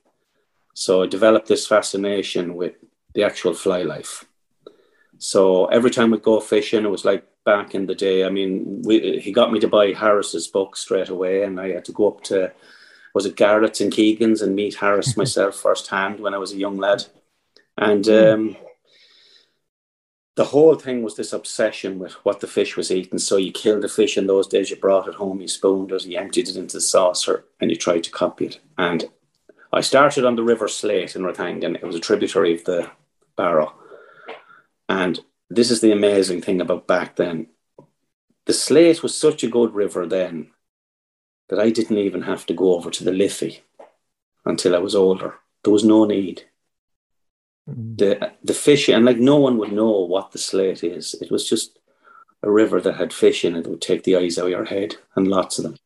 So 0.75 1.03
I 1.03 1.07
developed 1.07 1.49
this 1.49 1.67
fascination 1.67 2.55
with 2.55 2.75
the 3.15 3.25
actual 3.25 3.55
fly 3.55 3.83
life. 3.83 4.25
So 5.19 5.67
every 5.67 5.91
time 5.91 6.11
we 6.11 6.19
go 6.19 6.41
fishing, 6.41 6.85
it 6.85 6.91
was 6.91 7.05
like 7.05 7.25
back 7.45 7.75
in 7.75 7.87
the 7.87 7.95
day. 7.95 8.25
I 8.25 8.31
mean, 8.31 8.83
we, 8.85 9.19
he 9.19 9.33
got 9.33 9.53
me 9.53 9.59
to 9.61 9.69
buy 9.69 9.93
Harris's 9.93 10.47
book 10.47 10.77
straight 10.77 11.09
away, 11.09 11.43
and 11.43 11.61
I 11.61 11.73
had 11.73 11.85
to 11.87 11.93
go 11.93 12.09
up 12.09 12.23
to 12.25 12.53
was 13.15 13.27
it 13.27 13.37
Garrett's 13.37 13.81
and 13.81 13.93
Keegan's 13.93 14.43
and 14.43 14.55
meet 14.55 14.77
Harris 14.77 15.17
myself 15.23 15.57
firsthand 15.57 16.21
when 16.21 16.35
I 16.35 16.39
was 16.39 16.53
a 16.53 16.59
young 16.59 16.77
lad. 16.77 17.07
And 17.77 18.07
hmm. 18.07 18.13
um, 18.13 18.57
the 20.39 20.45
whole 20.45 20.77
thing 20.77 21.03
was 21.03 21.17
this 21.17 21.33
obsession 21.33 21.99
with 21.99 22.13
what 22.25 22.39
the 22.39 22.47
fish 22.47 22.77
was 22.77 22.93
eating. 22.93 23.19
So 23.19 23.39
you 23.39 23.51
killed 23.51 23.83
the 23.83 23.89
fish 23.89 24.17
in 24.17 24.29
those 24.29 24.47
days, 24.47 24.71
you 24.71 24.77
brought 24.77 25.09
it 25.09 25.17
home, 25.17 25.41
you 25.41 25.49
spooned 25.49 25.91
it, 25.91 26.07
you 26.07 26.17
emptied 26.17 26.49
it 26.49 26.55
into 26.55 26.77
the 26.77 26.81
saucer, 26.81 27.45
and 27.61 27.73
you 27.73 27.77
tried 27.77 28.05
to 28.05 28.13
copy 28.13 28.47
it. 28.47 28.61
And 28.79 29.07
I 29.73 29.81
started 29.81 30.25
on 30.25 30.37
the 30.37 30.45
River 30.45 30.69
Slate 30.69 31.17
in 31.17 31.23
Rathangan. 31.23 31.75
It 31.75 31.83
was 31.83 31.97
a 31.97 32.01
tributary 32.01 32.55
of 32.55 32.63
the 32.63 32.89
Barrow. 33.37 33.75
And 34.89 35.19
this 35.51 35.73
is 35.73 35.81
the 35.81 35.91
amazing 35.91 36.43
thing 36.43 36.61
about 36.61 36.87
back 36.87 37.17
then. 37.17 37.49
The 38.47 38.53
Slate 38.53 39.03
was 39.03 39.19
such 39.19 39.43
a 39.43 39.51
good 39.51 39.75
river 39.75 40.07
then 40.07 40.51
that 41.49 41.59
I 41.59 41.71
didn't 41.71 41.99
even 41.99 42.23
have 42.23 42.47
to 42.47 42.55
go 42.55 42.77
over 42.77 42.93
to 42.93 43.03
the 43.03 43.11
Liffey 43.11 43.65
until 44.45 44.77
I 44.77 44.79
was 44.79 44.95
older. 44.95 45.35
There 45.65 45.73
was 45.73 45.83
no 45.83 46.05
need. 46.05 46.45
Mm-hmm. 47.69 47.97
The 47.97 48.33
the 48.43 48.55
fish 48.55 48.89
and 48.89 49.05
like 49.05 49.19
no 49.19 49.37
one 49.37 49.59
would 49.59 49.73
know 49.73 49.91
what 50.01 50.33
the 50.33 50.39
slate 50.39 50.83
is. 50.83 51.15
It 51.21 51.31
was 51.31 51.49
just 51.49 51.79
a 52.43 52.51
river 52.51 52.81
that 52.81 52.97
had 52.97 53.13
fish 53.13 53.45
in 53.45 53.57
it 53.57 53.65
that 53.65 53.71
would 53.71 53.83
take 53.83 54.05
the 54.05 54.17
eyes 54.17 54.39
out 54.39 54.47
of 54.47 54.51
your 54.51 54.65
head 54.65 54.97
and 55.17 55.29
lots 55.29 55.59
of 55.59 55.65
them. 55.65 55.77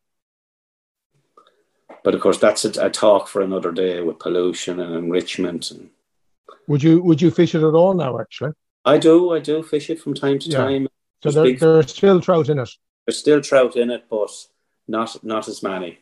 But 2.05 2.15
of 2.15 2.21
course, 2.21 2.39
that's 2.39 2.65
a, 2.65 2.87
a 2.87 2.91
talk 2.91 3.29
for 3.29 3.43
another 3.43 3.73
day 3.73 4.01
with 4.01 4.19
pollution 4.19 4.81
and 4.81 4.95
enrichment. 4.95 5.71
And 5.71 5.91
would 6.67 6.83
you 6.83 7.03
would 7.03 7.23
you 7.23 7.31
fish 7.31 7.55
it 7.55 7.67
at 7.67 7.75
all 7.75 7.95
now? 7.95 8.21
Actually, 8.21 8.53
I 8.85 8.99
do. 8.99 9.33
I 9.33 9.41
do 9.41 9.63
fish 9.63 9.91
it 9.91 10.01
from 10.01 10.15
time 10.15 10.39
to 10.41 10.49
yeah. 10.49 10.59
time. 10.59 10.89
So 11.23 11.31
there, 11.31 11.45
big, 11.45 11.61
there's 11.61 11.93
still 11.93 12.21
trout 12.21 12.49
in 12.49 12.59
it. 12.59 12.71
There's 13.07 13.19
still 13.19 13.41
trout 13.41 13.77
in 13.77 13.91
it, 13.91 14.05
but 14.11 14.31
not 14.89 15.23
not 15.25 15.49
as 15.49 15.63
many, 15.63 16.01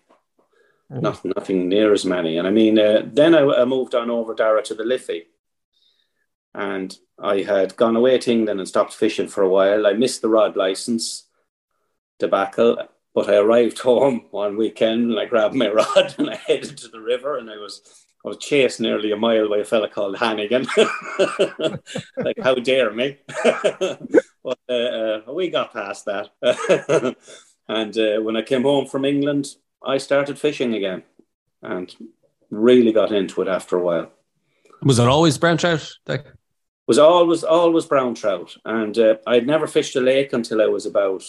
mm. 0.91 1.03
not 1.03 1.23
nothing 1.25 1.69
near 1.69 1.93
as 1.93 2.05
many. 2.05 2.39
And 2.39 2.49
I 2.49 2.51
mean, 2.51 2.79
uh, 2.79 3.03
then 3.05 3.35
I, 3.35 3.41
I, 3.41 3.65
moved 3.67 3.95
on 3.95 4.11
over 4.11 4.35
Dara 4.35 4.63
to 4.63 4.75
the 4.75 4.85
Liffey, 4.85 5.27
and 6.55 6.97
I 7.19 7.43
had 7.43 7.77
gone 7.77 7.97
away 7.97 8.19
to 8.19 8.31
England 8.31 8.61
and 8.61 8.69
stopped 8.69 8.95
fishing 8.95 9.29
for 9.29 9.43
a 9.43 9.49
while. 9.49 9.87
I 9.87 9.93
missed 9.93 10.23
the 10.23 10.29
rod 10.29 10.57
license 10.57 11.29
debacle, 12.19 12.77
but 13.15 13.29
I 13.29 13.37
arrived 13.37 13.79
home 13.81 14.27
one 14.31 14.57
weekend 14.57 15.11
and 15.11 15.21
I 15.21 15.27
grabbed 15.27 15.55
my 15.55 15.69
rod 15.69 16.15
and 16.19 16.31
I 16.31 16.37
headed 16.37 16.77
to 16.79 16.89
the 16.89 17.01
river 17.01 17.39
and 17.39 17.51
I 17.51 17.57
was. 17.57 17.83
I 18.23 18.29
was 18.29 18.37
chased 18.37 18.81
nearly 18.81 19.13
a 19.13 19.17
mile 19.17 19.49
by 19.49 19.57
a 19.61 19.65
fella 19.65 19.89
called 19.89 20.19
Hannigan. 20.19 20.67
like, 22.19 22.39
how 22.43 22.55
dare 22.55 22.93
me? 22.93 23.17
but 23.43 24.59
uh, 24.69 24.73
uh, 24.73 25.21
we 25.33 25.49
got 25.49 25.73
past 25.73 26.05
that. 26.05 26.29
And 27.71 27.97
uh, 27.97 28.19
when 28.21 28.37
I 28.37 28.43
came 28.43 28.65
home 28.65 28.87
from 28.87 29.05
England, 29.05 29.47
I 29.81 29.99
started 29.99 30.41
fishing 30.41 30.75
again 30.75 31.05
and 31.63 31.95
really 32.51 32.93
got 32.93 33.13
into 33.13 33.43
it 33.43 33.49
after 33.49 33.77
a 33.77 33.81
while. 33.81 34.11
Was 34.83 34.99
it 34.99 35.07
always 35.07 35.39
brown 35.39 35.57
trout? 35.57 35.89
Like- 36.07 36.27
was 36.91 36.99
always 36.99 37.45
always 37.45 37.85
brown 37.85 38.17
trout, 38.17 38.57
and 38.65 38.99
uh, 38.99 39.15
I'd 39.25 39.47
never 39.47 39.69
fished 39.69 39.95
a 39.95 40.01
lake 40.01 40.33
until 40.33 40.61
I 40.61 40.67
was 40.67 40.87
about 40.87 41.23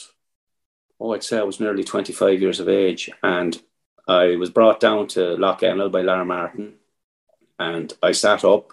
oh, 0.99 1.13
I'd 1.13 1.23
say 1.23 1.37
I 1.37 1.43
was 1.43 1.59
nearly 1.59 1.83
twenty 1.83 2.13
five 2.13 2.41
years 2.41 2.59
of 2.59 2.67
age, 2.67 3.11
and 3.21 3.61
I 4.07 4.37
was 4.37 4.49
brought 4.49 4.79
down 4.79 5.05
to 5.09 5.37
Lough 5.37 5.59
Ennel 5.61 5.91
by 5.91 6.01
Lara 6.01 6.25
Martin, 6.25 6.77
and 7.59 7.93
I 8.01 8.11
sat 8.11 8.43
up, 8.43 8.71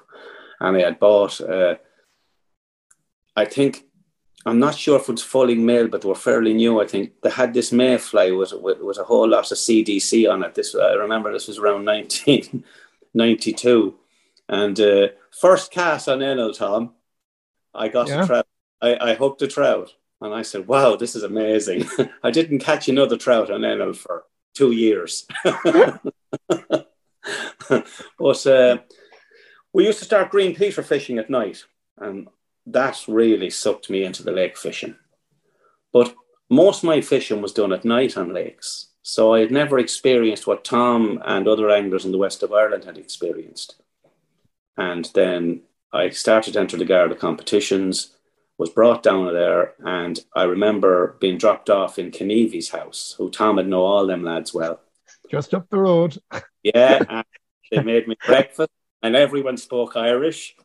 and 0.60 0.78
I 0.78 0.80
had 0.80 0.98
bought. 0.98 1.42
Uh, 1.42 1.74
I 3.36 3.44
think 3.44 3.84
I'm 4.46 4.58
not 4.58 4.74
sure 4.74 4.98
if 4.98 5.10
it's 5.10 5.20
Fulling 5.20 5.66
Mill, 5.66 5.88
but 5.88 6.00
they 6.00 6.08
were 6.08 6.14
fairly 6.14 6.54
new. 6.54 6.80
I 6.80 6.86
think 6.86 7.20
they 7.20 7.28
had 7.28 7.52
this 7.52 7.70
mayfly 7.70 8.32
with, 8.32 8.54
with, 8.54 8.80
with 8.80 8.96
a 8.96 9.04
whole 9.04 9.28
lot 9.28 9.52
of 9.52 9.58
CDC 9.58 10.26
on 10.32 10.42
it. 10.42 10.54
This 10.54 10.74
I 10.74 10.94
remember 10.94 11.30
this 11.30 11.48
was 11.48 11.58
around 11.58 11.84
1992, 11.84 13.94
and 14.48 14.78
uh, 14.80 15.08
first 15.30 15.70
cast 15.70 16.08
on 16.08 16.22
Ennel, 16.22 16.52
Tom, 16.52 16.94
I 17.74 17.88
got 17.88 18.08
yeah. 18.08 18.22
a 18.22 18.26
trout. 18.26 18.46
I, 18.80 19.10
I 19.10 19.14
hooked 19.14 19.42
a 19.42 19.48
trout, 19.48 19.94
and 20.20 20.34
I 20.34 20.42
said, 20.42 20.66
"Wow, 20.66 20.96
this 20.96 21.14
is 21.14 21.22
amazing." 21.22 21.84
I 22.22 22.30
didn't 22.30 22.60
catch 22.60 22.88
another 22.88 23.16
trout 23.16 23.50
on 23.50 23.64
Ennel 23.64 23.92
for 23.92 24.24
two 24.54 24.72
years. 24.72 25.26
but 25.44 26.06
uh, 28.46 28.78
we 29.72 29.86
used 29.86 29.98
to 29.98 30.04
start 30.04 30.30
green 30.30 30.54
peter 30.54 30.82
fishing 30.82 31.18
at 31.18 31.30
night, 31.30 31.64
and 31.98 32.28
that 32.66 33.04
really 33.08 33.50
sucked 33.50 33.90
me 33.90 34.04
into 34.04 34.22
the 34.22 34.32
lake 34.32 34.56
fishing. 34.56 34.96
But 35.92 36.14
most 36.50 36.82
of 36.82 36.88
my 36.88 37.00
fishing 37.00 37.42
was 37.42 37.52
done 37.52 37.72
at 37.72 37.84
night 37.84 38.16
on 38.16 38.32
lakes. 38.32 38.88
So 39.02 39.34
I 39.34 39.40
had 39.40 39.50
never 39.50 39.78
experienced 39.78 40.46
what 40.46 40.64
Tom 40.64 41.22
and 41.24 41.48
other 41.48 41.70
anglers 41.70 42.04
in 42.04 42.12
the 42.12 42.18
west 42.18 42.42
of 42.42 42.52
Ireland 42.52 42.84
had 42.84 42.98
experienced. 42.98 43.80
And 44.78 45.10
then 45.12 45.62
I 45.92 46.10
started 46.10 46.54
to 46.54 46.60
enter 46.60 46.76
the 46.76 46.84
Garda 46.84 47.16
competitions, 47.16 48.14
was 48.58 48.70
brought 48.70 49.02
down 49.02 49.26
there, 49.34 49.74
and 49.80 50.18
I 50.34 50.44
remember 50.44 51.16
being 51.20 51.36
dropped 51.36 51.68
off 51.68 51.98
in 51.98 52.12
Kenevy's 52.12 52.70
house, 52.70 53.14
who 53.18 53.28
Tom 53.30 53.56
had 53.56 53.68
know 53.68 53.82
all 53.82 54.06
them 54.06 54.22
lads 54.22 54.54
well. 54.54 54.80
Just 55.30 55.52
up 55.52 55.68
the 55.68 55.78
road. 55.78 56.16
Yeah, 56.64 57.22
they 57.70 57.82
made 57.82 58.08
me 58.08 58.16
breakfast, 58.26 58.70
and 59.00 59.14
everyone 59.14 59.56
spoke 59.56 59.96
Irish. 59.96 60.56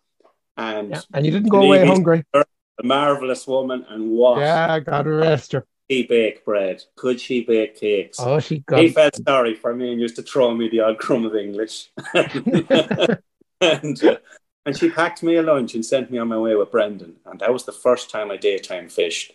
And 0.57 0.89
yeah, 0.89 1.01
and 1.13 1.23
you 1.23 1.31
didn't 1.31 1.49
go 1.49 1.61
away 1.61 1.85
hungry. 1.85 2.25
A 2.33 2.43
marvelous 2.83 3.45
woman, 3.47 3.85
and 3.87 4.09
what? 4.09 4.39
Yeah, 4.39 4.79
God 4.79 5.05
rest 5.05 5.51
her. 5.53 5.65
She 5.89 6.03
bake 6.07 6.43
bread? 6.43 6.83
Could 6.95 7.21
she 7.21 7.41
bake 7.41 7.79
cakes? 7.79 8.17
Oh, 8.19 8.39
she 8.39 8.59
got. 8.59 8.79
He 8.79 8.89
felt 8.89 9.15
sorry 9.15 9.53
for 9.53 9.73
me 9.75 9.91
and 9.91 10.01
used 10.01 10.15
to 10.15 10.23
throw 10.23 10.53
me 10.53 10.67
the 10.67 10.79
odd 10.81 10.97
crumb 10.97 11.25
of 11.25 11.35
English. 11.35 11.91
and 13.63 14.03
uh, 14.03 14.17
and 14.65 14.77
she 14.77 14.89
packed 14.89 15.23
me 15.23 15.35
a 15.35 15.41
lunch 15.41 15.75
and 15.75 15.85
sent 15.85 16.11
me 16.11 16.17
on 16.17 16.29
my 16.29 16.37
way 16.37 16.55
with 16.55 16.71
Brendan. 16.71 17.17
And 17.25 17.39
that 17.39 17.51
was 17.51 17.65
the 17.65 17.71
first 17.71 18.09
time 18.09 18.31
I 18.31 18.37
daytime 18.37 18.89
fished 18.89 19.33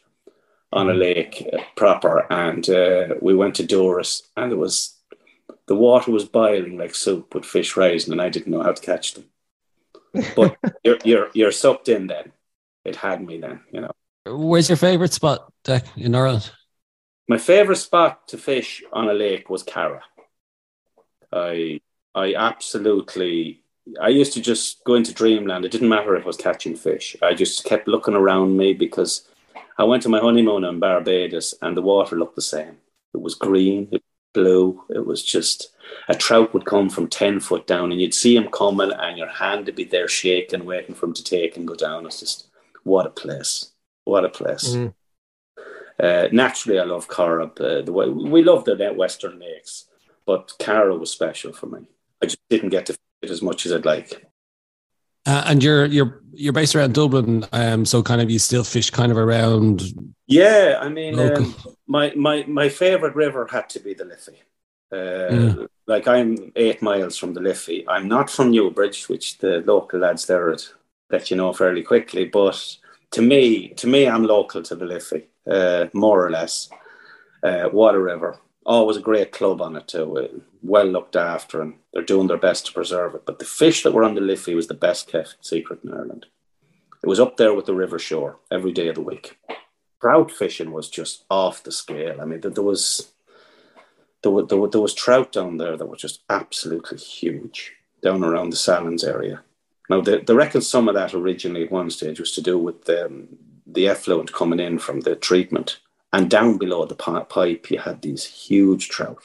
on 0.72 0.90
a 0.90 0.94
lake 0.94 1.46
uh, 1.52 1.58
proper. 1.76 2.26
And 2.30 2.68
uh, 2.68 3.14
we 3.20 3.34
went 3.34 3.56
to 3.56 3.66
Doris, 3.66 4.28
and 4.36 4.52
it 4.52 4.56
was 4.56 4.96
the 5.66 5.76
water 5.76 6.10
was 6.10 6.24
boiling 6.24 6.78
like 6.78 6.94
soup 6.94 7.34
with 7.34 7.44
fish 7.44 7.76
rising, 7.76 8.12
and 8.12 8.22
I 8.22 8.28
didn't 8.30 8.52
know 8.52 8.62
how 8.62 8.72
to 8.72 8.82
catch 8.82 9.14
them. 9.14 9.24
But 10.34 10.56
you're 10.84 10.98
you're 11.04 11.30
you're 11.34 11.52
sucked 11.52 11.88
in 11.88 12.06
then. 12.06 12.32
It 12.84 12.96
had 12.96 13.24
me 13.24 13.38
then, 13.38 13.60
you 13.70 13.82
know. 13.82 13.92
Where's 14.24 14.68
your 14.68 14.76
favourite 14.76 15.12
spot, 15.12 15.52
Dec, 15.64 15.84
in 15.96 16.14
Ireland? 16.14 16.50
My 17.28 17.36
favourite 17.36 17.78
spot 17.78 18.28
to 18.28 18.38
fish 18.38 18.82
on 18.92 19.08
a 19.08 19.14
lake 19.14 19.50
was 19.50 19.62
Cara. 19.62 20.02
I 21.30 21.80
I 22.14 22.34
absolutely 22.34 23.62
I 24.00 24.08
used 24.08 24.32
to 24.34 24.40
just 24.40 24.84
go 24.84 24.94
into 24.94 25.14
dreamland. 25.14 25.64
It 25.64 25.72
didn't 25.72 25.88
matter 25.88 26.16
if 26.16 26.24
I 26.24 26.26
was 26.26 26.36
catching 26.36 26.76
fish. 26.76 27.16
I 27.22 27.34
just 27.34 27.64
kept 27.64 27.88
looking 27.88 28.14
around 28.14 28.56
me 28.56 28.72
because 28.72 29.28
I 29.78 29.84
went 29.84 30.02
to 30.02 30.08
my 30.08 30.18
honeymoon 30.18 30.64
in 30.64 30.80
Barbados 30.80 31.54
and 31.62 31.76
the 31.76 31.82
water 31.82 32.16
looked 32.16 32.36
the 32.36 32.42
same. 32.42 32.76
It 33.14 33.20
was 33.20 33.34
green, 33.34 33.88
it 33.92 34.02
was 34.02 34.02
blue. 34.34 34.84
It 34.90 35.06
was 35.06 35.24
just 35.24 35.74
a 36.08 36.14
trout 36.14 36.52
would 36.52 36.64
come 36.64 36.90
from 36.90 37.08
10 37.08 37.40
foot 37.40 37.66
down 37.66 37.92
and 37.92 38.00
you'd 38.00 38.14
see 38.14 38.36
him 38.36 38.48
coming 38.50 38.92
and 38.92 39.16
your 39.16 39.28
hand 39.28 39.66
would 39.66 39.76
be 39.76 39.84
there 39.84 40.08
shaking, 40.08 40.64
waiting 40.64 40.94
for 40.94 41.06
him 41.06 41.14
to 41.14 41.24
take 41.24 41.56
and 41.56 41.66
go 41.66 41.74
down. 41.74 42.06
It's 42.06 42.20
just 42.20 42.48
what 42.84 43.06
a 43.06 43.10
place. 43.10 43.72
What 44.04 44.24
a 44.24 44.28
place. 44.28 44.70
Mm. 44.70 44.94
Uh, 46.00 46.28
naturally, 46.32 46.78
I 46.78 46.84
love 46.84 47.08
Corrib. 47.08 47.60
Uh, 47.60 47.82
the 47.82 47.92
way 47.92 48.08
we 48.08 48.42
love 48.42 48.64
the 48.64 48.76
Western 48.96 49.38
Lakes, 49.40 49.86
but 50.26 50.52
Carra 50.58 50.96
was 50.96 51.10
special 51.10 51.52
for 51.52 51.66
me. 51.66 51.80
I 52.22 52.26
just 52.26 52.38
didn't 52.48 52.70
get 52.70 52.86
to 52.86 52.98
as 53.22 53.42
much 53.42 53.66
as 53.66 53.72
I'd 53.72 53.84
like. 53.84 54.26
Uh, 55.26 55.44
and 55.46 55.62
you're 55.62 55.84
you're 55.86 56.22
you're 56.32 56.52
based 56.52 56.74
around 56.74 56.94
Dublin, 56.94 57.44
um, 57.52 57.84
so 57.84 58.02
kind 58.02 58.20
of 58.20 58.30
you 58.30 58.38
still 58.38 58.64
fish 58.64 58.90
kind 58.90 59.12
of 59.12 59.18
around. 59.18 59.82
Yeah, 60.26 60.78
I 60.80 60.88
mean, 60.88 61.18
um, 61.18 61.54
my 61.86 62.12
my 62.14 62.44
my 62.46 62.68
favorite 62.68 63.14
river 63.14 63.46
had 63.50 63.68
to 63.70 63.80
be 63.80 63.94
the 63.94 64.04
Liffey. 64.04 64.38
Uh, 64.90 65.34
yeah. 65.34 65.66
Like 65.86 66.08
I'm 66.08 66.52
eight 66.56 66.80
miles 66.80 67.18
from 67.18 67.34
the 67.34 67.40
Liffey. 67.40 67.84
I'm 67.88 68.08
not 68.08 68.30
from 68.30 68.50
Newbridge, 68.50 69.08
which 69.08 69.38
the 69.38 69.62
local 69.66 70.00
lads 70.00 70.26
there 70.26 70.46
would 70.46 70.64
let 71.10 71.30
you 71.30 71.36
know 71.36 71.52
fairly 71.52 71.82
quickly. 71.82 72.24
But 72.24 72.76
to 73.10 73.22
me, 73.22 73.68
to 73.74 73.86
me, 73.86 74.06
I'm 74.08 74.24
local 74.24 74.62
to 74.62 74.74
the 74.74 74.86
Liffey, 74.86 75.28
uh, 75.50 75.86
more 75.92 76.24
or 76.24 76.30
less. 76.30 76.70
Uh, 77.42 77.68
Water 77.72 78.02
River, 78.02 78.38
always 78.68 78.98
a 78.98 79.00
great 79.00 79.32
club 79.32 79.60
on 79.60 79.74
it 79.74 79.88
too. 79.88 80.42
Well 80.62 80.86
looked 80.86 81.16
after, 81.16 81.60
and 81.60 81.74
they're 81.92 82.02
doing 82.02 82.28
their 82.28 82.36
best 82.36 82.66
to 82.66 82.72
preserve 82.72 83.14
it. 83.14 83.26
But 83.26 83.38
the 83.38 83.44
fish 83.44 83.82
that 83.82 83.92
were 83.92 84.04
on 84.04 84.14
the 84.14 84.20
Liffey 84.20 84.54
was 84.54 84.68
the 84.68 84.74
best 84.74 85.10
kept 85.10 85.36
secret 85.40 85.80
in 85.82 85.92
Ireland. 85.92 86.26
It 87.02 87.08
was 87.08 87.18
up 87.18 87.36
there 87.36 87.54
with 87.54 87.66
the 87.66 87.74
river 87.74 87.98
Suir 87.98 88.36
every 88.50 88.72
day 88.72 88.88
of 88.88 88.96
the 88.96 89.00
week. 89.00 89.38
Trout 90.00 90.30
fishing 90.30 90.70
was 90.70 90.88
just 90.88 91.24
off 91.30 91.62
the 91.62 91.72
scale. 91.72 92.20
I 92.20 92.24
mean, 92.24 92.40
there 92.40 92.62
was 92.62 93.12
there 94.22 94.42
there 94.42 94.66
there 94.68 94.80
was 94.80 94.94
trout 94.94 95.32
down 95.32 95.56
there 95.56 95.76
that 95.76 95.86
were 95.86 95.96
just 95.96 96.22
absolutely 96.28 96.98
huge 96.98 97.72
down 98.02 98.22
around 98.22 98.50
the 98.50 98.56
Sallins 98.56 99.04
area. 99.04 99.42
Now, 99.90 100.00
they, 100.02 100.20
they 100.20 100.34
reckon 100.34 100.60
some 100.60 100.88
of 100.88 100.94
that 100.94 101.14
originally 101.14 101.64
at 101.64 101.72
one 101.72 101.90
stage 101.90 102.20
was 102.20 102.32
to 102.32 102.42
do 102.42 102.58
with 102.58 102.88
um, 102.90 103.28
the 103.66 103.88
effluent 103.88 104.32
coming 104.32 104.60
in 104.60 104.78
from 104.78 105.00
the 105.00 105.16
treatment. 105.16 105.78
And 106.12 106.30
down 106.30 106.56
below 106.56 106.86
the 106.86 106.94
pipe, 106.94 107.70
you 107.70 107.78
had 107.78 108.02
these 108.02 108.24
huge 108.24 108.88
trout. 108.88 109.22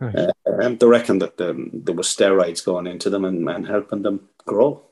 Right. 0.00 0.14
Uh, 0.16 0.32
and 0.46 0.78
they 0.78 0.86
reckon 0.86 1.18
that 1.20 1.40
um, 1.40 1.70
there 1.72 1.94
were 1.94 2.02
steroids 2.02 2.64
going 2.64 2.86
into 2.86 3.10
them 3.10 3.24
and, 3.24 3.48
and 3.48 3.66
helping 3.66 4.02
them 4.02 4.28
grow. 4.46 4.82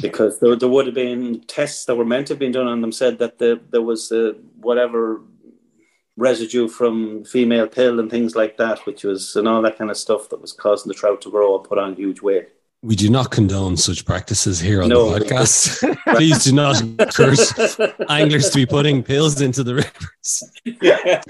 Because 0.00 0.40
there, 0.40 0.56
there 0.56 0.68
would 0.68 0.86
have 0.86 0.94
been 0.94 1.42
tests 1.46 1.84
that 1.84 1.96
were 1.96 2.04
meant 2.04 2.28
to 2.28 2.32
have 2.34 2.38
been 2.38 2.52
done 2.52 2.66
on 2.66 2.80
them 2.80 2.92
said 2.92 3.18
that 3.18 3.38
the, 3.38 3.60
there 3.70 3.82
was 3.82 4.10
uh, 4.10 4.32
whatever 4.60 5.20
residue 6.16 6.68
from 6.68 7.24
female 7.24 7.66
pill 7.66 8.00
and 8.00 8.10
things 8.10 8.34
like 8.34 8.56
that, 8.56 8.86
which 8.86 9.04
was 9.04 9.36
and 9.36 9.48
all 9.48 9.62
that 9.62 9.76
kind 9.76 9.90
of 9.90 9.96
stuff 9.96 10.28
that 10.30 10.40
was 10.40 10.52
causing 10.52 10.88
the 10.88 10.94
trout 10.94 11.20
to 11.22 11.30
grow 11.30 11.56
and 11.56 11.68
put 11.68 11.78
on 11.78 11.96
huge 11.96 12.22
weight. 12.22 12.48
We 12.84 12.96
do 12.96 13.08
not 13.08 13.30
condone 13.30 13.78
such 13.78 14.04
practices 14.04 14.60
here 14.60 14.82
on 14.82 14.90
no. 14.90 15.08
the 15.08 15.20
podcast. 15.20 15.98
Please 16.16 16.44
do 16.44 16.52
not 16.52 16.82
encourage 16.82 17.38
anglers 18.10 18.50
to 18.50 18.56
be 18.56 18.66
putting 18.66 19.02
pills 19.02 19.40
into 19.40 19.64
the 19.64 19.76
rivers. 19.76 20.52
Yeah. 20.82 21.22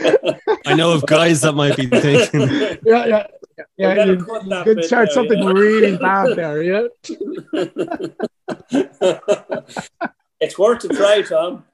I 0.67 0.75
know 0.75 0.91
of 0.91 1.07
guys 1.07 1.43
that 1.43 1.53
might 1.53 1.77
be 1.77 1.87
thinking. 1.87 2.81
Yeah, 2.85 3.07
yeah. 3.07 3.27
Yeah, 3.79 4.05
you, 4.05 4.13
you 4.15 4.65
could 4.65 4.85
start 4.85 5.07
there, 5.07 5.15
something 5.15 5.41
yeah. 5.41 5.53
really 5.53 5.97
bad 5.97 6.35
there, 6.35 6.61
yeah. 6.61 6.89
it's 10.41 10.59
worth 10.59 10.83
a 10.83 10.89
try, 10.89 11.23
Tom. 11.23 11.65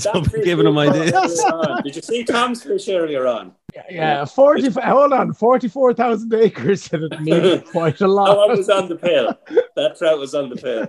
Don't 0.00 0.32
be 0.32 0.42
giving 0.42 0.66
him 0.66 0.78
ideas. 0.78 1.44
Did 1.84 1.96
you 1.96 2.02
see 2.02 2.24
Tom's 2.24 2.62
fish 2.62 2.88
earlier 2.88 3.26
on? 3.26 3.52
Yeah, 3.74 3.82
yeah. 3.90 4.24
forty. 4.24 4.70
hold 4.70 5.12
on, 5.12 5.34
forty-four 5.34 5.94
thousand 5.94 6.32
acres, 6.34 6.90
and 6.92 7.12
it 7.12 7.20
needed 7.20 7.66
quite 7.70 8.00
a 8.00 8.08
lot. 8.08 8.30
Oh, 8.30 8.48
I 8.48 8.54
was 8.54 8.70
on 8.70 8.88
the 8.88 8.96
pill. 8.96 9.34
That 9.76 9.96
trout 9.98 10.18
was 10.18 10.34
on 10.34 10.48
the 10.48 10.56
pill. 10.56 10.88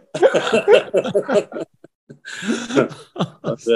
but, 3.44 3.68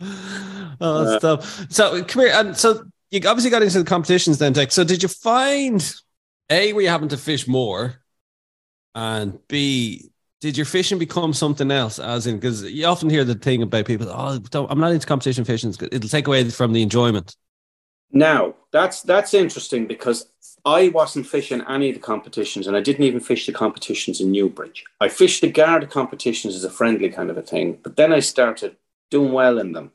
uh, 0.00 0.76
oh, 0.80 1.04
that's 1.04 1.22
tough. 1.22 1.72
So 1.72 2.04
come 2.04 2.22
here, 2.22 2.32
and 2.32 2.56
so 2.56 2.84
you 3.10 3.20
obviously 3.26 3.50
got 3.50 3.62
into 3.62 3.80
the 3.80 3.84
competitions 3.84 4.38
then, 4.38 4.52
Dick. 4.52 4.70
So 4.70 4.84
did 4.84 5.02
you 5.02 5.08
find 5.08 5.94
a 6.48 6.72
were 6.72 6.82
you 6.82 6.88
having 6.88 7.08
to 7.08 7.16
fish 7.16 7.48
more, 7.48 8.02
and 8.94 9.40
b 9.48 10.12
did 10.40 10.56
your 10.56 10.66
fishing 10.66 10.98
become 10.98 11.32
something 11.32 11.70
else? 11.70 11.98
As 11.98 12.26
in, 12.26 12.36
because 12.36 12.62
you 12.64 12.86
often 12.86 13.10
hear 13.10 13.24
the 13.24 13.34
thing 13.34 13.62
about 13.62 13.86
people, 13.86 14.08
oh, 14.08 14.66
I'm 14.68 14.80
not 14.80 14.92
into 14.92 15.06
competition 15.06 15.44
fishing. 15.44 15.74
It'll 15.80 16.08
take 16.08 16.26
away 16.26 16.48
from 16.50 16.72
the 16.72 16.82
enjoyment. 16.82 17.36
Now 18.12 18.54
that's 18.70 19.02
that's 19.02 19.34
interesting 19.34 19.86
because 19.86 20.26
I 20.64 20.88
wasn't 20.88 21.26
fishing 21.26 21.62
any 21.68 21.88
of 21.88 21.96
the 21.96 22.00
competitions, 22.00 22.66
and 22.66 22.76
I 22.76 22.80
didn't 22.80 23.04
even 23.04 23.20
fish 23.20 23.46
the 23.46 23.52
competitions 23.52 24.20
in 24.20 24.30
Newbridge. 24.30 24.84
I 25.00 25.08
fished 25.08 25.40
the 25.40 25.50
Garda 25.50 25.86
competitions 25.86 26.54
as 26.54 26.64
a 26.64 26.70
friendly 26.70 27.08
kind 27.08 27.30
of 27.30 27.36
a 27.36 27.42
thing, 27.42 27.78
but 27.82 27.96
then 27.96 28.12
I 28.12 28.20
started 28.20 28.76
doing 29.10 29.32
well 29.32 29.58
in 29.58 29.72
them. 29.72 29.92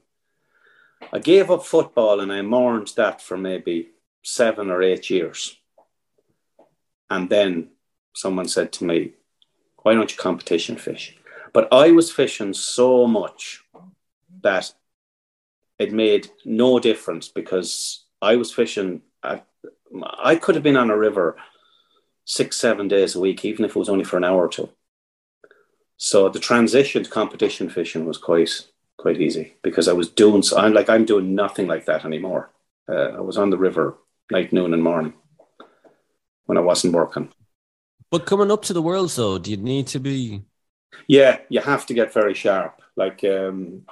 I 1.12 1.20
gave 1.20 1.50
up 1.50 1.66
football 1.66 2.20
and 2.20 2.32
I 2.32 2.42
mourned 2.42 2.94
that 2.96 3.22
for 3.22 3.38
maybe 3.38 3.90
seven 4.24 4.70
or 4.70 4.82
eight 4.82 5.10
years. 5.10 5.58
And 7.10 7.30
then 7.30 7.70
someone 8.14 8.48
said 8.48 8.72
to 8.74 8.86
me, 8.86 9.14
why 9.82 9.94
don't 9.94 10.12
you 10.12 10.18
competition 10.18 10.78
fish? 10.78 11.18
But 11.54 11.72
I 11.72 11.92
was 11.92 12.12
fishing 12.12 12.54
so 12.54 13.08
much 13.08 13.64
that 14.42 14.74
it 15.80 15.92
made 15.92 16.30
no 16.46 16.80
difference 16.80 17.28
because 17.28 18.06
I 18.22 18.36
was 18.36 18.54
fishing. 18.54 19.02
At, 19.24 19.46
I 20.24 20.36
could 20.36 20.56
have 20.56 20.64
been 20.64 20.78
on 20.78 20.90
a 20.90 20.98
river 20.98 21.36
six, 22.26 22.58
seven 22.58 22.88
days 22.88 23.16
a 23.16 23.20
week, 23.20 23.44
even 23.44 23.66
if 23.66 23.72
it 23.72 23.80
was 23.80 23.90
only 23.90 24.04
for 24.04 24.18
an 24.18 24.24
hour 24.24 24.46
or 24.46 24.50
two. 24.50 24.70
So 25.98 26.30
the 26.30 26.40
transition 26.40 27.04
to 27.04 27.10
competition 27.10 27.70
fishing 27.70 28.06
was 28.06 28.18
quite 28.18 28.50
quite 28.98 29.20
easy 29.20 29.56
because 29.64 29.88
I 29.88 29.94
was 29.94 30.10
doing 30.10 30.44
so. 30.44 30.58
I'm 30.58 30.74
like 30.74 30.90
I'm 30.90 31.06
doing 31.06 31.36
nothing 31.36 31.68
like 31.68 31.86
that 31.86 32.06
anymore. 32.06 32.50
Uh, 32.88 33.18
I 33.18 33.22
was 33.22 33.38
on 33.38 33.50
the 33.50 33.58
river 33.58 33.98
night, 34.32 34.54
noon, 34.54 34.74
and 34.74 34.84
morning 34.84 35.14
when 36.46 36.58
I 36.58 36.62
wasn't 36.62 36.94
working. 36.94 37.32
But 38.12 38.26
coming 38.26 38.52
up 38.52 38.64
to 38.64 38.74
the 38.74 38.82
world, 38.82 39.10
though, 39.12 39.38
do 39.40 39.50
you 39.50 39.58
need 39.58 39.88
to 39.88 40.00
be? 40.00 40.44
Yeah, 41.08 41.40
you 41.50 41.62
have 41.62 41.86
to 41.86 41.94
get 41.94 42.14
very 42.14 42.34
sharp. 42.34 42.82
Like, 42.98 43.24
um, 43.24 43.84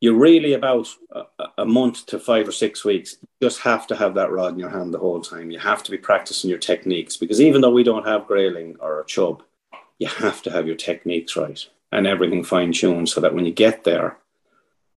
you're 0.00 0.14
really 0.14 0.54
about 0.54 0.88
a, 1.10 1.22
a, 1.58 1.66
month 1.66 2.06
to 2.06 2.18
five 2.18 2.48
or 2.48 2.52
six 2.52 2.84
weeks. 2.84 3.16
You 3.20 3.48
just 3.48 3.60
have 3.60 3.86
to 3.88 3.96
have 3.96 4.14
that 4.14 4.30
rod 4.30 4.54
in 4.54 4.58
your 4.58 4.70
hand 4.70 4.94
the 4.94 4.98
whole 4.98 5.20
time. 5.20 5.50
You 5.50 5.58
have 5.58 5.82
to 5.82 5.90
be 5.90 5.98
practicing 5.98 6.48
your 6.48 6.58
techniques 6.58 7.16
because 7.16 7.40
even 7.40 7.60
though 7.60 7.70
we 7.70 7.82
don't 7.82 8.06
have 8.06 8.26
grayling 8.26 8.76
or 8.80 9.00
a 9.00 9.06
chub, 9.06 9.42
you 9.98 10.06
have 10.06 10.40
to 10.42 10.50
have 10.50 10.66
your 10.66 10.76
techniques 10.76 11.36
right 11.36 11.66
and 11.90 12.06
everything 12.06 12.44
fine 12.44 12.72
tuned 12.72 13.08
so 13.08 13.20
that 13.20 13.34
when 13.34 13.44
you 13.44 13.52
get 13.52 13.84
there, 13.84 14.18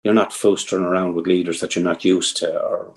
you're 0.04 0.14
not 0.14 0.32
fostering 0.32 0.84
around 0.84 1.14
with 1.14 1.26
leaders 1.26 1.60
that 1.60 1.74
you're 1.74 1.84
not 1.84 2.04
used 2.04 2.36
to 2.38 2.60
or 2.60 2.94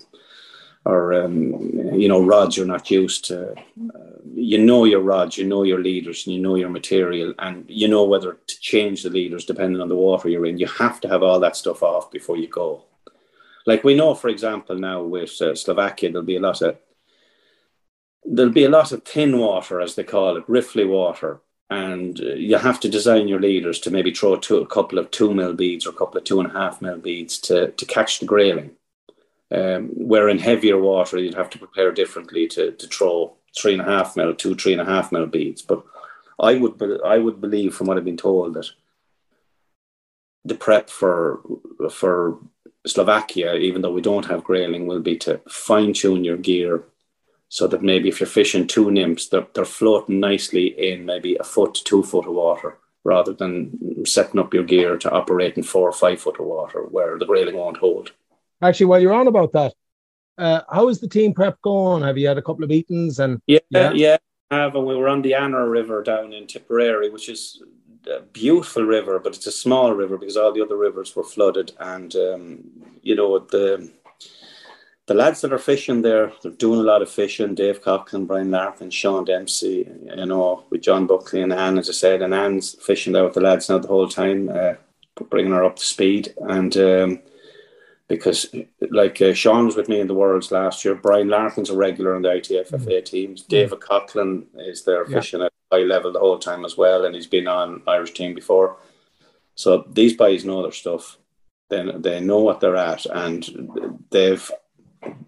or 0.84 1.14
um, 1.14 1.70
you 1.94 2.08
know 2.08 2.24
rods 2.24 2.56
you're 2.56 2.66
not 2.66 2.90
used 2.90 3.24
to. 3.26 3.52
Uh, 3.52 4.14
you 4.34 4.58
know 4.58 4.84
your 4.84 5.00
rods, 5.00 5.38
you 5.38 5.44
know 5.46 5.62
your 5.62 5.80
leaders, 5.80 6.26
and 6.26 6.34
you 6.34 6.42
know 6.42 6.56
your 6.56 6.68
material, 6.68 7.34
and 7.38 7.64
you 7.68 7.88
know 7.88 8.04
whether 8.04 8.38
to 8.46 8.60
change 8.60 9.02
the 9.02 9.10
leaders 9.10 9.44
depending 9.44 9.80
on 9.80 9.88
the 9.88 9.96
water 9.96 10.28
you're 10.28 10.46
in. 10.46 10.58
You 10.58 10.66
have 10.66 11.00
to 11.02 11.08
have 11.08 11.22
all 11.22 11.40
that 11.40 11.56
stuff 11.56 11.82
off 11.82 12.10
before 12.10 12.36
you 12.36 12.48
go. 12.48 12.84
Like 13.66 13.84
we 13.84 13.94
know, 13.94 14.14
for 14.14 14.28
example, 14.28 14.76
now 14.76 15.02
with 15.02 15.40
uh, 15.40 15.54
Slovakia, 15.54 16.10
there'll 16.10 16.26
be 16.26 16.36
a 16.36 16.40
lot 16.40 16.60
of 16.60 16.76
there'll 18.24 18.52
be 18.52 18.64
a 18.64 18.70
lot 18.70 18.92
of 18.92 19.04
thin 19.04 19.38
water, 19.38 19.80
as 19.80 19.94
they 19.94 20.04
call 20.04 20.36
it, 20.36 20.46
riffly 20.46 20.86
water, 20.86 21.40
and 21.70 22.20
uh, 22.20 22.34
you 22.34 22.58
have 22.58 22.80
to 22.80 22.88
design 22.88 23.28
your 23.28 23.40
leaders 23.40 23.78
to 23.80 23.90
maybe 23.90 24.12
throw 24.12 24.36
two, 24.36 24.58
a 24.58 24.66
couple 24.66 24.98
of 24.98 25.10
two 25.10 25.32
mil 25.32 25.54
beads 25.54 25.86
or 25.86 25.90
a 25.90 25.94
couple 25.94 26.18
of 26.18 26.24
two 26.24 26.40
and 26.40 26.50
a 26.50 26.52
half 26.52 26.82
mil 26.82 26.98
beads 26.98 27.38
to 27.38 27.70
to 27.70 27.86
catch 27.86 28.18
the 28.18 28.26
grayling. 28.26 28.72
Um, 29.50 29.88
where 29.88 30.28
in 30.28 30.38
heavier 30.38 30.78
water, 30.78 31.18
you'd 31.18 31.34
have 31.34 31.50
to 31.50 31.58
prepare 31.58 31.92
differently 31.92 32.48
to, 32.48 32.72
to 32.72 32.86
throw 32.86 33.34
three 33.56 33.74
and 33.74 33.82
a 33.82 33.84
half 33.84 34.16
mil, 34.16 34.34
two, 34.34 34.54
three 34.54 34.72
and 34.72 34.80
a 34.80 34.84
half 34.84 35.12
mil 35.12 35.26
beads. 35.26 35.62
But 35.62 35.84
I 36.40 36.54
would, 36.54 36.80
I 37.04 37.18
would 37.18 37.40
believe 37.40 37.74
from 37.74 37.86
what 37.86 37.96
I've 37.96 38.04
been 38.04 38.16
told 38.16 38.54
that 38.54 38.70
the 40.44 40.54
prep 40.54 40.90
for 40.90 41.40
for 41.90 42.38
Slovakia, 42.86 43.54
even 43.54 43.82
though 43.82 43.92
we 43.92 44.02
don't 44.02 44.26
have 44.26 44.44
grayling, 44.44 44.86
will 44.86 45.00
be 45.00 45.16
to 45.18 45.40
fine 45.48 45.92
tune 45.92 46.24
your 46.24 46.36
gear 46.36 46.84
so 47.48 47.66
that 47.68 47.82
maybe 47.82 48.08
if 48.08 48.20
you're 48.20 48.26
fishing 48.26 48.66
two 48.66 48.90
nymphs, 48.90 49.28
they're, 49.28 49.46
they're 49.54 49.64
floating 49.64 50.20
nicely 50.20 50.66
in 50.66 51.06
maybe 51.06 51.36
a 51.36 51.44
foot 51.44 51.74
to 51.74 51.84
two 51.84 52.02
foot 52.02 52.26
of 52.26 52.34
water 52.34 52.78
rather 53.04 53.32
than 53.32 54.04
setting 54.04 54.40
up 54.40 54.52
your 54.52 54.64
gear 54.64 54.96
to 54.96 55.10
operate 55.10 55.56
in 55.56 55.62
four 55.62 55.88
or 55.88 55.92
five 55.92 56.20
foot 56.20 56.40
of 56.40 56.46
water 56.46 56.82
where 56.82 57.18
the 57.18 57.26
grayling 57.26 57.56
won't 57.56 57.76
hold. 57.76 58.12
Actually, 58.64 58.86
while 58.86 59.00
you're 59.00 59.12
on 59.12 59.28
about 59.28 59.52
that, 59.52 59.74
uh, 60.38 60.62
how 60.70 60.88
is 60.88 61.00
the 61.00 61.08
team 61.08 61.32
prep 61.32 61.60
going? 61.62 62.02
Have 62.02 62.18
you 62.18 62.26
had 62.26 62.38
a 62.38 62.42
couple 62.42 62.64
of 62.64 62.70
meetings? 62.70 63.18
And 63.18 63.40
yeah, 63.46 63.60
yeah, 63.70 63.92
yeah 63.92 64.16
have, 64.50 64.74
and 64.74 64.86
we 64.86 64.96
were 64.96 65.08
on 65.08 65.22
the 65.22 65.34
Anner 65.34 65.68
River 65.68 66.02
down 66.02 66.32
in 66.32 66.46
Tipperary, 66.46 67.10
which 67.10 67.28
is 67.28 67.62
a 68.10 68.20
beautiful 68.20 68.82
river, 68.84 69.18
but 69.18 69.34
it's 69.34 69.46
a 69.46 69.52
small 69.52 69.92
river 69.92 70.18
because 70.18 70.36
all 70.36 70.52
the 70.52 70.62
other 70.62 70.76
rivers 70.76 71.14
were 71.14 71.24
flooded, 71.24 71.72
and 71.78 72.14
um, 72.16 72.64
you 73.02 73.14
know 73.14 73.38
the 73.38 73.90
the 75.06 75.14
lads 75.14 75.42
that 75.42 75.52
are 75.52 75.58
fishing 75.58 76.00
there, 76.00 76.32
they're 76.42 76.52
doing 76.52 76.80
a 76.80 76.84
lot 76.84 77.02
of 77.02 77.10
fishing. 77.10 77.54
Dave 77.54 77.82
Coughlin, 77.82 78.26
Brian 78.26 78.50
Larkin, 78.50 78.90
Sean 78.90 79.24
Dempsey, 79.24 79.86
you 80.02 80.26
know, 80.26 80.64
with 80.70 80.80
John 80.80 81.06
Buckley 81.06 81.42
and 81.42 81.52
Anne, 81.52 81.78
as 81.78 81.90
I 81.90 81.92
said, 81.92 82.22
and 82.22 82.32
Anne's 82.32 82.74
fishing 82.80 83.12
there 83.12 83.24
with 83.24 83.34
the 83.34 83.42
lads 83.42 83.68
now 83.68 83.78
the 83.78 83.88
whole 83.88 84.08
time, 84.08 84.48
uh, 84.48 84.74
bringing 85.28 85.52
her 85.52 85.64
up 85.64 85.76
to 85.76 85.84
speed, 85.84 86.34
and. 86.48 86.76
Um, 86.76 87.22
because 88.08 88.54
like 88.90 89.20
uh, 89.22 89.32
Sean 89.32 89.66
was 89.66 89.76
with 89.76 89.88
me 89.88 90.00
in 90.00 90.06
the 90.06 90.14
Worlds 90.14 90.50
last 90.50 90.84
year. 90.84 90.94
Brian 90.94 91.28
Larkin's 91.28 91.70
a 91.70 91.76
regular 91.76 92.14
on 92.14 92.22
the 92.22 92.28
ITFFA 92.28 92.86
mm. 92.86 93.04
teams. 93.04 93.42
David 93.42 93.80
Coughlin 93.80 94.44
is 94.56 94.84
there 94.84 95.08
yeah. 95.08 95.16
fishing 95.16 95.42
at 95.42 95.52
high 95.72 95.78
level 95.80 96.12
the 96.12 96.18
whole 96.18 96.38
time 96.38 96.64
as 96.64 96.76
well, 96.76 97.04
and 97.04 97.14
he's 97.14 97.26
been 97.26 97.48
on 97.48 97.82
Irish 97.86 98.12
team 98.12 98.34
before. 98.34 98.76
So 99.54 99.84
these 99.90 100.16
guys 100.16 100.44
know 100.44 100.62
their 100.62 100.72
stuff. 100.72 101.18
Then 101.70 102.02
they 102.02 102.20
know 102.20 102.40
what 102.40 102.60
they're 102.60 102.76
at, 102.76 103.06
and 103.06 104.04
they've 104.10 104.50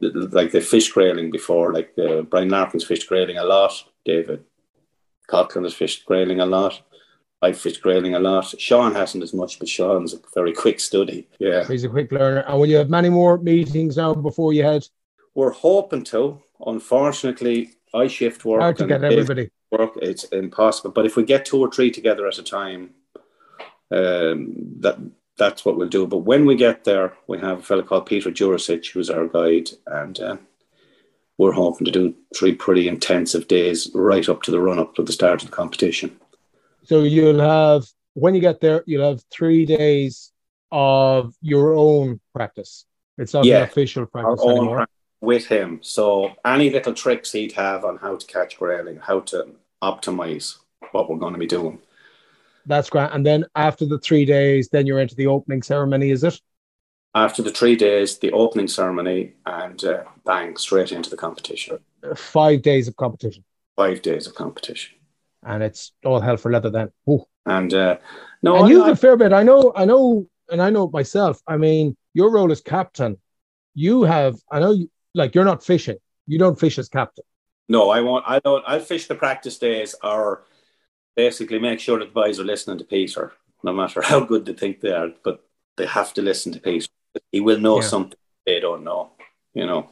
like 0.00 0.52
they 0.52 0.60
fished 0.60 0.92
grayling 0.92 1.30
before. 1.30 1.72
Like 1.72 1.92
uh, 1.98 2.22
Brian 2.22 2.50
Larkin's 2.50 2.84
fished 2.84 3.08
grayling 3.08 3.38
a 3.38 3.44
lot. 3.44 3.72
David 4.04 4.44
Coughlin 5.28 5.64
has 5.64 5.74
fished 5.74 6.04
grayling 6.04 6.40
a 6.40 6.46
lot. 6.46 6.82
I 7.42 7.52
fished 7.52 7.82
grayling 7.82 8.14
a 8.14 8.18
lot. 8.18 8.58
Sean 8.58 8.94
hasn't 8.94 9.22
as 9.22 9.34
much, 9.34 9.58
but 9.58 9.68
Sean's 9.68 10.14
a 10.14 10.18
very 10.34 10.52
quick 10.52 10.80
study. 10.80 11.28
Yeah. 11.38 11.64
He's 11.64 11.84
a 11.84 11.88
quick 11.88 12.10
learner. 12.10 12.40
And 12.40 12.58
will 12.58 12.66
you 12.66 12.76
have 12.76 12.90
many 12.90 13.10
more 13.10 13.36
meetings 13.38 13.96
now 13.96 14.14
before 14.14 14.52
you 14.52 14.62
head? 14.62 14.88
We're 15.34 15.52
hoping 15.52 16.04
to. 16.04 16.40
Unfortunately, 16.64 17.72
I 17.92 18.06
shift 18.06 18.44
work. 18.44 18.60
Hard 18.60 18.78
to 18.78 18.86
get 18.86 19.04
everybody. 19.04 19.50
Work, 19.70 19.98
it's 20.00 20.24
impossible. 20.24 20.92
But 20.92 21.04
if 21.04 21.16
we 21.16 21.24
get 21.24 21.44
two 21.44 21.60
or 21.60 21.70
three 21.70 21.90
together 21.90 22.26
at 22.26 22.38
a 22.38 22.42
time, 22.42 22.90
um, 23.90 24.54
that 24.80 24.98
that's 25.36 25.64
what 25.64 25.76
we'll 25.76 25.88
do. 25.88 26.06
But 26.06 26.18
when 26.18 26.46
we 26.46 26.56
get 26.56 26.84
there, 26.84 27.12
we 27.26 27.38
have 27.38 27.58
a 27.58 27.62
fellow 27.62 27.82
called 27.82 28.06
Peter 28.06 28.30
Jurasic, 28.30 28.90
who's 28.90 29.10
our 29.10 29.26
guide, 29.26 29.70
and 29.86 30.18
uh, 30.18 30.36
we're 31.36 31.52
hoping 31.52 31.84
to 31.84 31.90
do 31.90 32.14
three 32.34 32.54
pretty 32.54 32.88
intensive 32.88 33.46
days 33.46 33.90
right 33.94 34.28
up 34.28 34.42
to 34.44 34.50
the 34.50 34.60
run 34.60 34.78
up 34.78 34.94
to 34.94 35.02
the 35.02 35.12
start 35.12 35.42
of 35.42 35.50
the 35.50 35.56
competition. 35.56 36.18
So 36.86 37.02
you'll 37.02 37.40
have 37.40 37.84
when 38.14 38.34
you 38.34 38.40
get 38.40 38.60
there, 38.60 38.82
you'll 38.86 39.08
have 39.08 39.22
three 39.30 39.66
days 39.66 40.32
of 40.70 41.34
your 41.40 41.74
own 41.74 42.20
practice. 42.34 42.86
It's 43.18 43.34
not 43.34 43.44
yeah, 43.44 43.58
an 43.58 43.62
official 43.64 44.06
practice 44.06 44.44
anymore. 44.44 44.76
Practice 44.76 44.96
with 45.20 45.46
him. 45.46 45.80
So 45.82 46.32
any 46.44 46.70
little 46.70 46.94
tricks 46.94 47.32
he'd 47.32 47.52
have 47.52 47.84
on 47.84 47.96
how 47.96 48.16
to 48.16 48.26
catch 48.26 48.58
grayling, 48.58 48.98
how 48.98 49.20
to 49.20 49.48
optimize 49.82 50.58
what 50.92 51.10
we're 51.10 51.18
going 51.18 51.32
to 51.32 51.38
be 51.38 51.46
doing. 51.46 51.78
That's 52.66 52.88
great. 52.88 53.10
And 53.12 53.24
then 53.24 53.44
after 53.54 53.84
the 53.84 53.98
three 53.98 54.24
days, 54.24 54.68
then 54.68 54.86
you're 54.86 55.00
into 55.00 55.14
the 55.14 55.26
opening 55.26 55.62
ceremony, 55.62 56.10
is 56.10 56.24
it? 56.24 56.40
After 57.14 57.42
the 57.42 57.50
three 57.50 57.76
days, 57.76 58.18
the 58.18 58.32
opening 58.32 58.68
ceremony, 58.68 59.34
and 59.46 59.82
uh, 59.84 60.04
bang, 60.24 60.56
straight 60.56 60.92
into 60.92 61.10
the 61.10 61.16
competition. 61.16 61.78
Five 62.14 62.62
days 62.62 62.88
of 62.88 62.96
competition. 62.96 63.44
Five 63.76 64.02
days 64.02 64.26
of 64.26 64.34
competition 64.34 64.95
and 65.46 65.62
it's 65.62 65.92
all 66.04 66.20
hell 66.20 66.36
for 66.36 66.50
leather 66.50 66.70
then. 66.70 66.90
Ooh. 67.08 67.24
And 67.46 67.72
uh, 67.72 67.98
no, 68.42 68.56
and 68.56 68.68
you've 68.68 68.88
a 68.88 68.96
fair 68.96 69.16
bit. 69.16 69.32
I 69.32 69.44
know, 69.44 69.72
I 69.74 69.84
know, 69.84 70.26
and 70.50 70.60
I 70.60 70.70
know 70.70 70.88
myself. 70.88 71.40
I 71.46 71.56
mean, 71.56 71.96
your 72.12 72.30
role 72.30 72.50
as 72.50 72.60
captain, 72.60 73.18
you 73.74 74.02
have. 74.02 74.34
I 74.50 74.58
know, 74.58 74.72
you, 74.72 74.90
like 75.14 75.34
you're 75.34 75.44
not 75.44 75.64
fishing. 75.64 75.98
You 76.26 76.38
don't 76.38 76.58
fish 76.58 76.78
as 76.78 76.88
captain. 76.88 77.24
No, 77.68 77.90
I 77.90 78.00
won't. 78.00 78.24
I 78.26 78.40
don't. 78.40 78.64
I'll 78.66 78.80
fish 78.80 79.06
the 79.06 79.14
practice 79.14 79.58
days, 79.58 79.94
or 80.02 80.44
basically 81.14 81.60
make 81.60 81.78
sure 81.78 82.00
that 82.00 82.06
the 82.06 82.20
boys 82.20 82.40
are 82.40 82.44
listening 82.44 82.78
to 82.78 82.84
Peter, 82.84 83.32
no 83.62 83.72
matter 83.72 84.02
how 84.02 84.20
good 84.20 84.44
they 84.44 84.52
think 84.52 84.80
they 84.80 84.92
are. 84.92 85.10
But 85.22 85.44
they 85.76 85.86
have 85.86 86.12
to 86.14 86.22
listen 86.22 86.52
to 86.52 86.60
Peter. 86.60 86.88
He 87.30 87.40
will 87.40 87.60
know 87.60 87.76
yeah. 87.80 87.86
something 87.86 88.18
they 88.44 88.58
don't 88.58 88.82
know. 88.82 89.12
You 89.54 89.66
know. 89.66 89.90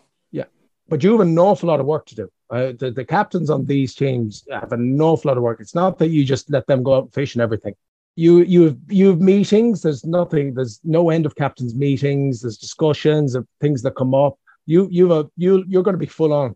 But 0.89 1.03
you 1.03 1.13
have 1.13 1.21
an 1.21 1.39
awful 1.39 1.69
lot 1.69 1.81
of 1.81 1.87
work 1.87 2.07
to 2.07 2.15
do. 2.15 2.31
Uh, 2.51 2.73
the, 2.79 2.91
the 2.95 3.05
captains 3.05 3.51
on 3.51 3.65
these 3.65 3.95
teams 3.95 4.47
have 4.51 4.73
an 4.73 5.01
awful 5.01 5.31
lot 5.31 5.39
of 5.39 5.43
work. 5.43 5.61
It's 5.61 5.75
not 5.75 5.99
that 5.99 6.09
you 6.09 6.25
just 6.25 6.51
let 6.51 6.67
them 6.67 6.83
go 6.83 6.95
out 6.95 7.05
and 7.05 7.15
fish 7.15 7.35
and 7.35 7.43
everything. 7.43 7.75
You 8.17 8.43
you 8.43 8.63
have 8.63 8.77
you 8.89 9.09
have 9.09 9.21
meetings. 9.21 9.83
There's 9.83 10.05
nothing. 10.05 10.55
There's 10.55 10.81
no 10.85 11.11
end 11.11 11.27
of 11.27 11.35
captains' 11.35 11.75
meetings. 11.75 12.43
There's 12.43 12.59
discussions 12.59 13.35
of 13.35 13.49
things 13.61 13.83
that 13.83 13.97
come 13.97 14.15
up. 14.15 14.39
You 14.67 14.89
you 14.91 15.11
have 15.11 15.27
a, 15.27 15.31
you 15.37 15.65
you're 15.67 15.83
going 15.83 15.95
to 15.95 15.99
be 15.99 16.07
full 16.07 16.33
on. 16.33 16.55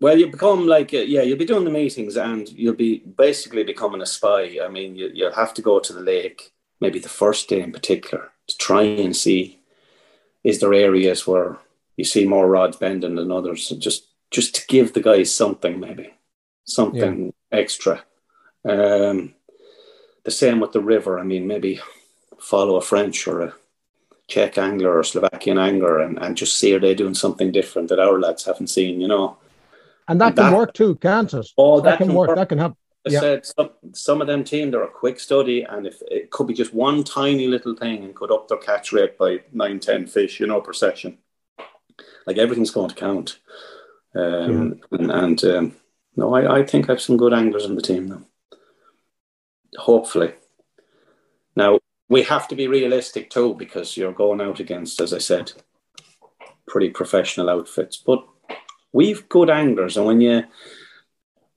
Well, 0.00 0.16
you 0.16 0.30
become 0.30 0.66
like 0.66 0.92
yeah, 0.92 1.22
you'll 1.22 1.38
be 1.38 1.44
doing 1.44 1.64
the 1.64 1.70
meetings 1.70 2.16
and 2.16 2.48
you'll 2.50 2.74
be 2.74 2.98
basically 2.98 3.64
becoming 3.64 4.00
a 4.00 4.06
spy. 4.06 4.58
I 4.62 4.68
mean, 4.68 4.94
you 4.94 5.10
you'll 5.12 5.32
have 5.32 5.54
to 5.54 5.62
go 5.62 5.80
to 5.80 5.92
the 5.92 6.00
lake 6.00 6.52
maybe 6.82 6.98
the 6.98 7.08
first 7.08 7.48
day 7.48 7.60
in 7.60 7.72
particular 7.72 8.32
to 8.48 8.56
try 8.58 8.82
and 8.82 9.16
see 9.16 9.60
is 10.42 10.58
there 10.58 10.74
areas 10.74 11.26
where 11.26 11.58
you 12.02 12.06
see 12.06 12.26
more 12.26 12.48
rods 12.48 12.76
bending 12.76 13.14
than 13.14 13.30
others. 13.30 13.68
Just 13.78 14.08
just 14.32 14.56
to 14.56 14.66
give 14.66 14.92
the 14.92 15.00
guys 15.00 15.32
something, 15.32 15.78
maybe 15.78 16.12
something 16.64 17.26
yeah. 17.26 17.58
extra. 17.60 18.02
Um, 18.68 19.34
the 20.24 20.32
same 20.32 20.58
with 20.58 20.72
the 20.72 20.80
river. 20.80 21.20
I 21.20 21.22
mean, 21.22 21.46
maybe 21.46 21.80
follow 22.40 22.74
a 22.74 22.80
French 22.80 23.28
or 23.28 23.42
a 23.42 23.54
Czech 24.26 24.58
angler 24.58 24.98
or 24.98 25.04
Slovakian 25.04 25.58
angler 25.58 26.00
and, 26.00 26.18
and 26.18 26.36
just 26.36 26.58
see 26.58 26.74
are 26.74 26.80
they 26.80 26.92
doing 26.92 27.14
something 27.14 27.52
different 27.52 27.88
that 27.90 28.00
our 28.00 28.18
lads 28.18 28.46
haven't 28.46 28.66
seen, 28.66 29.00
you 29.00 29.06
know. 29.06 29.36
And 30.08 30.20
that, 30.20 30.30
and 30.30 30.36
can 30.38 30.52
work 30.52 30.74
too, 30.74 30.96
can't 30.96 31.32
it? 31.32 31.46
Oh, 31.56 31.80
that, 31.80 31.90
that 31.90 31.98
can, 31.98 32.14
work. 32.14 32.30
work. 32.30 32.36
That 32.36 32.48
can 32.48 32.58
happen. 32.58 32.76
I 33.06 33.10
yeah. 33.10 33.20
said 33.20 33.46
some, 33.46 33.70
some 33.92 34.20
of 34.20 34.26
them 34.26 34.42
team 34.42 34.72
they're 34.72 34.82
a 34.82 34.88
quick 34.88 35.20
study, 35.20 35.62
and 35.62 35.86
if 35.86 36.02
it 36.10 36.30
could 36.30 36.48
be 36.48 36.54
just 36.54 36.74
one 36.74 37.04
tiny 37.04 37.46
little 37.46 37.76
thing 37.76 38.02
and 38.02 38.14
could 38.14 38.32
up 38.32 38.48
their 38.48 38.58
catch 38.58 38.92
rate 38.92 39.16
by 39.16 39.42
nine, 39.52 39.78
ten 39.78 40.08
fish, 40.08 40.40
you 40.40 40.48
know, 40.48 40.60
per 40.60 40.72
session. 40.72 41.18
Like 42.26 42.38
everything's 42.38 42.70
going 42.70 42.88
to 42.88 42.94
count. 42.94 43.38
Um, 44.14 44.80
yeah. 44.92 44.98
And, 44.98 45.10
and 45.10 45.44
um, 45.44 45.76
no, 46.16 46.34
I, 46.34 46.60
I 46.60 46.66
think 46.66 46.88
I 46.88 46.92
have 46.92 47.00
some 47.00 47.16
good 47.16 47.32
anglers 47.32 47.64
in 47.64 47.74
the 47.74 47.82
team 47.82 48.08
now. 48.08 48.22
Hopefully. 49.78 50.34
Now, 51.56 51.78
we 52.08 52.22
have 52.22 52.46
to 52.48 52.54
be 52.54 52.68
realistic 52.68 53.30
too 53.30 53.54
because 53.54 53.96
you're 53.96 54.12
going 54.12 54.40
out 54.40 54.60
against, 54.60 55.00
as 55.00 55.14
I 55.14 55.18
said, 55.18 55.52
pretty 56.66 56.90
professional 56.90 57.48
outfits. 57.48 57.96
But 57.96 58.24
we've 58.92 59.28
good 59.28 59.50
anglers, 59.50 59.96
and 59.96 60.06
when 60.06 60.20
you 60.20 60.44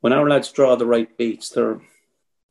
when 0.02 0.14
our 0.14 0.30
lads 0.30 0.52
draw 0.52 0.76
the 0.76 0.86
right 0.86 1.18
beats, 1.18 1.50
they're 1.50 1.82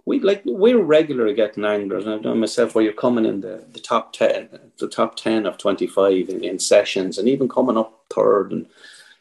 we 0.06 0.20
like 0.20 0.42
we're 0.44 0.82
regularly 0.82 1.34
getting 1.34 1.64
anglers, 1.64 2.04
and 2.04 2.14
I've 2.14 2.22
done 2.22 2.40
myself 2.40 2.74
where 2.74 2.84
you're 2.84 2.92
coming 2.92 3.24
in 3.24 3.40
the, 3.40 3.64
the 3.72 3.80
top 3.80 4.12
ten, 4.12 4.48
the 4.78 4.88
top 4.88 5.16
ten 5.16 5.46
of 5.46 5.56
twenty 5.56 5.86
five 5.86 6.28
in, 6.28 6.44
in, 6.44 6.58
sessions, 6.58 7.16
and 7.16 7.28
even 7.28 7.48
coming 7.48 7.78
up 7.78 8.04
third. 8.10 8.52
And 8.52 8.66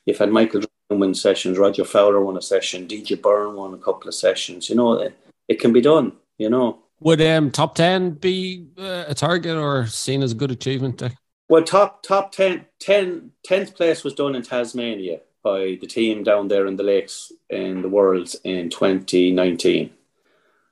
you've 0.06 0.18
had 0.18 0.32
Michael 0.32 0.62
win 0.90 1.16
sessions, 1.16 1.58
Roger 1.58 1.86
Fowler 1.86 2.22
won 2.22 2.38
a 2.38 2.42
session, 2.42 2.88
DJ 2.88 3.20
Byrne 3.20 3.56
won 3.56 3.74
a 3.74 3.78
couple 3.78 4.08
of 4.08 4.14
sessions. 4.14 4.70
You 4.70 4.76
know, 4.76 4.94
it, 4.94 5.18
it 5.48 5.60
can 5.60 5.72
be 5.72 5.82
done. 5.82 6.14
You 6.38 6.50
know, 6.50 6.80
would 7.00 7.22
um 7.22 7.50
top 7.50 7.76
ten 7.76 8.12
be 8.12 8.68
uh, 8.78 9.06
a 9.08 9.16
target 9.16 9.56
or 9.56 9.88
seen 9.88 10.22
as 10.22 10.34
a 10.34 10.36
good 10.36 10.52
achievement? 10.52 11.02
Well, 11.50 11.64
top 11.64 12.04
top 12.04 12.32
10, 12.32 12.66
10 12.80 13.32
10th 13.48 13.76
place 13.76 14.04
was 14.04 14.14
done 14.14 14.34
in 14.36 14.42
Tasmania 14.42 15.20
by 15.44 15.78
the 15.80 15.88
team 15.88 16.24
down 16.24 16.48
there 16.48 16.66
in 16.66 16.78
the 16.78 16.84
lakes 16.84 17.32
in 17.50 17.82
the 17.82 17.90
Worlds 17.90 18.36
in 18.44 18.70
twenty 18.70 19.32
nineteen 19.32 19.92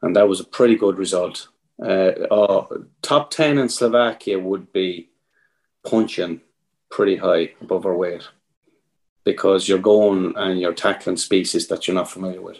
and 0.01 0.15
that 0.15 0.27
was 0.27 0.39
a 0.39 0.45
pretty 0.45 0.75
good 0.75 0.97
result. 0.97 1.47
Uh, 1.81 2.11
uh, 2.31 2.67
top 3.01 3.31
10 3.31 3.57
in 3.57 3.69
Slovakia 3.69 4.37
would 4.39 4.71
be 4.71 5.09
punching 5.85 6.41
pretty 6.89 7.15
high 7.15 7.53
above 7.61 7.85
our 7.85 7.95
weight 7.95 8.27
because 9.23 9.67
you're 9.67 9.79
going 9.79 10.33
and 10.35 10.59
you're 10.59 10.73
tackling 10.73 11.17
species 11.17 11.67
that 11.67 11.87
you're 11.87 11.95
not 11.95 12.09
familiar 12.09 12.41
with. 12.41 12.59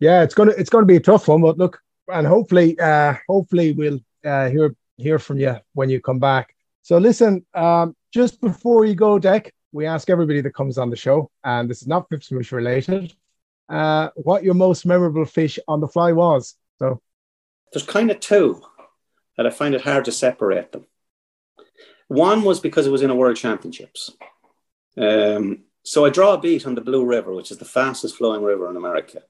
Yeah, 0.00 0.22
it's 0.22 0.34
gonna 0.34 0.52
it's 0.56 0.70
gonna 0.70 0.86
be 0.86 0.96
a 0.96 1.00
tough 1.00 1.26
one, 1.26 1.42
but 1.42 1.58
look, 1.58 1.82
and 2.08 2.26
hopefully, 2.26 2.78
uh, 2.78 3.14
hopefully 3.28 3.72
we'll 3.72 3.98
uh, 4.24 4.48
hear 4.48 4.74
hear 4.96 5.18
from 5.18 5.38
you 5.38 5.56
when 5.74 5.90
you 5.90 6.00
come 6.00 6.20
back. 6.20 6.54
So 6.82 6.98
listen, 6.98 7.44
um, 7.54 7.96
just 8.12 8.40
before 8.40 8.84
you 8.84 8.94
go, 8.94 9.18
Dec, 9.18 9.50
we 9.72 9.86
ask 9.86 10.08
everybody 10.08 10.40
that 10.40 10.54
comes 10.54 10.78
on 10.78 10.90
the 10.90 10.96
show, 10.96 11.30
and 11.44 11.68
this 11.68 11.82
is 11.82 11.88
not 11.88 12.08
Fish 12.08 12.52
related, 12.52 13.12
uh, 13.68 14.08
what 14.16 14.44
your 14.44 14.54
most 14.54 14.86
memorable 14.86 15.24
fish 15.24 15.58
on 15.68 15.80
the 15.80 15.88
fly 15.88 16.12
was. 16.12 16.54
So 16.78 17.00
there's 17.72 17.86
kind 17.86 18.10
of 18.10 18.20
two 18.20 18.62
that 19.36 19.46
I 19.46 19.50
find 19.50 19.74
it 19.74 19.82
hard 19.82 20.04
to 20.06 20.12
separate 20.12 20.72
them. 20.72 20.86
One 22.08 22.42
was 22.42 22.60
because 22.60 22.86
it 22.86 22.90
was 22.90 23.02
in 23.02 23.10
a 23.10 23.14
World 23.14 23.36
Championships. 23.36 24.12
Um, 24.96 25.64
so 25.84 26.04
I 26.04 26.10
draw 26.10 26.34
a 26.34 26.40
beat 26.40 26.66
on 26.66 26.74
the 26.74 26.80
Blue 26.80 27.04
River, 27.04 27.32
which 27.34 27.50
is 27.50 27.58
the 27.58 27.64
fastest 27.64 28.16
flowing 28.16 28.42
river 28.42 28.68
in 28.70 28.76
America. 28.76 29.22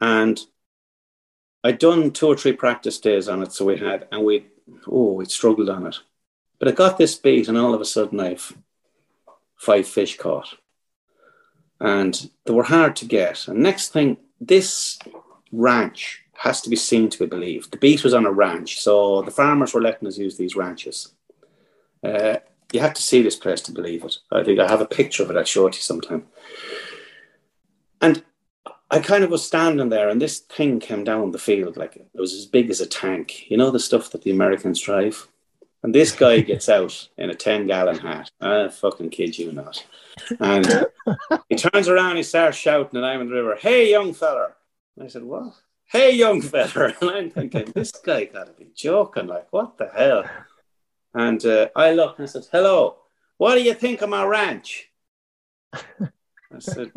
And 0.00 0.38
I'd 1.64 1.78
done 1.78 2.10
two 2.10 2.26
or 2.26 2.36
three 2.36 2.52
practice 2.52 2.98
days 2.98 3.28
on 3.28 3.42
it, 3.42 3.52
so 3.52 3.64
we 3.64 3.78
had, 3.78 4.08
and 4.10 4.24
we, 4.24 4.46
oh, 4.88 5.14
we 5.14 5.24
struggled 5.26 5.70
on 5.70 5.86
it. 5.86 5.96
But 6.58 6.68
I 6.68 6.72
got 6.72 6.98
this 6.98 7.14
beat, 7.14 7.48
and 7.48 7.56
all 7.56 7.74
of 7.74 7.80
a 7.80 7.84
sudden 7.84 8.18
I've 8.18 8.52
five 9.56 9.86
fish 9.86 10.16
caught 10.16 10.54
and 11.82 12.30
they 12.44 12.52
were 12.52 12.62
hard 12.62 12.94
to 12.96 13.04
get. 13.04 13.48
And 13.48 13.58
next 13.58 13.92
thing, 13.92 14.16
this 14.40 14.98
ranch 15.50 16.22
has 16.34 16.60
to 16.62 16.70
be 16.70 16.76
seen 16.76 17.10
to 17.10 17.18
be 17.18 17.26
believed. 17.26 17.72
The 17.72 17.76
beat 17.76 18.04
was 18.04 18.14
on 18.14 18.24
a 18.24 18.30
ranch, 18.30 18.80
so 18.80 19.22
the 19.22 19.32
farmers 19.32 19.74
were 19.74 19.82
letting 19.82 20.06
us 20.06 20.16
use 20.16 20.36
these 20.36 20.56
ranches. 20.56 21.12
Uh, 22.02 22.36
you 22.72 22.80
have 22.80 22.94
to 22.94 23.02
see 23.02 23.20
this 23.20 23.36
place 23.36 23.60
to 23.62 23.72
believe 23.72 24.04
it. 24.04 24.16
I 24.30 24.44
think 24.44 24.60
I 24.60 24.68
have 24.68 24.80
a 24.80 24.86
picture 24.86 25.24
of 25.24 25.30
it. 25.30 25.36
I'll 25.36 25.44
show 25.44 25.66
it 25.66 25.74
you 25.74 25.82
sometime. 25.82 26.26
And 28.00 28.22
I 28.88 29.00
kind 29.00 29.24
of 29.24 29.30
was 29.30 29.44
standing 29.44 29.88
there, 29.88 30.08
and 30.08 30.22
this 30.22 30.38
thing 30.38 30.78
came 30.78 31.02
down 31.02 31.32
the 31.32 31.38
field 31.38 31.76
like 31.76 31.96
it 31.96 32.08
was 32.14 32.32
as 32.32 32.46
big 32.46 32.70
as 32.70 32.80
a 32.80 32.86
tank. 32.86 33.50
You 33.50 33.56
know 33.56 33.72
the 33.72 33.80
stuff 33.80 34.10
that 34.10 34.22
the 34.22 34.30
Americans 34.30 34.80
drive. 34.80 35.26
And 35.82 35.94
this 35.94 36.12
guy 36.12 36.40
gets 36.40 36.68
out 36.68 37.08
in 37.18 37.30
a 37.30 37.34
10 37.34 37.66
gallon 37.66 37.98
hat. 37.98 38.30
I 38.40 38.68
fucking 38.68 39.10
kid 39.10 39.36
you 39.36 39.50
not. 39.52 39.84
And 40.38 40.86
he 41.48 41.56
turns 41.56 41.88
around, 41.88 42.16
he 42.16 42.22
starts 42.22 42.56
shouting 42.56 43.02
in 43.02 43.28
the 43.28 43.34
river, 43.34 43.56
Hey, 43.56 43.90
young 43.90 44.14
feller. 44.14 44.54
And 44.96 45.04
I 45.04 45.08
said, 45.08 45.24
What? 45.24 45.54
Hey, 45.86 46.12
young 46.12 46.40
feller. 46.40 46.94
And 47.00 47.10
I'm 47.10 47.30
thinking, 47.30 47.72
This 47.74 47.90
guy 47.90 48.24
got 48.26 48.46
to 48.46 48.52
be 48.52 48.70
joking. 48.74 49.26
Like, 49.26 49.52
what 49.52 49.76
the 49.76 49.88
hell? 49.88 50.24
And 51.14 51.44
uh, 51.44 51.68
I 51.74 51.92
look 51.92 52.18
and 52.18 52.28
I 52.28 52.30
said, 52.30 52.46
Hello, 52.52 52.96
what 53.38 53.56
do 53.56 53.62
you 53.62 53.74
think 53.74 54.02
of 54.02 54.08
my 54.08 54.24
ranch? 54.24 54.88
I 55.72 56.58
said, 56.60 56.92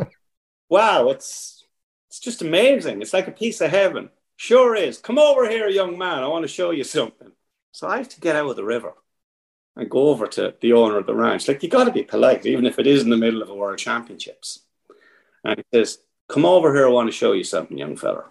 Wow, 0.70 1.10
it's, 1.10 1.66
it's 2.10 2.20
just 2.20 2.44
amazing. 2.44 3.02
It's 3.02 3.14
like 3.14 3.28
a 3.28 3.32
piece 3.32 3.62
of 3.62 3.72
heaven. 3.72 4.10
Sure 4.38 4.76
is. 4.76 5.00
Come 5.00 5.18
over 5.18 5.50
here, 5.50 5.70
young 5.70 5.98
man. 5.98 6.24
I 6.24 6.28
want 6.28 6.44
to 6.44 6.48
show 6.48 6.70
you 6.72 6.84
something. 6.84 7.32
So 7.76 7.90
I 7.90 7.98
have 7.98 8.08
to 8.08 8.22
get 8.22 8.38
out 8.38 8.50
of 8.50 8.56
the 8.56 8.64
river 8.64 8.94
and 9.76 9.90
go 9.90 10.08
over 10.08 10.28
to 10.28 10.56
the 10.62 10.72
owner 10.72 10.98
of 10.98 11.08
the 11.08 11.14
ranch. 11.14 11.46
Like 11.46 11.62
you 11.62 11.68
got 11.68 11.84
to 11.84 11.92
be 11.92 12.04
polite, 12.04 12.46
even 12.46 12.66
if 12.66 12.80
it 12.80 12.88
is 12.88 13.04
in 13.04 13.10
the 13.10 13.18
middle 13.18 13.42
of 13.42 13.50
a 13.50 13.54
world 13.54 13.80
championships. 13.80 14.62
And 15.44 15.58
he 15.58 15.78
says, 15.78 16.00
"Come 16.30 16.46
over 16.46 16.74
here. 16.74 16.88
I 16.88 16.90
want 16.90 17.10
to 17.10 17.12
show 17.12 17.34
you 17.34 17.44
something, 17.44 17.78
young 17.78 17.98
fella. 17.98 18.30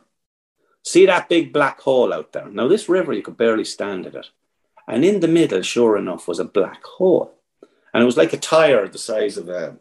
See 0.83 1.05
that 1.05 1.29
big 1.29 1.53
black 1.53 1.79
hole 1.83 2.15
out 2.15 2.33
there? 2.33 2.49
Now 2.49 2.69
this 2.69 2.89
river, 2.89 3.13
you 3.13 3.21
could 3.21 3.37
barely 3.37 3.67
stand 3.67 4.07
at 4.07 4.15
it, 4.15 4.31
and 4.89 5.05
in 5.05 5.21
the 5.21 5.29
middle, 5.29 5.61
sure 5.61 5.99
enough, 5.99 6.27
was 6.27 6.39
a 6.39 6.47
black 6.47 6.83
hole, 6.83 7.35
and 7.93 8.03
it 8.03 8.07
was 8.07 8.17
like 8.17 8.33
a 8.33 8.39
tire 8.39 8.89
the 8.89 8.97
size 8.97 9.37
of 9.37 9.51
a 9.51 9.77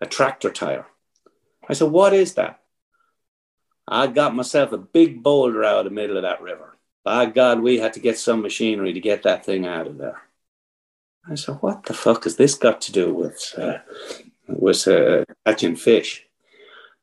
a 0.00 0.06
tractor 0.06 0.50
tire." 0.50 0.86
I 1.68 1.74
said, 1.74 1.90
"What 1.90 2.14
is 2.14 2.32
that?" 2.32 2.62
I 3.86 4.06
got 4.06 4.34
myself 4.34 4.72
a 4.72 4.78
big 4.78 5.22
boulder 5.22 5.64
out 5.64 5.80
of 5.80 5.84
the 5.84 5.90
middle 6.00 6.16
of 6.16 6.22
that 6.22 6.40
river 6.40 6.69
by 7.04 7.26
God, 7.26 7.60
we 7.60 7.78
had 7.78 7.94
to 7.94 8.00
get 8.00 8.18
some 8.18 8.42
machinery 8.42 8.92
to 8.92 9.00
get 9.00 9.22
that 9.22 9.44
thing 9.44 9.66
out 9.66 9.86
of 9.86 9.98
there. 9.98 10.22
I 11.28 11.34
said, 11.34 11.56
what 11.60 11.84
the 11.84 11.94
fuck 11.94 12.24
has 12.24 12.36
this 12.36 12.54
got 12.54 12.80
to 12.82 12.92
do 12.92 13.14
with 13.14 13.54
uh, 13.56 13.78
with 14.48 14.86
uh, 14.88 15.24
catching 15.46 15.76
fish? 15.76 16.26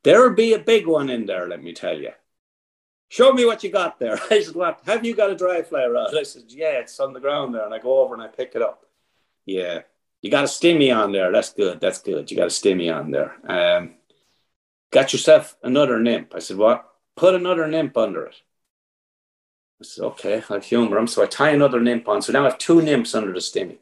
There'll 0.03 0.33
be 0.33 0.53
a 0.53 0.59
big 0.59 0.87
one 0.87 1.09
in 1.09 1.25
there, 1.25 1.47
let 1.47 1.63
me 1.63 1.73
tell 1.73 1.97
you. 1.97 2.11
Show 3.09 3.31
me 3.31 3.45
what 3.45 3.63
you 3.63 3.71
got 3.71 3.99
there. 3.99 4.19
I 4.31 4.41
said, 4.41 4.55
what? 4.55 4.81
Have 4.85 5.05
you 5.05 5.15
got 5.15 5.31
a 5.31 5.35
dry 5.35 5.61
fly 5.61 5.85
rod? 5.85 6.15
I 6.15 6.23
said, 6.23 6.43
yeah, 6.47 6.79
it's 6.79 6.99
on 6.99 7.13
the 7.13 7.19
ground 7.19 7.53
there. 7.53 7.65
And 7.65 7.73
I 7.73 7.79
go 7.79 8.01
over 8.01 8.13
and 8.13 8.23
I 8.23 8.27
pick 8.27 8.53
it 8.55 8.61
up. 8.61 8.85
Yeah. 9.45 9.81
You 10.21 10.31
got 10.31 10.43
a 10.43 10.47
stimmy 10.47 10.95
on 10.95 11.11
there. 11.11 11.31
That's 11.31 11.53
good. 11.53 11.79
That's 11.79 12.01
good. 12.01 12.29
You 12.29 12.37
got 12.37 12.47
a 12.47 12.47
stimmy 12.47 12.93
on 12.93 13.11
there. 13.11 13.35
Um, 13.47 13.95
got 14.91 15.13
yourself 15.13 15.55
another 15.63 15.99
nymph. 15.99 16.33
I 16.35 16.39
said, 16.39 16.57
what? 16.57 16.89
Put 17.15 17.35
another 17.35 17.67
nymph 17.67 17.95
under 17.95 18.25
it. 18.25 18.35
I 19.79 19.83
said, 19.83 20.05
okay, 20.05 20.43
I'll 20.49 20.59
humor 20.59 20.97
him. 20.97 21.07
So 21.07 21.23
I 21.23 21.27
tie 21.27 21.51
another 21.51 21.79
nymph 21.79 22.07
on. 22.07 22.21
So 22.21 22.33
now 22.33 22.41
I 22.41 22.49
have 22.49 22.57
two 22.57 22.81
nymphs 22.81 23.13
under 23.13 23.31
the 23.31 23.39
stimmy. 23.39 23.77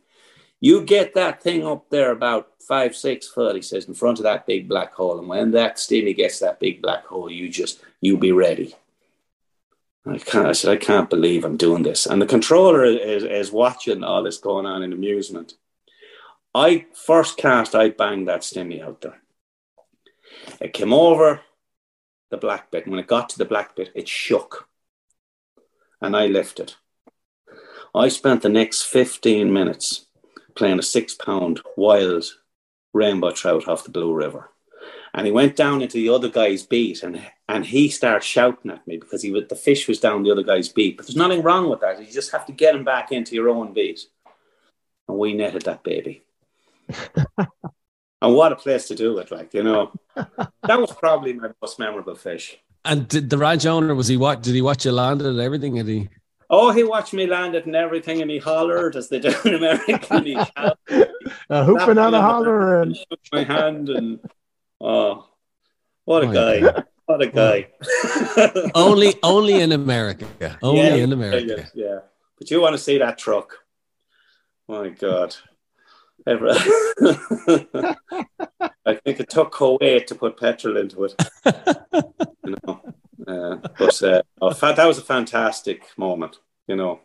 You 0.60 0.82
get 0.82 1.14
that 1.14 1.41
thing 1.41 1.66
up 1.66 1.89
there 1.89 2.12
about 2.12 2.50
five, 2.68 2.96
six 2.96 3.28
foot, 3.28 3.56
he 3.56 3.62
says, 3.62 3.86
in 3.86 3.93
front 3.93 4.20
of 4.20 4.24
that 4.24 4.46
big 4.46 4.68
black 4.68 4.93
hole. 4.93 5.20
And 5.20 5.28
when 5.28 5.52
that 5.52 5.78
stimmy 5.78 6.16
gets 6.16 6.39
that 6.39 6.60
big 6.60 6.82
black 6.82 7.06
hole, 7.06 7.32
you 7.32 7.50
just, 7.50 7.82
you 8.02 8.18
be 8.18 8.32
ready. 8.32 8.76
I 10.06 10.18
can't, 10.18 10.48
I 10.48 10.52
said, 10.52 10.72
I 10.72 10.78
can't 10.78 11.10
believe 11.10 11.46
I'm 11.46 11.58
doing 11.58 11.84
this. 11.84 12.06
And 12.06 12.22
the 12.22 12.28
controller 12.28 12.84
is, 12.84 13.24
is 13.24 13.52
watching 13.52 14.04
all 14.04 14.24
this 14.24 14.38
going 14.38 14.66
on 14.66 14.84
in 14.84 14.93
amusement. 14.93 15.54
I 16.54 16.86
first 16.93 17.38
cast, 17.38 17.76
I 17.76 17.89
banged 17.89 18.28
that 18.28 18.41
stimmy 18.41 18.84
out 18.84 19.02
there. 19.02 19.22
It 20.62 20.74
came 20.74 20.93
over 20.93 21.41
the 22.30 22.38
black 22.38 22.72
bit. 22.72 22.84
And 22.84 22.91
when 22.91 23.00
it 23.00 23.08
got 23.08 23.30
to 23.30 23.38
the 23.38 23.46
black 23.46 23.76
bit, 23.76 23.91
it 23.96 24.08
shook 24.08 24.68
and 26.02 26.16
I 26.16 26.28
left 26.28 26.60
it. 26.60 26.76
I 27.93 28.10
spent 28.10 28.41
the 28.41 28.50
next 28.50 28.84
15 28.84 29.52
minutes 29.52 30.08
playing 30.56 30.80
a 30.80 30.84
six 30.84 31.14
pound 31.14 31.62
wild 31.78 32.26
rainbow 32.93 33.32
trout 33.32 33.68
off 33.68 33.84
the 33.84 33.91
Blue 33.91 34.14
River. 34.14 34.50
And 35.14 35.26
he 35.26 35.32
went 35.32 35.56
down 35.56 35.82
into 35.82 35.96
the 35.96 36.10
other 36.10 36.28
guy's 36.28 36.64
beat 36.64 37.02
and, 37.04 37.22
and 37.48 37.66
he 37.66 37.88
started 37.88 38.24
shouting 38.24 38.72
at 38.72 38.86
me 38.86 38.98
because 38.98 39.22
he 39.22 39.32
was, 39.32 39.43
the 39.48 39.56
fish 39.56 39.88
was 39.88 40.00
down 40.00 40.24
the 40.24 40.32
other 40.32 40.43
guy's 40.43 40.68
beat. 40.68 40.98
But 40.98 41.06
there's 41.06 41.16
nothing 41.16 41.41
wrong 41.41 41.70
with 41.70 41.80
that. 41.82 42.00
You 42.00 42.12
just 42.12 42.34
have 42.34 42.46
to 42.48 42.52
get 42.52 42.76
him 42.76 42.84
back 42.84 43.14
into 43.14 43.34
your 43.34 43.50
own 43.50 43.74
beat. 43.74 44.02
And 45.08 45.18
we 45.18 45.34
netted 45.34 45.62
that 45.64 45.84
baby. 45.84 46.24
and 47.38 47.48
what 48.22 48.52
a 48.52 48.58
place 48.58 48.89
to 48.89 48.96
do 48.96 49.18
it, 49.20 49.32
like, 49.32 49.54
you 49.54 49.64
know. 49.64 49.93
That 50.64 50.82
was 50.82 50.91
probably 50.91 51.34
my 51.34 51.50
most 51.62 51.78
memorable 51.78 52.16
fish. 52.16 52.58
And 52.86 53.07
did 53.07 53.29
the 53.29 53.38
ranch 53.38 53.65
owner 53.65 53.95
was 53.95 54.07
he 54.07 54.17
what? 54.17 54.43
Did 54.43 54.55
he 54.55 54.61
watch 54.61 54.86
you 54.86 54.91
land 54.91 55.21
it 55.21 55.27
and 55.27 55.39
everything? 55.39 55.75
Did 55.75 55.88
he? 55.88 56.09
Oh, 56.49 56.71
he 56.71 56.83
watched 56.83 57.13
me 57.13 57.25
land 57.25 57.55
it 57.55 57.65
and 57.65 57.75
everything, 57.75 58.21
and 58.21 58.29
he 58.29 58.38
hollered 58.38 58.95
as 58.95 59.09
they 59.09 59.19
do 59.19 59.33
in 59.45 59.55
America. 59.55 60.07
and 60.11 60.25
he 60.25 60.36
uh, 61.49 61.65
hooping 61.65 61.97
on 61.97 62.13
a 62.13 62.21
holler 62.21 62.81
and 62.81 62.97
my 63.31 63.43
hand 63.43 63.89
and 63.89 64.19
oh, 64.79 65.27
what 66.05 66.23
a 66.23 66.27
oh, 66.27 66.33
guy! 66.33 66.53
Yeah. 66.55 66.81
What 67.07 67.21
a 67.21 67.27
guy! 67.27 67.67
only, 68.75 69.15
only 69.23 69.61
in 69.61 69.71
America. 69.71 70.27
Only 70.61 70.81
yeah, 70.81 70.95
in 70.95 71.13
America. 71.13 71.67
Yeah, 71.73 71.86
yeah, 71.86 71.99
but 72.38 72.49
you 72.51 72.61
want 72.61 72.73
to 72.73 72.81
see 72.81 72.99
that 72.99 73.17
truck? 73.17 73.57
My 74.67 74.89
God! 74.89 75.36
I 78.86 78.95
think 79.03 79.19
it 79.19 79.30
took 79.30 79.53
Kuwait 79.53 80.07
to 80.07 80.15
put 80.15 80.39
petrol 80.39 80.78
into 80.78 81.03
it. 81.03 81.15
you 82.45 82.55
know, 82.65 82.82
uh, 83.28 83.57
but 83.78 84.03
uh, 84.03 84.21
oh, 84.41 84.53
that 84.53 84.86
was 84.86 84.97
a 84.97 85.03
fantastic 85.03 85.86
moment. 85.97 86.39
You 86.67 86.76
know, 86.78 86.99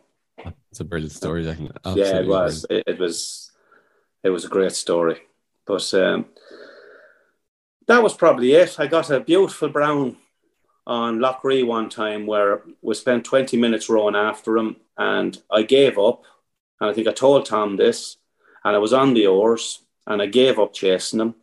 it's 0.71 0.79
a 0.79 0.85
brilliant 0.85 1.11
story. 1.11 1.49
I 1.49 1.53
think. 1.53 1.71
yeah, 1.95 2.19
it 2.19 2.27
was. 2.27 2.65
It, 2.69 2.83
it, 2.87 2.99
was. 2.99 3.51
It 4.23 4.29
was 4.29 4.45
a 4.45 4.49
great 4.49 4.71
story. 4.71 5.19
But 5.65 5.93
um, 5.93 6.25
that 7.87 8.01
was 8.01 8.15
probably 8.15 8.53
it. 8.53 8.79
I 8.79 8.87
got 8.87 9.09
a 9.09 9.19
beautiful 9.19 9.69
brown 9.69 10.17
on 10.87 11.19
Loughrea 11.19 11.65
one 11.65 11.89
time 11.89 12.25
where 12.25 12.63
we 12.81 12.95
spent 12.95 13.25
20 13.25 13.57
minutes 13.57 13.89
rowing 13.89 14.15
after 14.15 14.57
him 14.57 14.77
and 14.97 15.41
I 15.51 15.63
gave 15.63 15.99
up. 15.99 16.23
And 16.79 16.89
I 16.89 16.93
think 16.93 17.07
I 17.07 17.11
told 17.11 17.45
Tom 17.45 17.75
this 17.75 18.17
and 18.63 18.75
I 18.75 18.79
was 18.79 18.93
on 18.93 19.13
the 19.13 19.27
oars 19.27 19.83
and 20.07 20.21
I 20.21 20.27
gave 20.27 20.59
up 20.59 20.73
chasing 20.73 21.19
him. 21.19 21.35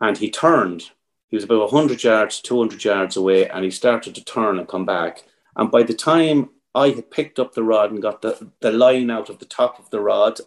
And 0.00 0.18
he 0.18 0.30
turned. 0.30 0.90
He 1.28 1.36
was 1.36 1.44
about 1.44 1.72
100 1.72 2.02
yards, 2.02 2.40
200 2.40 2.84
yards 2.84 3.16
away 3.16 3.48
and 3.48 3.64
he 3.64 3.70
started 3.70 4.14
to 4.14 4.24
turn 4.24 4.58
and 4.58 4.68
come 4.68 4.84
back. 4.84 5.24
And 5.56 5.70
by 5.70 5.82
the 5.82 5.94
time 5.94 6.50
I 6.74 6.88
had 6.90 7.10
picked 7.10 7.38
up 7.38 7.54
the 7.54 7.62
rod 7.62 7.90
and 7.90 8.02
got 8.02 8.22
the, 8.22 8.50
the 8.60 8.72
line 8.72 9.10
out 9.10 9.30
of 9.30 9.38
the 9.38 9.44
top 9.44 9.78
of 9.78 9.90
the 9.90 10.00
rod, 10.00 10.40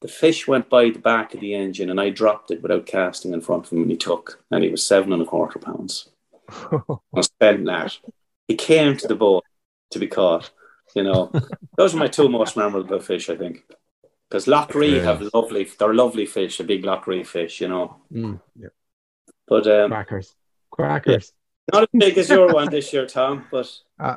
the 0.00 0.08
fish 0.08 0.46
went 0.46 0.68
by 0.68 0.90
the 0.90 0.98
back 0.98 1.34
of 1.34 1.40
the 1.40 1.54
engine 1.54 1.90
and 1.90 2.00
I 2.00 2.10
dropped 2.10 2.50
it 2.50 2.62
without 2.62 2.86
casting 2.86 3.32
in 3.32 3.40
front 3.40 3.66
of 3.66 3.72
him 3.72 3.82
and 3.82 3.90
he 3.90 3.96
took. 3.96 4.42
And 4.50 4.64
he 4.64 4.70
was 4.70 4.86
seven 4.86 5.12
and 5.12 5.22
a 5.22 5.26
quarter 5.26 5.58
pounds. 5.58 6.08
I 6.50 7.20
spent 7.22 7.64
that. 7.66 7.98
He 8.48 8.54
came 8.54 8.96
to 8.96 9.08
the 9.08 9.16
boat 9.16 9.44
to 9.90 9.98
be 9.98 10.06
caught. 10.06 10.50
You 10.94 11.04
know, 11.04 11.32
those 11.76 11.94
are 11.94 11.98
my 11.98 12.08
two 12.08 12.28
most 12.28 12.56
memorable 12.56 13.00
fish, 13.00 13.28
I 13.28 13.36
think. 13.36 13.64
Because 14.28 14.46
Loughrea 14.46 15.02
have 15.04 15.22
lovely, 15.32 15.68
they're 15.78 15.94
lovely 15.94 16.26
fish, 16.26 16.58
a 16.60 16.64
big 16.64 16.82
Loughrea 16.82 17.24
fish, 17.26 17.60
you 17.60 17.68
know. 17.68 17.96
Mm, 18.12 18.40
yeah. 18.58 18.68
But 19.46 19.66
um, 19.68 19.90
Crackers. 19.90 20.34
Crackers. 20.70 21.32
not 21.72 21.82
as 21.84 21.88
big 21.96 22.18
as 22.18 22.28
your 22.28 22.52
one 22.52 22.70
this 22.70 22.92
year, 22.92 23.06
Tom, 23.06 23.44
but 23.50 23.70
Uh, 24.00 24.16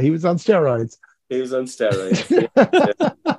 he 0.00 0.10
was 0.10 0.24
on 0.24 0.36
steroids. 0.36 0.96
he 1.28 1.40
was 1.40 1.52
on 1.54 1.64
steroids. 1.64 2.48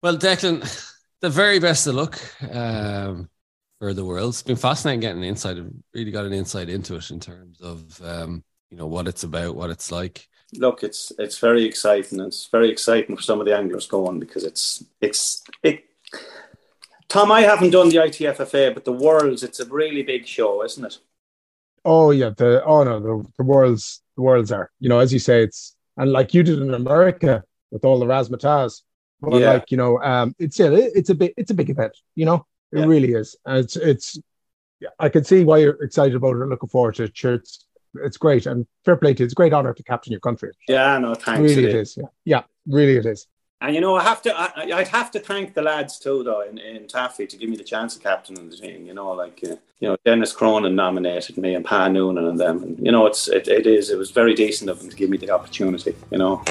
Well, 0.00 0.16
Declan, 0.16 0.92
the 1.20 1.28
very 1.28 1.58
best 1.58 1.86
of 1.88 1.96
luck 1.96 2.20
um, 2.52 3.28
for 3.80 3.92
the 3.92 4.04
world. 4.04 4.30
It's 4.30 4.42
been 4.42 4.54
fascinating 4.56 5.00
getting 5.00 5.22
an 5.22 5.28
insight. 5.28 5.56
Really 5.92 6.12
got 6.12 6.24
an 6.24 6.32
insight 6.32 6.68
into 6.68 6.94
it 6.94 7.10
in 7.10 7.18
terms 7.18 7.60
of 7.60 8.00
um, 8.04 8.44
you 8.70 8.76
know 8.76 8.86
what 8.86 9.08
it's 9.08 9.24
about, 9.24 9.56
what 9.56 9.70
it's 9.70 9.90
like. 9.90 10.28
Look, 10.54 10.82
it's 10.82 11.12
it's 11.18 11.38
very 11.38 11.64
exciting. 11.64 12.20
It's 12.20 12.46
very 12.50 12.70
exciting 12.70 13.16
for 13.16 13.22
some 13.22 13.40
of 13.40 13.46
the 13.46 13.56
anglers 13.56 13.86
going 13.86 14.18
because 14.18 14.44
it's 14.44 14.82
it's 15.00 15.42
it. 15.62 15.84
Tom, 17.08 17.30
I 17.32 17.40
haven't 17.42 17.70
done 17.70 17.88
the 17.88 17.96
ITFFA, 17.96 18.74
but 18.74 18.84
the 18.84 18.92
Worlds, 18.92 19.42
it's 19.42 19.60
a 19.60 19.66
really 19.66 20.02
big 20.02 20.26
show, 20.26 20.64
isn't 20.64 20.84
it? 20.84 20.98
Oh 21.84 22.10
yeah, 22.10 22.30
the 22.36 22.62
oh 22.64 22.82
no, 22.84 22.98
the, 23.00 23.28
the 23.38 23.44
worlds 23.44 24.02
the 24.16 24.22
worlds 24.22 24.50
are. 24.52 24.70
You 24.80 24.88
know, 24.88 24.98
as 24.98 25.12
you 25.12 25.18
say, 25.18 25.42
it's 25.42 25.74
and 25.96 26.12
like 26.12 26.32
you 26.34 26.42
did 26.42 26.60
in 26.60 26.74
America 26.74 27.44
with 27.70 27.84
all 27.84 27.98
the 27.98 28.06
razzmatazz. 28.06 28.82
But 29.20 29.40
Yeah. 29.40 29.52
like, 29.54 29.70
you 29.70 29.76
know, 29.76 30.00
um 30.02 30.34
it's 30.38 30.58
yeah, 30.58 30.70
it- 30.70 30.92
it's 30.94 31.10
a 31.10 31.14
big 31.14 31.34
it's 31.36 31.50
a 31.50 31.54
big 31.54 31.70
event, 31.70 31.96
you 32.14 32.24
know? 32.24 32.46
It 32.72 32.78
Yeah. 32.80 32.84
really 32.86 33.12
is. 33.14 33.36
And 33.46 33.58
it's 33.58 33.76
it's 33.76 34.18
yeah, 34.80 34.90
I 34.98 35.08
can 35.08 35.24
see 35.24 35.44
why 35.44 35.58
you're 35.58 35.82
excited 35.82 36.14
about 36.14 36.36
it 36.36 36.46
looking 36.46 36.68
forward 36.68 36.94
to 36.96 37.04
it. 37.04 37.16
Sure, 37.16 37.34
it's 37.34 37.64
it's 37.94 38.16
great 38.16 38.46
and 38.46 38.66
fair 38.84 38.96
play 38.96 39.14
to 39.14 39.20
you. 39.20 39.24
It's 39.24 39.34
a 39.34 39.36
great 39.36 39.52
honor 39.52 39.74
to 39.74 39.82
captain 39.82 40.12
your 40.12 40.20
country. 40.20 40.52
Yeah, 40.68 40.98
no, 40.98 41.14
thanks. 41.14 41.40
really 41.40 41.64
it 41.64 41.70
it 41.70 41.74
is. 41.74 41.96
Yeah. 41.96 42.06
Yeah, 42.24 42.42
really 42.66 42.96
it 42.96 43.06
is. 43.06 43.26
And 43.60 43.74
you 43.74 43.80
know, 43.80 43.96
I 43.96 44.04
have 44.04 44.22
to. 44.22 44.38
I, 44.38 44.78
I'd 44.78 44.88
have 44.88 45.10
to 45.12 45.18
thank 45.18 45.54
the 45.54 45.62
lads 45.62 45.98
too, 45.98 46.22
though, 46.22 46.42
in, 46.42 46.58
in 46.58 46.84
TAFI 46.84 47.28
to 47.28 47.36
give 47.36 47.50
me 47.50 47.56
the 47.56 47.64
chance 47.64 47.96
of 47.96 48.02
captaining 48.02 48.48
the 48.48 48.56
team. 48.56 48.86
You 48.86 48.94
know, 48.94 49.10
like 49.10 49.40
uh, 49.42 49.56
you 49.80 49.88
know, 49.88 49.96
Dennis 50.04 50.32
Cronin 50.32 50.76
nominated 50.76 51.36
me 51.38 51.54
and 51.54 51.64
Pa 51.64 51.88
Noonan 51.88 52.26
and 52.26 52.38
them, 52.38 52.62
and 52.62 52.78
you 52.78 52.92
know, 52.92 53.06
it's 53.06 53.26
it, 53.26 53.48
it 53.48 53.66
is. 53.66 53.90
It 53.90 53.98
was 53.98 54.12
very 54.12 54.34
decent 54.34 54.70
of 54.70 54.78
them 54.78 54.88
to 54.88 54.94
give 54.94 55.10
me 55.10 55.16
the 55.16 55.30
opportunity. 55.30 55.96
You 56.12 56.18
know, 56.18 56.44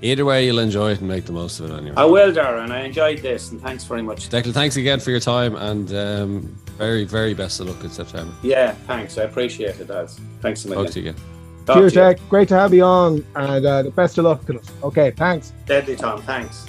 Either 0.00 0.24
way, 0.24 0.46
you'll 0.46 0.60
enjoy 0.60 0.92
it 0.92 1.00
and 1.00 1.08
make 1.08 1.24
the 1.24 1.32
most 1.32 1.58
of 1.58 1.70
it 1.70 1.74
anyway. 1.74 1.96
I 1.96 2.04
will, 2.04 2.32
Darren. 2.32 2.70
I 2.70 2.82
enjoyed 2.82 3.18
this, 3.18 3.50
and 3.50 3.60
thanks 3.60 3.82
very 3.84 4.02
much. 4.02 4.28
Declan, 4.28 4.52
thanks 4.52 4.76
again 4.76 5.00
for 5.00 5.10
your 5.10 5.18
time 5.20 5.56
and 5.56 5.92
um, 5.92 6.58
very, 6.76 7.04
very 7.04 7.34
best 7.34 7.58
of 7.60 7.66
luck 7.66 7.82
in 7.82 7.90
September. 7.90 8.32
Yeah, 8.42 8.72
thanks. 8.86 9.18
I 9.18 9.22
appreciate 9.24 9.80
it, 9.80 9.88
lads. 9.88 10.20
Thanks 10.40 10.64
a 10.64 10.68
Talk 10.68 10.76
million. 10.76 10.92
to 10.92 11.00
you 11.00 11.10
again. 11.10 11.22
Talk 11.66 11.76
Cheers, 11.78 11.92
to 11.94 11.98
you. 11.98 12.04
Dec. 12.14 12.28
Great 12.28 12.48
to 12.48 12.56
have 12.56 12.72
you 12.72 12.84
on 12.84 13.24
and 13.34 13.66
uh, 13.66 13.82
the 13.82 13.90
best 13.90 14.16
of 14.18 14.24
luck 14.24 14.46
to 14.46 14.58
us. 14.60 14.70
Okay, 14.84 15.10
thanks. 15.10 15.52
Deadly, 15.66 15.96
Tom. 15.96 16.22
Thanks. 16.22 16.64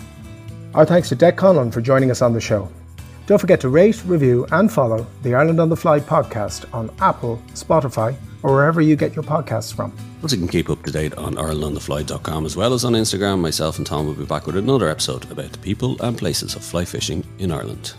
Our 0.73 0.85
thanks 0.85 1.09
to 1.09 1.15
Dec 1.15 1.33
Conlon 1.35 1.71
for 1.71 1.81
joining 1.81 2.09
us 2.11 2.21
on 2.21 2.33
the 2.33 2.41
show. 2.41 2.67
Don't 3.27 3.37
forget 3.39 3.61
to 3.61 3.69
rate, 3.69 4.03
review, 4.05 4.47
and 4.51 4.71
follow 4.71 5.05
the 5.21 5.35
Ireland 5.35 5.59
on 5.59 5.69
the 5.69 5.77
Fly 5.77 5.99
podcast 5.99 6.65
on 6.73 6.89
Apple, 6.99 7.39
Spotify, 7.53 8.15
or 8.43 8.53
wherever 8.53 8.81
you 8.81 8.95
get 8.95 9.15
your 9.15 9.23
podcasts 9.23 9.73
from. 9.73 9.95
Also, 10.21 10.35
you 10.35 10.41
can 10.41 10.47
keep 10.49 10.69
up 10.69 10.83
to 10.83 10.91
date 10.91 11.13
on 11.15 11.35
IrelandOnTheFly.com 11.35 12.45
as 12.45 12.55
well 12.55 12.73
as 12.73 12.85
on 12.85 12.93
Instagram. 12.93 13.39
Myself 13.39 13.77
and 13.77 13.87
Tom 13.87 14.05
will 14.05 14.13
be 14.13 14.25
back 14.25 14.47
with 14.47 14.57
another 14.57 14.89
episode 14.89 15.29
about 15.31 15.51
the 15.51 15.59
people 15.59 16.01
and 16.01 16.17
places 16.17 16.55
of 16.55 16.63
fly 16.63 16.85
fishing 16.85 17.23
in 17.37 17.51
Ireland. 17.51 17.93